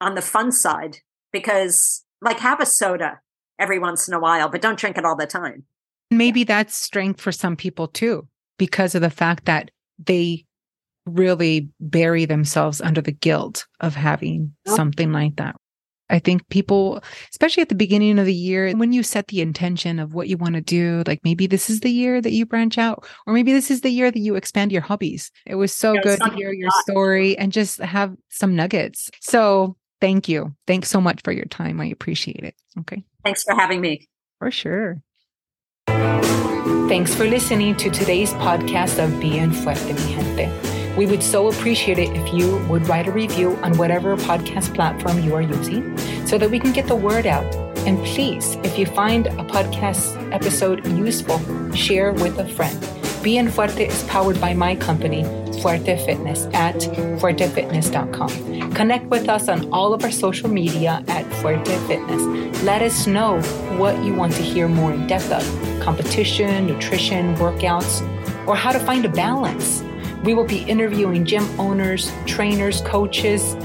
on 0.00 0.14
the 0.14 0.22
fun 0.22 0.52
side 0.52 0.98
because, 1.32 2.04
like, 2.20 2.38
have 2.40 2.60
a 2.60 2.66
soda 2.66 3.20
every 3.58 3.78
once 3.78 4.06
in 4.08 4.14
a 4.14 4.20
while, 4.20 4.48
but 4.48 4.60
don't 4.60 4.78
drink 4.78 4.98
it 4.98 5.06
all 5.06 5.16
the 5.16 5.26
time. 5.26 5.64
Maybe 6.10 6.44
that's 6.44 6.76
strength 6.76 7.20
for 7.20 7.32
some 7.32 7.56
people 7.56 7.88
too, 7.88 8.28
because 8.58 8.94
of 8.94 9.00
the 9.00 9.10
fact 9.10 9.46
that 9.46 9.70
they 9.98 10.44
really 11.08 11.68
bury 11.80 12.24
themselves 12.24 12.80
under 12.80 13.00
the 13.00 13.12
guilt 13.12 13.66
of 13.80 13.94
having 13.94 14.54
something 14.66 15.12
like 15.12 15.36
that. 15.36 15.56
I 16.10 16.18
think 16.18 16.48
people, 16.48 17.02
especially 17.30 17.62
at 17.62 17.68
the 17.68 17.74
beginning 17.74 18.18
of 18.18 18.26
the 18.26 18.34
year, 18.34 18.72
when 18.72 18.92
you 18.92 19.02
set 19.02 19.28
the 19.28 19.42
intention 19.42 19.98
of 19.98 20.14
what 20.14 20.28
you 20.28 20.36
want 20.38 20.54
to 20.54 20.60
do, 20.60 21.02
like 21.06 21.20
maybe 21.22 21.46
this 21.46 21.68
is 21.68 21.80
the 21.80 21.90
year 21.90 22.20
that 22.20 22.32
you 22.32 22.46
branch 22.46 22.78
out, 22.78 23.06
or 23.26 23.34
maybe 23.34 23.52
this 23.52 23.70
is 23.70 23.82
the 23.82 23.90
year 23.90 24.10
that 24.10 24.18
you 24.18 24.34
expand 24.34 24.72
your 24.72 24.82
hobbies. 24.82 25.30
It 25.46 25.56
was 25.56 25.74
so 25.74 25.92
yeah, 25.92 26.00
good 26.02 26.20
to 26.20 26.34
hear 26.34 26.52
your 26.52 26.70
story 26.82 27.36
and 27.36 27.52
just 27.52 27.78
have 27.80 28.16
some 28.30 28.56
nuggets. 28.56 29.10
So 29.20 29.76
thank 30.00 30.28
you. 30.28 30.54
Thanks 30.66 30.88
so 30.88 31.00
much 31.00 31.20
for 31.22 31.32
your 31.32 31.46
time. 31.46 31.80
I 31.80 31.86
appreciate 31.86 32.42
it. 32.42 32.54
Okay. 32.80 33.04
Thanks 33.22 33.42
for 33.42 33.54
having 33.54 33.80
me. 33.80 34.08
For 34.38 34.50
sure. 34.50 35.02
Thanks 36.88 37.14
for 37.14 37.24
listening 37.24 37.76
to 37.76 37.90
today's 37.90 38.32
podcast 38.34 39.02
of 39.02 39.20
Bien 39.20 39.50
Fuerte, 39.50 39.92
mi 39.92 40.14
gente. 40.14 40.67
We 40.98 41.06
would 41.06 41.22
so 41.22 41.46
appreciate 41.46 42.00
it 42.00 42.10
if 42.16 42.34
you 42.34 42.58
would 42.66 42.88
write 42.88 43.06
a 43.06 43.12
review 43.12 43.54
on 43.62 43.78
whatever 43.78 44.16
podcast 44.16 44.74
platform 44.74 45.22
you 45.22 45.32
are 45.36 45.40
using 45.40 45.96
so 46.26 46.38
that 46.38 46.50
we 46.50 46.58
can 46.58 46.72
get 46.72 46.88
the 46.88 46.96
word 46.96 47.24
out. 47.24 47.46
And 47.86 48.04
please, 48.04 48.56
if 48.64 48.76
you 48.76 48.84
find 48.84 49.28
a 49.28 49.44
podcast 49.44 50.16
episode 50.32 50.84
useful, 50.88 51.38
share 51.72 52.12
with 52.14 52.40
a 52.40 52.48
friend. 52.48 52.80
Bien 53.22 53.48
Fuerte 53.48 53.86
is 53.86 54.02
powered 54.08 54.40
by 54.40 54.54
my 54.54 54.74
company, 54.74 55.22
Fuerte 55.62 56.04
Fitness, 56.04 56.46
at 56.52 56.74
fuertefitness.com. 56.74 58.72
Connect 58.72 59.06
with 59.06 59.28
us 59.28 59.48
on 59.48 59.72
all 59.72 59.94
of 59.94 60.02
our 60.02 60.10
social 60.10 60.48
media 60.50 61.04
at 61.06 61.24
Fuerte 61.26 61.78
Fitness. 61.86 62.64
Let 62.64 62.82
us 62.82 63.06
know 63.06 63.40
what 63.78 63.96
you 64.02 64.14
want 64.14 64.32
to 64.32 64.42
hear 64.42 64.66
more 64.66 64.92
in 64.92 65.06
depth 65.06 65.30
of 65.30 65.80
competition, 65.80 66.66
nutrition, 66.66 67.36
workouts, 67.36 68.02
or 68.48 68.56
how 68.56 68.72
to 68.72 68.80
find 68.80 69.04
a 69.04 69.08
balance. 69.08 69.84
We 70.24 70.34
will 70.34 70.46
be 70.46 70.62
interviewing 70.64 71.24
gym 71.24 71.44
owners, 71.60 72.12
trainers, 72.26 72.80
coaches, 72.82 73.56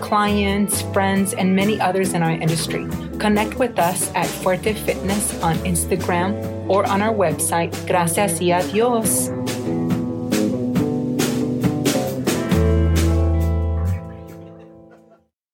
clients, 0.00 0.82
friends, 0.92 1.34
and 1.34 1.56
many 1.56 1.80
others 1.80 2.12
in 2.12 2.22
our 2.22 2.30
industry. 2.30 2.86
Connect 3.18 3.58
with 3.58 3.78
us 3.78 4.12
at 4.14 4.26
Fuerte 4.26 4.74
Fitness 4.74 5.42
on 5.42 5.56
Instagram 5.58 6.68
or 6.68 6.86
on 6.86 7.02
our 7.02 7.14
website. 7.14 7.72
Gracias 7.86 8.40
y 8.40 8.52
adios. 8.52 9.45